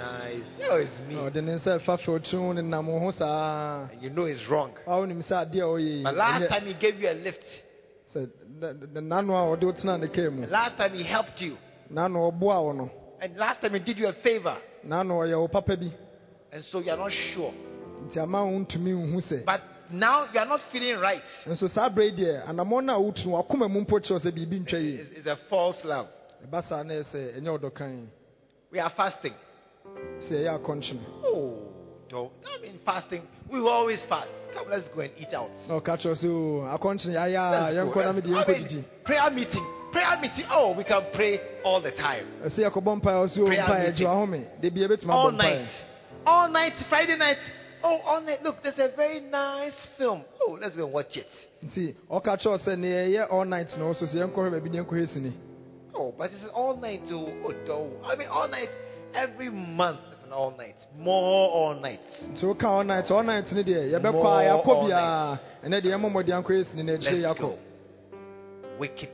[0.01, 2.86] Nice, you know it's me, na ɔde ne nsa ɛfa fɛ ɔtiri wo ne nam
[2.89, 4.72] wo ho saa and you know it's wrong.
[4.86, 7.44] woa wonim sɛ adeɛ a But last ɛnyɛ- time he gave you a lift,
[10.09, 11.59] kaa mu and last time he helped you,
[11.93, 12.90] n'ano ɔboa no.
[13.20, 14.56] And last time he did you a favor,
[14.86, 15.93] n'ano ɔyɛ papa bi.
[16.51, 17.52] And so you are not sure.
[18.06, 19.44] nti ama wo ntumi nhu sɛ.
[19.44, 19.60] But
[19.90, 21.20] now you are not feeling right.
[21.47, 24.32] nso saa berɛ yi deɛ anammɔn no a wotu no wakoma mu mpo kyerɛ sɛ
[24.32, 26.09] biribi ntwa yi It's, it's a false love.
[26.48, 28.09] ɛba saa na ɛyɛ sɛ ɛnyɛ ɔdɔ kan.
[28.72, 29.35] We are fasting.
[30.20, 31.59] Sɛ ɛyɛ akɔnkyene Oh,
[32.09, 32.32] don't.
[32.44, 33.23] I mean, fasting.
[33.51, 34.31] We will always fast.
[34.52, 35.51] Come, let's go and eat out.
[35.69, 38.09] na ɔka kyerɛ sɛ o akɔnkyene yɛayɛ a Let's go, let's.
[38.09, 39.66] I mean, prayer meeting.
[39.93, 40.44] Prayer meeting.
[40.51, 42.27] Oh, we can pray all the time.
[42.44, 43.94] ɛsɛ yɛkɔbɔ mpaeɛ ɔsɛ o Prayer meeting.
[43.94, 45.66] agye wahome de bia bɛtumi All night.
[46.27, 47.39] All night, Friday night.
[47.82, 48.43] Oh, all night.
[48.43, 50.23] Look, there's a very nice film.
[50.43, 51.27] Oh, let's go and watch it.
[52.11, 55.32] ɔka kyerɛ sɛ ne yɛyɛ all night no so yɛnkɔhwɛ baabi ne yɛnkɔhwɛ sini
[55.94, 57.02] Oh, but it's all night.
[57.11, 57.90] Oh, oh, no.
[58.05, 58.70] I mean, all night.
[59.14, 60.76] Every month is an all night.
[60.96, 62.00] More all night.
[62.32, 65.80] nti woka all night all night no deɛ yɛbɛkɔ More a yɛakɔ all biaa ɛnɛ
[65.82, 67.58] deɛ yɛmmɔ mmɔde ankɔhwɛ sini na yɛakɔ go.
[68.78, 69.10] Wicked,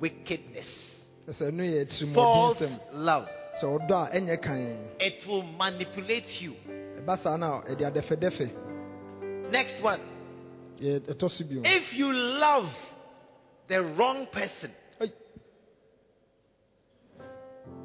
[0.00, 1.00] wickedness.
[1.26, 1.32] no
[1.64, 2.62] yɛ False
[2.92, 3.28] love.
[3.62, 6.54] sɛ ɔdɔ a kan It will manipulate you.
[7.00, 10.00] ɛba saa no a ɛde adɛfɛdɛfɛ Next one.
[10.80, 12.68] yɛ ɛtɔ so bio If you love
[13.68, 14.70] the wrong person,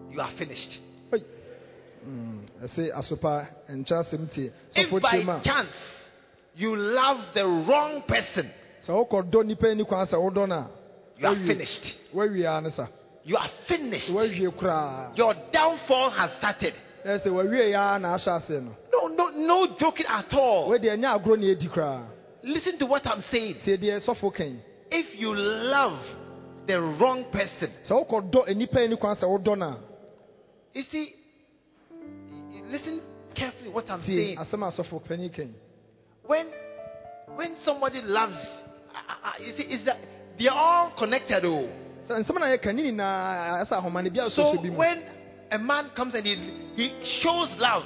[0.10, 0.80] you are finished.
[2.06, 2.46] Mm.
[4.76, 5.70] If sɔfo by chance
[6.56, 8.50] you love the wrong person,
[8.88, 10.70] sɛ wokɔdɔ nnipa ani kwan sɛ wodɔ no a
[11.18, 11.96] you are finished.
[12.16, 12.88] ara ne sa
[13.24, 14.10] You are finished.
[14.10, 16.74] Your downfall has started.
[17.06, 20.70] ɛ sɛ wawie ara na ahyɛ ase no No, no, joking at all.
[20.70, 22.06] wodeɛ ɛnyɛ agorɔ ne ɛdi koraa
[22.44, 23.56] Listen to what I'm saying.
[23.64, 24.60] tie deɛ sɔfo kan
[24.90, 26.00] If you love
[26.68, 28.48] the wrong person, you wokɔdɔ
[32.72, 33.02] listen
[33.36, 34.38] carefully what I'm tie saying.
[34.38, 35.54] asɛm a sɔfo pani kan
[36.26, 36.48] when
[37.36, 38.38] when somebody loves
[38.94, 39.98] I- I- I- you see it's that
[40.40, 41.70] they're all connected oh.
[42.08, 44.78] Sɛ nsɛm na yɛka ne nyinaa ɛsɛ ahoma no bi a so sɔfo bi mu
[44.78, 45.04] when
[45.52, 46.36] a man comes and he,
[46.76, 47.84] he shows love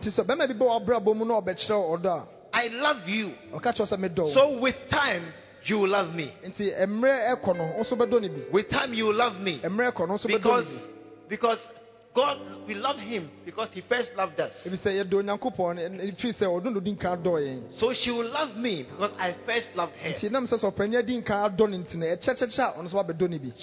[0.00, 3.32] nti sɛ bɛrima bi bɛ wɔbrabɔ mu na ɔbɛkyerɛ wo ɔdɔ i love you.
[3.52, 5.32] A ɔka kyerɛ sɛ medɔ wo so with time
[5.64, 6.32] you will love me.
[6.44, 9.60] Nti mmerɛ ɛkɔ no wo nso bɛdɔ ne with time you will love me.
[9.62, 10.68] Mmerɛ ɛkɔ no wo nso bɛdɔ because
[11.28, 11.58] because
[12.16, 14.52] god we love him because he first loved us.
[14.64, 18.10] Ebi sɛ yɛdɔ onyankopɔn no ɛfiri sɛ ɔno na odi nka dɔɔ yɛn so she
[18.10, 20.16] will love me because i first loved her.
[20.16, 20.28] So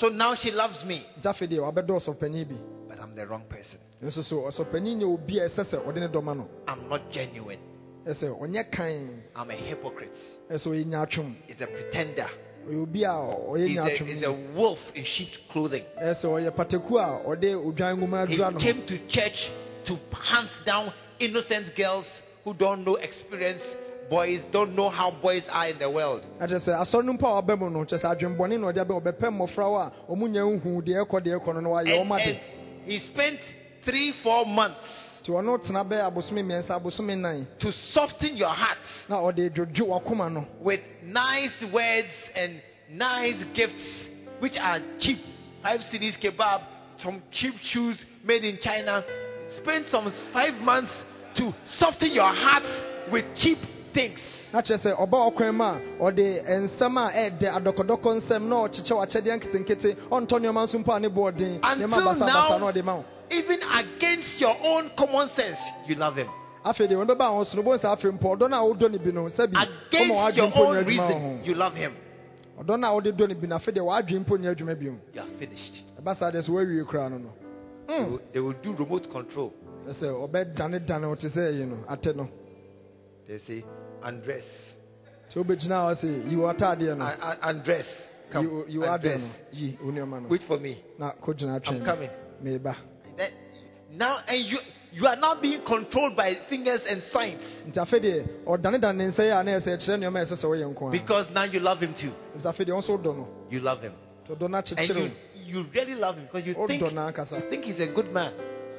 [0.10, 1.06] now she loves me.
[1.18, 2.56] Nti afei deɛ wabɛdɔ ɔsɔpanyin bi
[2.88, 3.80] but i'm the wrong person.
[4.02, 6.48] Nso so ɔsɔpanyin nyɛ obi a ɛsɛ sɛ ɔde ne dɔma no?
[6.68, 7.60] I'm not genuine.
[8.06, 10.16] Ɛsɛ ɔnyɛ kan i'm a hypocrite.
[10.52, 12.30] Ɛsɛ ɔyɛ nyaatwom it's a pretender
[12.68, 13.14] ɔyɛ obi a
[13.58, 15.84] He's a, a wolf in sheep's clothing.
[15.98, 19.52] Eh, ɛsɛ ɔyɛ pataku a ɔde odwan nwoma He adura no ho came to church
[19.86, 22.06] to hunt down innocent girls
[22.44, 23.62] who don't know experience
[24.10, 26.24] boys don't know how boys are in the world.
[26.40, 29.02] akyerɛ sɛ asɔre no mpo a waba mu no kyerɛ sɛ adwembɔne na ɔde abɛ
[29.02, 32.12] ɔbɛpɛ mmɔfra wo a ɔmo nya nhu deɛ ɛkɔ deɛ ɛkɔ no na wayɛ And,
[32.12, 32.40] and
[32.86, 33.40] he spent
[33.86, 34.80] three, four months
[35.24, 38.78] nti ɔno tena bɛyɛ abosome mmiɛnsa abosome nan to soften your heart
[39.08, 44.10] na ɔde dwodwo with nice words and nice gifts,
[44.40, 45.20] which are cheap.
[45.62, 46.62] Five cedis kebab,
[47.00, 49.04] some cheap shoes made in China.
[49.58, 50.92] Spend some five months
[51.38, 52.64] to soften your heart
[53.12, 53.58] with cheap
[53.94, 54.20] things.
[54.54, 58.94] na kyerɛ sɛ ɔba ɔkwan mu a ɔde nsɛm a ɛɛdɛ adɔkɔdɔkɔ nsɛm na ɔkyekyɛ
[59.00, 62.72] wakyɛdeɛ nketenkete ɔntɔ nneɛma nso mpo a ne boɔ den Until nneɛma basabasa now- na
[62.72, 66.28] ɔde ma wo Even against your own common sense, you love him.
[66.66, 68.92] afei deɛ wɔn bɛba wɔn so no wɔn sɛ afei mpo ɔdɔ no a wodɔ
[68.92, 71.94] ne bi no sɛbi Against your own reason, you love him.
[72.60, 74.96] ɔdɔ no a wode dɔ ne bi no afei deɛ wadwe mpo nyɛ adwuma bio
[75.14, 75.84] You are finished.
[76.02, 77.34] ɛba saa deɛ sɛ wawie koraa no no
[77.88, 79.54] They will, they will do remote control.
[79.88, 82.30] ɛ sɛ ɔbɛdanedane wo te sɛ ɛyi no ate no
[83.28, 83.64] They say,
[84.04, 84.46] undress.
[85.34, 87.88] sɛ wobɛgyina hɔ sɛ yi wɔ ataadeɛ no Un- un- undress.
[88.32, 89.20] Come, yi yi wɔ adeɛ undress.
[89.22, 90.82] no yi wo nneɛma no Wait for me.
[91.02, 92.10] I'm coming.
[93.98, 94.58] Now, and you
[94.92, 99.24] you are now being controlled by fingers and signs nti afei deɛ ɔdanedane ne nsa
[99.24, 101.60] yi a na ɛsɛ kyerɛ nneɛma a ɛsɛ sɛ woyɛ nko a because now you
[101.60, 102.12] love him too.
[102.38, 103.94] nti afei deɛ wo nso wodɔ no You love him,
[104.28, 105.12] nti ɔdɔ no and you
[105.46, 108.12] you really love him because you think wodɔ no ankasa you think he's a good
[108.14, 108.34] man.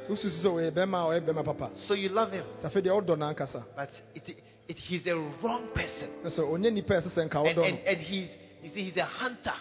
[0.07, 2.83] sɛ wosusu sɛ ɔyɛ bɛrima a ɔyɛ bɛrima papa So you love him, nti afei
[2.83, 4.37] deɛ wodɔ no ankasa but it,
[4.69, 7.19] it, he's a wrong person, na sɛ ɔnyɛ nnipa a ɛsɛ
[7.49, 8.31] and and, and he
[8.63, 9.53] you see he's a hunter,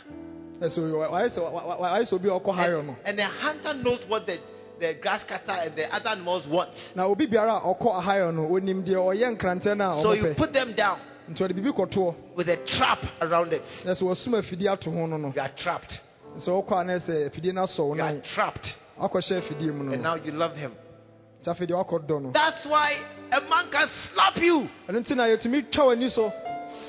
[0.62, 3.08] na sɛ ɔyɛ- wayɛ sɛ wa- wa- wayɛ sɛ obi a ɔkɔ hayɔ no and,
[3.08, 4.38] and the hunter knows what the
[4.80, 6.70] the grass cutter and the other animals want.
[6.96, 10.54] na obi biara a ɔkɔ ahayɔ no onim deɛ ɔyɛ no a So you put
[10.54, 13.64] them down nti ɔde biribi kɔtoɔ with a trap around it.
[13.86, 16.00] na sɛ wɔsum afidie ato ho no no You are trapped.
[16.38, 19.74] sɛ wokɔ a na sɛ afidie no asɔ wo You are nan trapped, akɔhyɛ afidie
[19.74, 20.74] mu no and no now you love him.
[21.44, 22.98] nti afei deɛ wakɔdɔ no That's why
[23.32, 26.32] a man can slap you, ɛno nti na yɛtumi twa w'ani so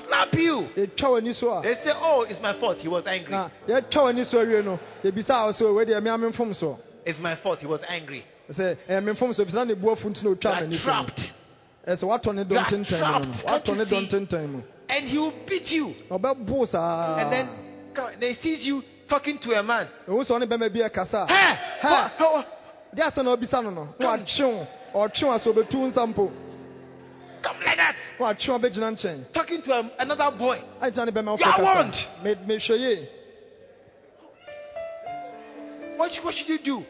[0.07, 0.67] slap you.
[0.75, 2.77] yɛtwa w'ani so a They say, "Oh, it's my fault.
[2.77, 3.31] He was angry.
[3.31, 7.19] na yɛtwa w'ani so awie no yɛbisa wo sɛ wei deɛ mea memfom so It's
[7.19, 7.59] my fault.
[7.59, 10.61] He was angry." sɛ ɛyɛ memfom so bisana ne bu afu nti na You are
[10.61, 11.21] m'ani so no trapped,
[11.87, 13.25] ɛsɛ sɛ watɔ ne You dɔ are ntentɛn mu trapped.
[13.25, 14.15] no Can't watɔ ne you dɔ see?
[14.17, 15.95] ntentɛn mu and he will beat you.
[16.09, 17.49] na ɔbɛbo saa And then
[17.93, 19.87] come- they sees you talking to a man.
[20.07, 21.87] ɛhu sɛ ɔne bɛma bi a Hey, Hey.
[22.17, 22.45] how-
[22.95, 24.19] deɛ asɛ na ɔbisa no no na Come.
[24.25, 26.31] watwew ɔtwew a sɛ ɔbɛtu nsa mpo
[27.41, 30.59] come like that, na watwew a bɛgyina nkyɛn talking to a, another boy.
[30.81, 31.95] agyina ne bɛma You are kasa warned.
[32.23, 33.09] Me- mehwɛ yie
[35.97, 36.83] What, should- what should you do?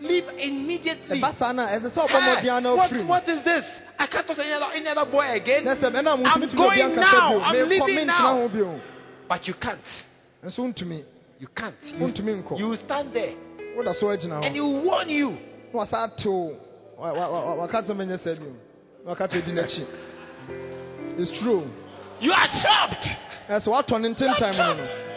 [0.00, 1.20] Leave immediately.
[1.20, 3.64] ɛba saa no a ɛsɛ sɛ ɔbɔ Hey, mmɔden na what, what is this?
[3.98, 5.66] I can't talk to any other, any other boy again.
[5.66, 7.40] I'm motumi tumi obi going now.
[7.42, 8.48] I'm leaving now.
[9.28, 9.80] But you can't.
[11.40, 11.74] You can't.
[11.82, 13.34] You, you stand there
[13.78, 15.38] woda so agyina and he will warn you.
[21.18, 21.70] it's true
[22.20, 23.06] You are trapped.
[23.48, 25.07] ɛsɛ watɔ ne ntentan mu no no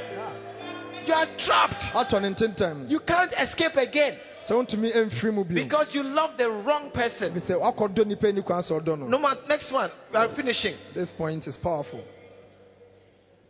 [1.05, 1.81] You are trapped.
[1.93, 4.17] watɔ ne ntentan mu You can't escape again
[4.47, 7.33] sɛ wontumi mfiri mu bio because you love the wrong person.
[7.33, 9.91] bi sɛ wakɔdɔ nipa ni kwan sɛ ɔdɔ no man, next one.
[10.11, 10.75] We are finishing.
[10.93, 12.03] this point is powerful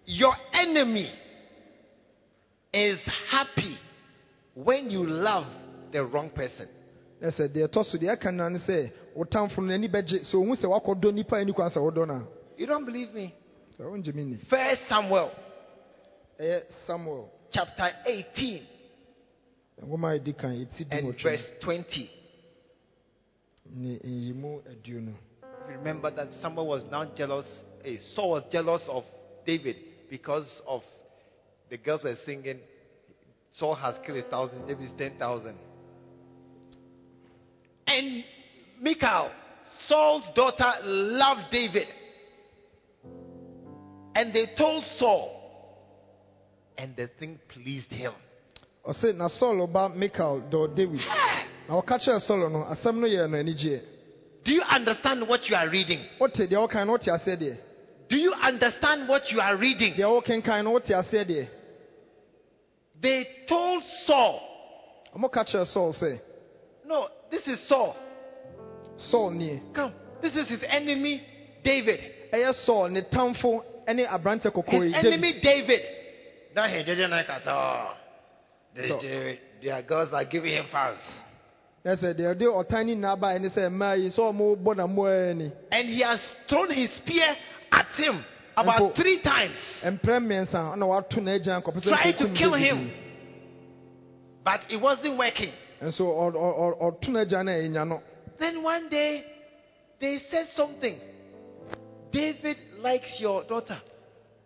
[0.06, 1.12] Your enemy
[2.74, 3.00] is
[3.30, 3.78] happy
[4.56, 5.46] when you love
[5.92, 6.68] the wrong person.
[7.22, 10.36] ɛsɛ deɛ ɛtɔ so deɛ ɛka no ne sɛ wo tamfo no n'ani bɛgye sɛ
[10.36, 13.34] ohu sɛ wakɔdɔ nipa ani kwan sɛ wodɔ no You don't believe me?
[13.78, 15.32] sɛ wongye me ni First Samuel
[16.40, 18.62] ɛyɛ samuel chapter 18
[19.84, 22.10] nwoma a ɛdi kan ɛti di and verse 20.
[23.74, 25.14] ne nyimu aduonu
[25.64, 27.46] If you remember that Samuel was now jealous,
[27.86, 29.04] eh, Saul was jealous of
[29.46, 29.76] David
[30.10, 30.82] because of
[31.70, 32.60] the girls were singing,
[33.52, 35.56] Saul has killed a thousand, David is ten thousand.
[37.88, 38.24] And
[38.82, 39.32] Michal,
[39.88, 41.88] Saul's daughter, loved David.
[44.16, 45.41] And they told Saul,
[46.82, 48.14] and the thing pleased him.
[48.86, 51.00] ɔse na saul ba mikael dɔ david
[51.70, 53.82] na ɔka kyerɛɛ saul no asɛm no yɛɛ no anigyeɛ
[54.44, 56.00] Do you understand what you are reading?
[56.20, 57.58] wote deɛ wokan no wote aseɛ deɛ
[58.10, 59.94] Do you understand what you are reading?
[59.94, 61.48] deɛ wokenkan no wote aseɛ deɛ
[63.02, 64.40] They told Saul,
[65.16, 66.20] ɔmo ka kyerɛɛ saul sɛ
[66.86, 67.96] No, this is Saul.
[68.96, 69.94] saul nie Come,
[70.24, 71.22] this is his enemy,
[71.64, 72.00] David.
[72.34, 73.64] ɛyɛ saul ne tamfo
[73.94, 75.82] ne aberante kɔkɔɔ His yi david enemy, David.
[76.56, 77.96] That he didn't like at all.
[78.76, 81.00] The, So- the- their girls are giving him fans.
[81.84, 84.76] na sɛ deɛ ɔde ɔtan ne nyinaa baeɛ ne sɛ mmaa yi sɛ ɔmo bɔ
[84.78, 87.36] na And he has thrown his spear
[87.72, 88.24] at him
[88.56, 92.92] about three times, mprɛ mmiɛnsa na wato n'agyan kɔpɛ sɛ trying to kill him.
[94.44, 95.54] But it wasn't working.
[95.82, 98.04] nso ɔ- or ɔ- ɔto n'agyan no a ɛnya no
[98.38, 99.24] Then one day,
[100.00, 101.00] they said something.
[102.12, 103.80] David likes your daughter.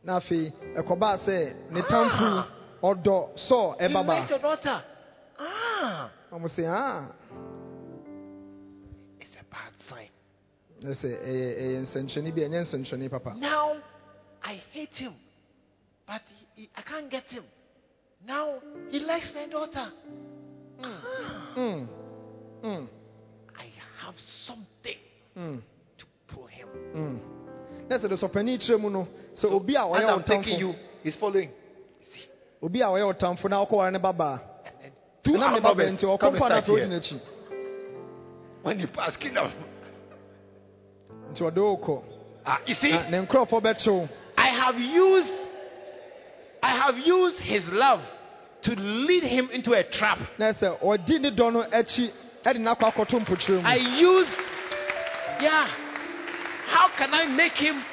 [0.06, 2.46] Na afei ɛkɔbaa sɛ ne tamfo
[2.84, 3.18] ɔdɔ
[3.48, 4.84] sɔɔ He ɛba likes your daughter.
[5.40, 7.12] Ah, ɔmo sɛ ah
[9.20, 10.10] it's a bad sign.
[10.82, 13.78] ɛsɛ ɛyɛ ɛyɛ nsɛnkyerɛnne bi ɛnyɛ nsɛnkyerɛnne papa Now
[14.44, 15.14] I hate him,
[16.06, 16.22] but
[16.56, 17.44] he, he- I can't get him.
[18.28, 18.56] Now
[18.92, 19.92] he likes my daughter.
[20.84, 21.88] Ah, Mm,
[22.64, 22.88] mm,
[23.58, 23.66] I
[24.06, 24.16] have
[24.46, 24.98] something
[25.38, 25.60] mm,
[25.98, 26.68] to pull him.
[26.96, 27.20] mm.
[27.90, 31.16] na sɛ de sɔpani kyerɛ mu no sɛ obi a As I'm taking you, he's
[31.16, 31.50] following.
[32.14, 32.26] See,
[32.62, 34.40] obi a ɔyɛ ɔtamfo na ɔkɔware ne then
[35.24, 36.90] two ɛnam ne alphabets nti come ɔkɔ mpa na afei odi here.
[36.90, 37.20] n'akyi
[38.64, 39.52] When you pass kingdom,
[41.32, 42.04] nti ɔde
[42.46, 45.48] ah, you see, na ne nkurɔfoɔ bɛkyew I have used,
[46.62, 48.02] I have used his love
[48.64, 50.20] to lead him into a trap.
[50.38, 52.12] na sɛ ɔdi ne dɔ no akyi
[52.46, 54.38] ɛde n'akɔ akɔto mpokyerɛ I used,
[55.42, 55.68] yeah.
[56.68, 57.84] How can I make him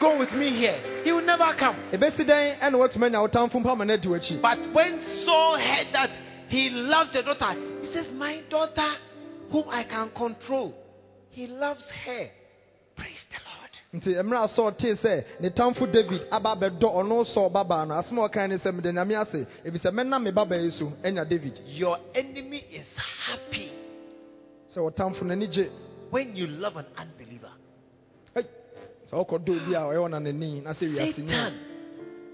[0.00, 0.78] go with me here?
[1.04, 1.76] He will never come.
[1.92, 5.92] ɛbɛsi dɛn ɛna watumi anya ɔtamfo mpa ma no adi w'akyi But when Saul heard
[5.92, 6.10] that
[6.48, 8.94] he loves the daughter, he says, My daughter,
[9.50, 10.74] whom I can control,
[11.30, 12.26] he loves her.
[12.96, 13.54] Praise the Lord.
[13.94, 17.94] nti mmerɛ a sɔɔ tee sɛ ne tamfo david aba abɛdɔ ɔno sɔɔ babaa no
[17.94, 20.92] asɛm a ɔkae ne sɛ mede nyame ase ɛfiri sɛ mɛnam me babaa yi so
[21.04, 22.86] anya david Your enemy is
[23.26, 23.72] happy
[24.74, 25.68] sɛ ɔtamfo n'ani gye
[26.10, 27.50] when you love an unbeliever.
[29.04, 31.52] Ei, sɛ wokɔdɔ obi a ɔyɛ ɔna n'ani na sɛ wiaseni a Satan,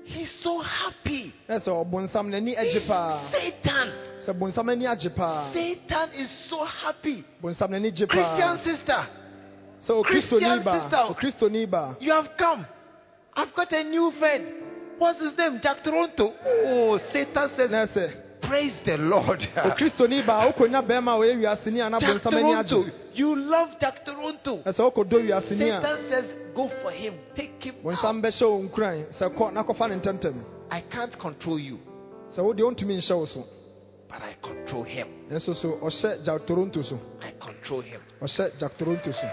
[0.04, 1.32] he's so happy.
[1.48, 3.88] na sɛ ɔbonsam n'ani agye paa Satan,
[4.20, 7.24] sɛ bonsam ani agye paa Satan is so happy.
[7.42, 9.06] bonsam n'ani Christian sister,
[9.80, 11.96] sɛ Christian sister.
[12.00, 12.66] you have come.
[13.34, 14.44] I've got a new friend.
[14.98, 15.60] What's his name?
[15.62, 16.34] Jack Toronto.
[16.44, 19.40] Oh, Satan says, na sɛ Praise the Lord.
[19.56, 22.82] okristoni ba wokɔnya bɛrima a ɔyɛ wiaseni a na Jack bonsam ani Toronto.
[22.82, 24.62] agye You love Jack Toronto.
[24.64, 26.24] na sɛ wokɔdɔ wiaseni a Satan says,
[26.54, 27.14] Go for him.
[27.34, 27.74] Take him.
[27.76, 27.82] out.
[27.84, 31.78] bonsam bɛhyɛ wo nkuran sɛ kɔ na kɔfa ne ntɛmtɛm I can't control you,
[32.30, 33.44] sɛ wodeɛ wontumi nhyɛ wo so
[34.08, 35.08] but I control him.
[35.30, 38.00] nanso so ɔhyɛ jack toronto so I control him.
[38.22, 39.28] ɔhyɛ jack toronto so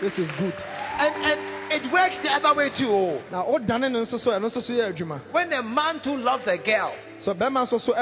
[0.00, 0.54] this is good
[1.00, 1.40] And and
[1.72, 3.20] it works the other way too.
[3.30, 6.46] na wodane no nso so ɛno nso so yɛ adwuma When a man too loves
[6.46, 7.92] a girl, sɛ bɛrima nso so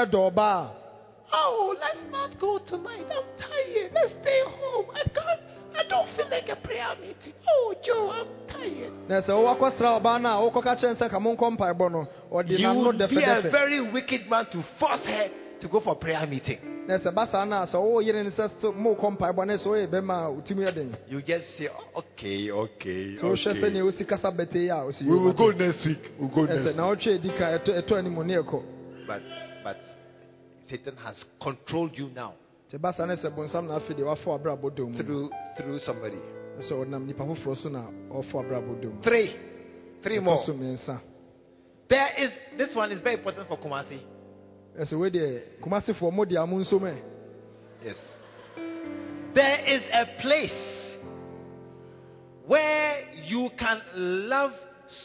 [1.33, 3.05] oh, let's not go tonight.
[3.09, 3.91] I'm tired.
[3.93, 4.85] Let's stay home.
[4.93, 5.39] I can't.
[5.77, 7.33] I don't feel like a prayer meeting.
[7.47, 8.91] Oh, Joe, I'm tired.
[8.91, 12.57] a na sɛ wowakɔsra ɔbaa no a wokɔka kyerɛ sɛ ka monkɔ mpaebɔ no ɔde
[12.59, 15.29] You would be a very wicked man to force her
[15.61, 16.85] to go for prayer meeting.
[16.87, 19.53] na sɛ ba saa no a sɛ wowɔ yere no sɛ sto- mokɔ mpaebɔ no
[19.53, 23.83] sɛ woyɛ bɛrima a wotimi yɛ You just say, "Oh, okay, okay, sɛ wohwɛ sɛnea
[23.83, 26.11] wosi kasa bɛtɛ yi We will go next week.
[26.19, 26.75] We'll go next week.
[26.75, 28.41] wotwe adi ka ɛtɔ ɛtɔ anim ne
[29.07, 29.21] But
[29.63, 29.77] but
[30.69, 32.33] Satan has controlled you now
[32.69, 35.79] nti ba saa no sɛ bonsam na afei deɛ wafa abrabɔ dɔ mu through through
[35.79, 36.21] somebody.
[36.59, 37.81] sɛ ɔnam nipa foforɔ so na
[38.11, 39.35] ɔfa abrabɔ dɔ mu Three,
[40.03, 40.37] three more.
[41.87, 43.99] There is this one is very important for Kumasi.
[44.77, 47.01] ɛsɛ wei deɛ kumasefoɔ mo deɛ amo nso mɛ
[47.83, 47.97] Yes.
[49.33, 50.97] There is a place
[52.45, 53.81] where you can
[54.29, 54.51] love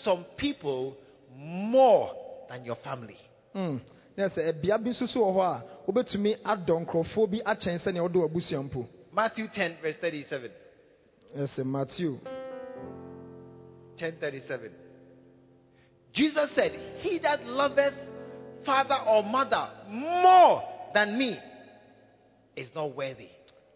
[0.03, 0.97] some people
[1.35, 2.11] more
[2.51, 3.17] than your family.
[3.55, 3.81] Mm.
[4.17, 8.03] Na sɛ ɛbea bi nso so wɔ hɔ a wobɛtumi adɔ nkurɔfoɔ bi akyɛn sɛnea
[8.03, 10.51] wode w'abusua mpo Matthew 10, verse 37.
[11.37, 12.19] ɛsɛ eh, matthew
[13.99, 14.73] 1037.
[16.13, 17.95] Jesus said, He that loveth
[18.65, 20.63] father or mother more
[20.95, 21.39] than me
[22.57, 23.29] is not worthy.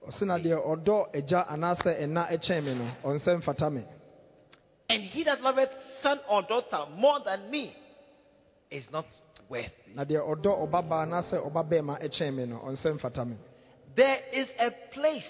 [0.06, 3.84] ɔse na deɛ ɔdɔ agya anaasɛ ɛna ɛkyɛn me no ɔnsɛ mfata me
[4.88, 5.70] And he that loveth
[6.02, 7.76] son or daughter more than me
[8.70, 9.06] is not
[9.48, 9.68] worthy.
[9.94, 13.36] na deɛ ɔdɔ ɔbabaa anaasɛ ɔbabɛɛma ɛkyɛn me no ɔnsɛ mfata me
[13.96, 15.24] There is a place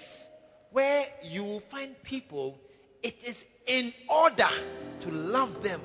[0.72, 2.58] where you will find people,
[3.02, 3.36] it is
[3.66, 4.48] in order
[5.02, 5.80] to love them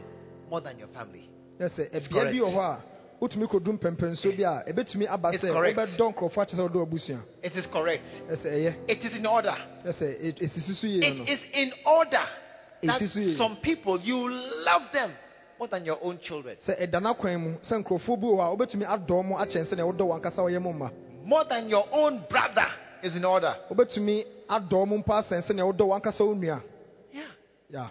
[0.49, 1.29] more than your family.
[1.59, 2.35] sɛ It's correct.
[2.35, 2.83] wɔ hɔ a
[3.21, 5.77] wotumi kɔdu mpɛmpɛnsuo bi a ɛbɛtumi aba It's sɛ correct.
[5.77, 8.03] wobɛdɔ nkurɔfoɔ akyɛ sɛ wode w'abusua It is correct.
[8.29, 9.55] ɛsɛ ɛyɛ It is in order.
[9.85, 10.49] ɛsɛ ɛ-
[10.79, 12.25] so yie no It is in order
[12.83, 13.01] that
[13.37, 15.11] some people you love them
[15.63, 18.85] more than your own children, sɛ ɛda n'akwan mu sɛ nkurɔfoɔ bi wɔ a wobɛtumi
[18.85, 20.91] adɔ mo akyɛn sɛnea wodɔ w'ankasa wɔyɛ mo mma
[21.23, 22.67] more than your own brother
[23.01, 23.55] is in order.
[23.71, 26.61] wobɛtumi adɔ mo mpo asɛn sɛnea wodɔ w'ankasa wo nua
[27.13, 27.23] Yeah.
[27.69, 27.89] ya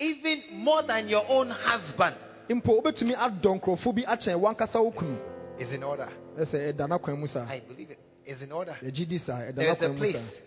[0.00, 2.16] Even more than your own husband
[2.48, 5.16] mpo wobɛtumi adɔ nkurɔfoɔ bi akyɛn w'ankasa wo kunu
[5.60, 6.08] is in order.
[6.36, 8.76] ɛsɛ ɛda n'akwan mu saa I believe it is in order.
[8.82, 10.14] yɛgye di saa ɛda There's a n'akwan mu place.
[10.14, 10.40] saa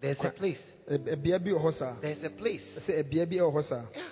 [0.00, 0.62] There's a place.
[0.90, 2.62] Ɛ- ɛbea bi wɔ hɔ saa There's a place.
[2.78, 4.02] ɛsɛ ɛbea bi wɔ hɔ saa Yeah.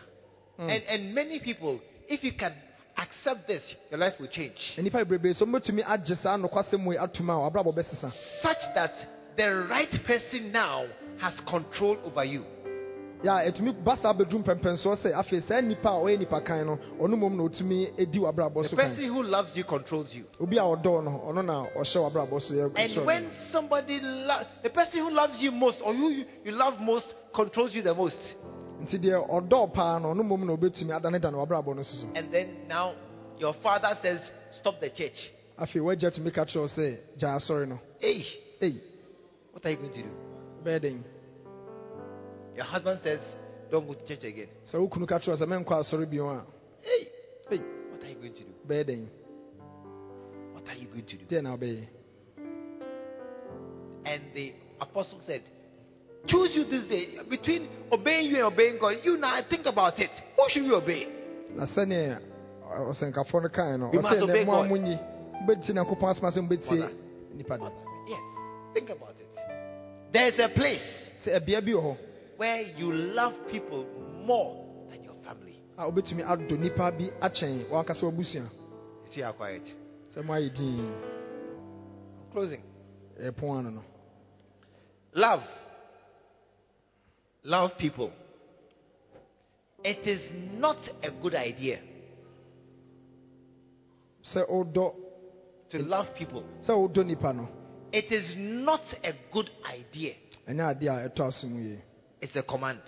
[0.61, 0.69] Mm.
[0.69, 2.53] And and many people, if you can
[2.99, 4.59] accept this, your life will change.
[4.79, 8.13] nnipa bebree so mobɛtumi agye saa nokwasɛm wei atom a wabrabɔ bɛsesa
[8.43, 8.93] Such that
[9.37, 10.85] the right person now
[11.19, 12.45] has control over you.
[13.25, 16.77] yà etumi ba saa bedum pɛmpɛnsoɔ sɛ afei saa nipa a ɔyɛ nipa kan no
[17.01, 20.25] ɔno mmom na otumi edi w'abrabɔ The so kan person who loves you controls you.
[20.41, 23.31] obi a ɔdɔɔ no ɔno na ɔhyɛ w'abrabɔ so yɛ And kyerɛ when no.
[23.51, 27.73] somebody, lo- the person who loves you most or who you, you love most controls
[27.75, 28.19] you the most.
[28.83, 32.33] Nti deɛ ɔdɔɔ paa no ɔno mmom na obetumi adanedane w'abrabɔ no so so And
[32.33, 32.95] then now
[33.39, 34.21] your father says,
[34.53, 35.31] Stop the church.
[35.59, 38.25] afei wagya tumi ka kyerɛ wo sɛ gyaa asɔre no Hey,
[38.61, 38.81] ei
[39.53, 40.09] what are you going to do?
[40.65, 41.05] bɛyɛ den
[42.57, 43.21] Your husband says,
[43.71, 44.49] Don't go to church again.
[44.67, 46.45] sɛ wo kunu ka kyerɛ wo sɛ menkɔ asɔre bio a
[46.81, 47.09] Hey,
[47.53, 47.59] ei
[47.91, 48.53] what are you going to do?
[48.69, 49.11] bɛyɛ den
[50.53, 51.25] What are you going to do?
[51.27, 51.87] deɛ na wobɛyɛ
[54.07, 55.43] And the apostle said,
[56.27, 58.97] Choose you this day between obeying you and obeying God.
[59.03, 60.11] You now think about it.
[60.37, 61.07] Who should you obey?
[61.57, 64.71] na sɛnea uh, ɔ- ɔsɛnkafoɔ no kae no We must ɔsɛ obey mo a God.
[64.71, 64.99] monyi
[65.43, 66.95] wobɛtie nyankopɔn asɛm asɛ mobɛtie
[67.35, 67.73] nipa no
[68.07, 68.23] Yes,
[68.75, 69.35] think about it.
[70.13, 70.83] There is a place
[71.25, 71.97] sɛ ɛbea bi wɔ hɔ
[72.37, 73.85] where you love people
[74.25, 75.61] more than your family.
[75.77, 78.47] a wobɛtumi adɔ nipa bi akyɛn wankasa wabusua
[79.13, 79.63] See how quiet.
[80.15, 80.95] sɛ moayɛ din
[82.33, 82.63] closing.
[83.21, 83.83] ɛpon ano no
[85.15, 85.43] Love.
[87.45, 88.13] Love people.
[89.83, 90.21] It is
[90.59, 91.81] not a good idea
[94.23, 94.95] sɛ wodɔ
[95.71, 96.43] to love people.
[96.63, 97.49] sɛ wodɔ nipa no
[97.93, 100.15] It is not a good idea.
[100.47, 101.81] ɛnyɛ adeɛ a ɛtɔ aso mu yie
[102.21, 102.81] It's a command.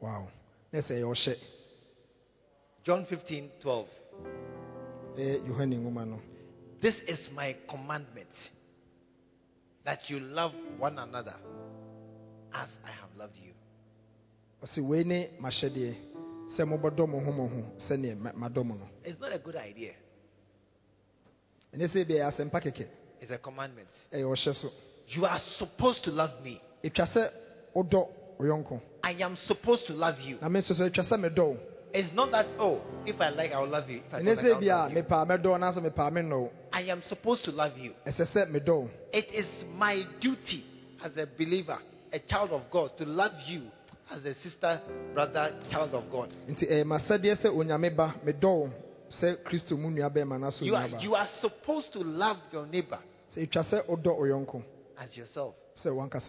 [0.00, 0.28] wow
[0.72, 1.36] na sɛ ɛyɛ ɔhyɛ
[2.84, 3.88] John 15 12.
[5.16, 6.20] ɛyɛ yohane
[6.80, 8.28] This is my commandment
[9.84, 11.34] that you love one another
[12.54, 13.52] as I have loved you.
[14.62, 15.94] ɔsɛ wei ne mahyɛdeɛ
[16.56, 19.56] sɛ mobɛdɔ mo ho mo ho sɛneɛ ma- madɔ mo no It's not a good
[19.56, 19.92] idea.
[21.74, 22.88] ɛnyɛ sɛ biɛ
[23.20, 23.88] It's a commandment.
[24.12, 24.70] ɛyɛ ɔhyɛ so
[25.08, 26.60] You are supposed to love me.
[26.84, 27.30] ɛtwa sɛ
[27.74, 28.08] wodɔ
[28.38, 30.38] wo yɔnko I am supposed to love you.
[30.40, 31.58] na me nso so ɛtwa sɛ medɔ wo
[31.90, 34.02] It's not that, oh, if I like, I will love you.
[34.06, 35.02] If I don't like, I'll love you.
[35.02, 37.94] mepaa mɛdɔ wo anaasɛ mepaa mennɔ wo I am supposed to love you.
[38.06, 40.64] ɛsɛ sɛ medɔ wo It is my duty
[41.02, 41.78] as a believer,
[42.12, 43.62] a child of God, to love you
[44.10, 44.80] as a sister,
[45.14, 46.32] brother, child of God.
[46.48, 48.70] nti ɛyɛ masɛdeɛ sɛ onyame ba medɔ wo
[49.10, 52.98] sɛ kristo mu nua bɛrima anaasɛ You are, you are supposed to love your neighbor
[53.30, 54.62] sɛ ɛtwa sɛ wodɔ wo yɔnko
[54.98, 55.54] as yourself.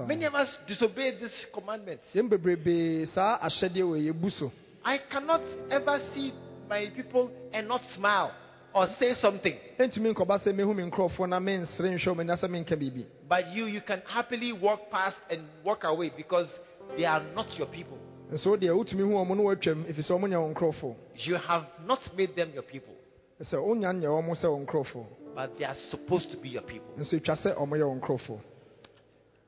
[0.07, 2.01] Many of us disobey this commandment.
[2.13, 4.51] yɛm bebrebee saa ahyɛdeɛ wɔ yɛbu so
[4.85, 5.41] I cannot
[5.71, 6.33] ever see
[6.69, 8.31] my people and not smile
[8.73, 9.55] or say something.
[9.77, 13.05] ɛntumi nkɔba sɛ mehu me nkurɔfoɔ na mensere nhwɛ wo na sɛ menka biribi.
[13.27, 16.51] But you, you can happily walk past and walk away because
[16.97, 17.97] they are not your people.
[18.31, 21.65] nso deɛ wotumi hu ɔmo no watwam ɛfiri sɛ ɔmo nyɛ wo nkurɔfoɔ You have
[21.85, 22.95] not made them your people,
[23.41, 25.05] sɛ wonya nyɛ ɔmo sɛ wo nkurɔfoɔ
[25.35, 26.93] but they are supposed to be your people.
[26.97, 28.39] nso ɛtwa sɛ ɔmo yɛ wo nkurɔfoɔ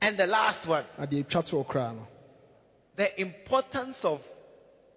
[0.03, 2.07] And the last one, na deɛ ɛtwa to wɔ
[2.97, 4.19] the importance of,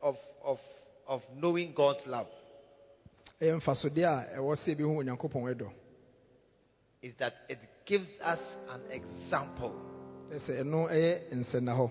[0.02, 0.58] of, of,
[1.06, 2.26] of knowing God's love
[7.02, 8.38] is that it gives us
[8.70, 9.74] an example.
[10.32, 11.90] ɛ sɛ ɛno ɛyɛ nsɛnna hɔ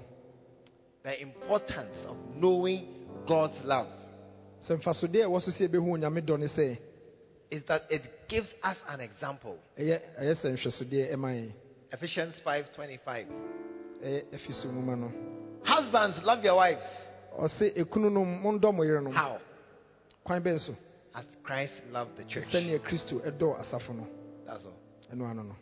[1.03, 3.87] The importance of knowing God's love
[4.61, 6.77] sɛ mfasodeɛ a ɛwɔ so sɛ ɛbɛhu onyame dɔ ne sɛ
[7.51, 9.59] is that it gives us an example.
[9.77, 11.53] ɛyɛ ɛyɛ sɛ nhwɛsodeɛ
[11.91, 13.27] Ephesians 5:25.
[14.03, 15.11] ɛyɛ ɛfi so nwoma
[15.63, 16.83] Husbands, love your wives.
[17.37, 19.39] ɔse ekunu no mondɔ mo yerenom How?
[21.13, 22.43] So As Christ loved the church.
[22.53, 24.07] sɛnea kristo ɛdɔ asafo no
[24.45, 24.77] That's all.
[25.13, 25.55] ɛno ano no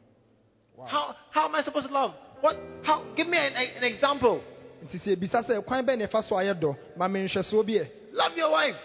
[0.88, 2.14] How, how am I supposed to love?
[2.42, 2.58] What?
[2.82, 3.04] How?
[3.16, 4.42] Give me an, an example.
[4.84, 7.74] nti sɛ ebisa sɛ kwan bɛn na ɛfa so ayɛ dɔ ma me nhwɛsoɔ bi
[7.74, 8.76] ɛ Love your wife.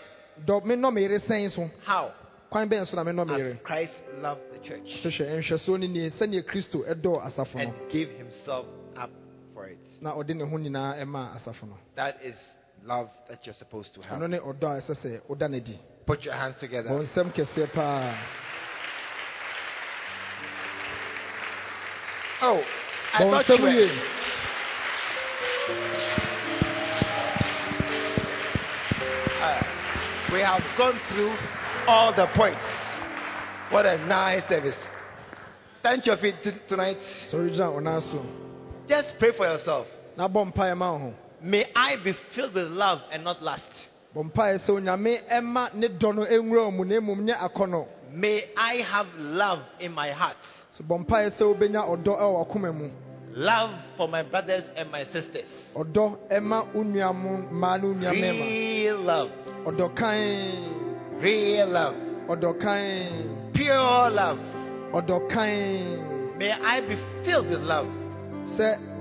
[0.47, 2.13] nɔ me yere sɛn so How?
[2.51, 5.81] kwan bɛn so na me nɔ me As Christ loved the church sɛ hwɛ nhwɛsoɔ
[5.81, 8.67] no nie sɛnea kristo ɛdɔ asafo and no gave himself
[8.97, 9.11] up
[9.55, 9.79] for it.
[10.03, 12.37] na ɔde ne ho nyinaa ɛma asafo no That is
[12.87, 14.21] love that you're supposed to have.
[14.21, 16.91] ne ɔdɔ a ɛsɛ sɛ woda no di Put your hands together.
[16.91, 18.15] nsɛm kɛseɛ paa
[22.43, 22.63] Oh,
[23.15, 23.91] I thought you were.
[29.41, 29.63] Uh,
[30.33, 31.35] we have gone through
[31.89, 32.61] all the points.
[33.71, 34.77] What a nice service.
[35.81, 36.99] Stand to your feet t- tonight.
[37.33, 39.87] sɔre gyina wo Just pray for yourself.
[41.43, 43.91] Na bɔ mpaeɛ ma wo ho May I be filled with love and not lust.
[44.15, 47.87] bɔ mpaeɛ sɛ onyame ɛma ne dɔ no ɛnwura wo mu na mmom nyɛ akɔnɔ
[48.13, 50.37] May I have love in my heart.
[50.79, 52.91] sɛ bɔ mpaeɛ sɛ wobɛnya ɔdɔ ɛwɔ wakoma mu
[53.39, 55.49] Love for my brothers and my sisters.
[55.77, 59.31] ɔdɔ ɛma wo nua mo mmaa ne wo nua mmarima Real love.
[61.21, 61.95] Real love.
[63.55, 64.39] Pure love.
[66.39, 67.87] May I be filled with love.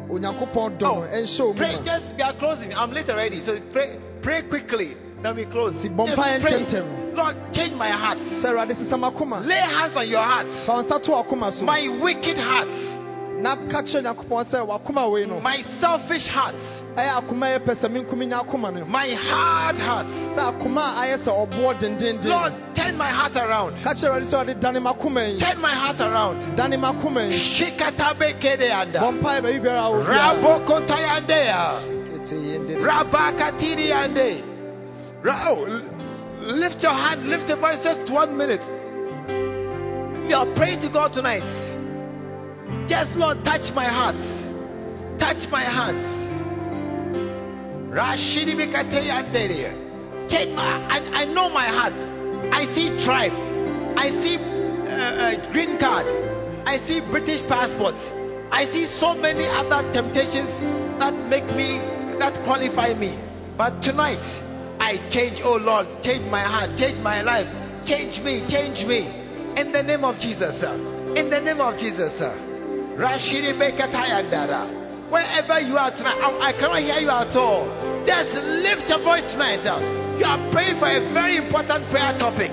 [0.10, 2.74] Onyankopɔn dɔ Oh, ɛnhyɛ pray, just we are closing.
[2.74, 4.96] I'm late already, so pray, pray quickly.
[5.24, 5.74] Then we close.
[5.82, 6.40] Si Just bɔ pray.
[6.66, 7.16] ntɛmntɛm.
[7.16, 8.18] Lord, change my heart.
[8.20, 10.48] sɛ awurade sesa m'akoma Lay hands on your heart.
[10.66, 12.68] fa wo nsa to w'akoma so My wicked heart,
[13.42, 16.56] na ka kyerɛ onyankopɔn sɛ w'akoma wei no my selfish heart,
[16.96, 20.08] ɛyɛ akoma a yɛpɛ sɛ menkum nya akoma no my hard heart.
[22.26, 23.84] Lord, turn my heart around.
[23.84, 26.56] ka kyerɛ awurade sɛ ɔde dane Turn my heart around.
[26.56, 29.00] dane m'akoma yi Shikatabe kedeanda.
[29.00, 30.36] mpaeɛ baabi biara a wo biara.
[30.42, 31.82] Rabokotayandea.
[32.08, 34.44] Kete yende- Rabakatiri ande.
[35.24, 35.82] Ra- oh,
[36.42, 38.62] lift your hand, lift your voice just one minute.
[40.30, 41.44] You are praying to God tonight.
[42.88, 44.16] Yes, Lord, touch my heart.
[45.18, 45.98] Touch my heart.
[47.90, 48.54] Rashidi.
[50.30, 51.98] Take my, I, I know my heart.
[52.54, 53.34] I see tribe.
[53.98, 56.06] I see uh, uh, green card.
[56.68, 57.98] I see British passport.
[58.54, 60.54] I see so many other temptations
[61.02, 61.82] that make me,
[62.22, 63.18] that qualify me.
[63.58, 64.22] But tonight,
[64.80, 67.50] I change, oh Lord, change my heart, change my life,
[67.88, 69.10] change me, change me.
[69.58, 70.76] In the name of Jesus, sir.
[71.16, 72.55] In the name of Jesus, sir.
[72.96, 75.12] Rashidi Bekatayandara.
[75.12, 77.68] Wherever you are tonight, I, I cannot hear you at all.
[78.08, 79.68] Just lift your voice tonight.
[80.18, 82.50] You are praying for a very important prayer topic.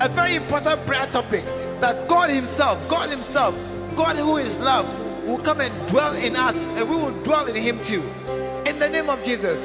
[0.00, 1.44] A very important prayer topic.
[1.82, 3.52] That God Himself, God Himself,
[3.98, 4.86] God who is love,
[5.26, 8.06] will come and dwell in us, and we will dwell in Him too.
[8.64, 9.58] In the name of Jesus.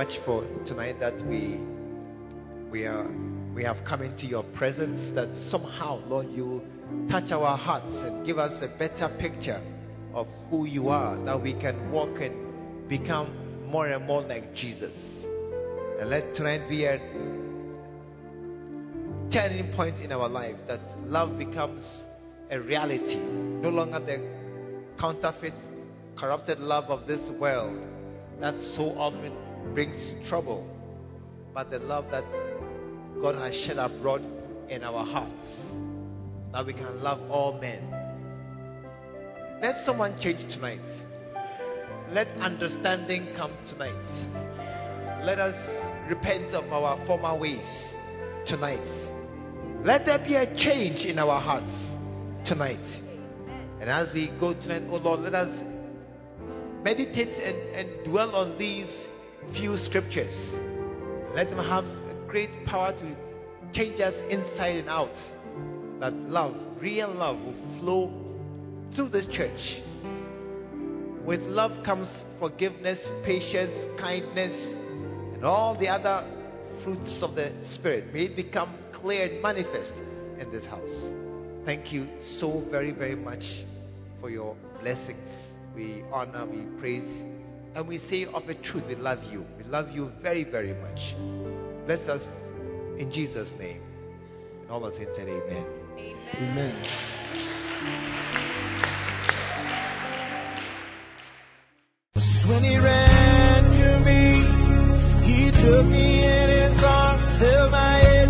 [0.00, 1.60] Much for tonight that we
[2.72, 3.06] we are
[3.54, 6.62] we have come into your presence that somehow, Lord, you
[7.10, 9.60] touch our hearts and give us a better picture
[10.14, 14.96] of who you are, that we can walk and become more and more like Jesus.
[16.00, 16.96] And let tonight be a
[19.30, 21.84] turning point in our lives that love becomes
[22.50, 25.52] a reality, no longer the counterfeit,
[26.16, 27.86] corrupted love of this world
[28.40, 30.66] that so often brings trouble,
[31.54, 32.24] but the love that
[33.20, 34.22] God has shed abroad
[34.68, 35.46] in our hearts,
[36.52, 37.80] that we can love all men.
[39.60, 40.80] Let someone change tonight.
[42.12, 45.24] Let understanding come tonight.
[45.24, 45.54] Let us
[46.08, 47.92] repent of our former ways
[48.46, 48.80] tonight.
[49.84, 51.70] Let there be a change in our hearts
[52.48, 52.80] tonight.
[53.80, 55.48] And as we go tonight, oh Lord, let us
[56.82, 58.90] meditate and, and dwell on these
[59.52, 60.32] few scriptures.
[61.34, 63.16] Let them have a great power to
[63.72, 65.14] change us inside and out.
[66.00, 68.12] That love, real love, will flow
[68.94, 69.82] through this church.
[71.24, 72.08] With love comes
[72.38, 74.74] forgiveness, patience, kindness,
[75.34, 76.26] and all the other
[76.82, 78.12] fruits of the Spirit.
[78.12, 79.92] May it become clear and manifest
[80.38, 81.12] in this house.
[81.64, 82.08] Thank you
[82.38, 83.42] so very, very much
[84.20, 85.28] for your blessings.
[85.74, 87.22] We honor, we praise,
[87.74, 89.44] and we say of a truth, we love you.
[89.56, 90.98] We love you very, very much.
[91.86, 92.22] Bless us
[92.98, 93.80] in Jesus' name.
[94.62, 95.66] And all the saints said, Amen.
[96.34, 96.74] Amen.
[102.48, 104.42] When he ran to me,
[105.24, 108.29] he took me in his arms, held my head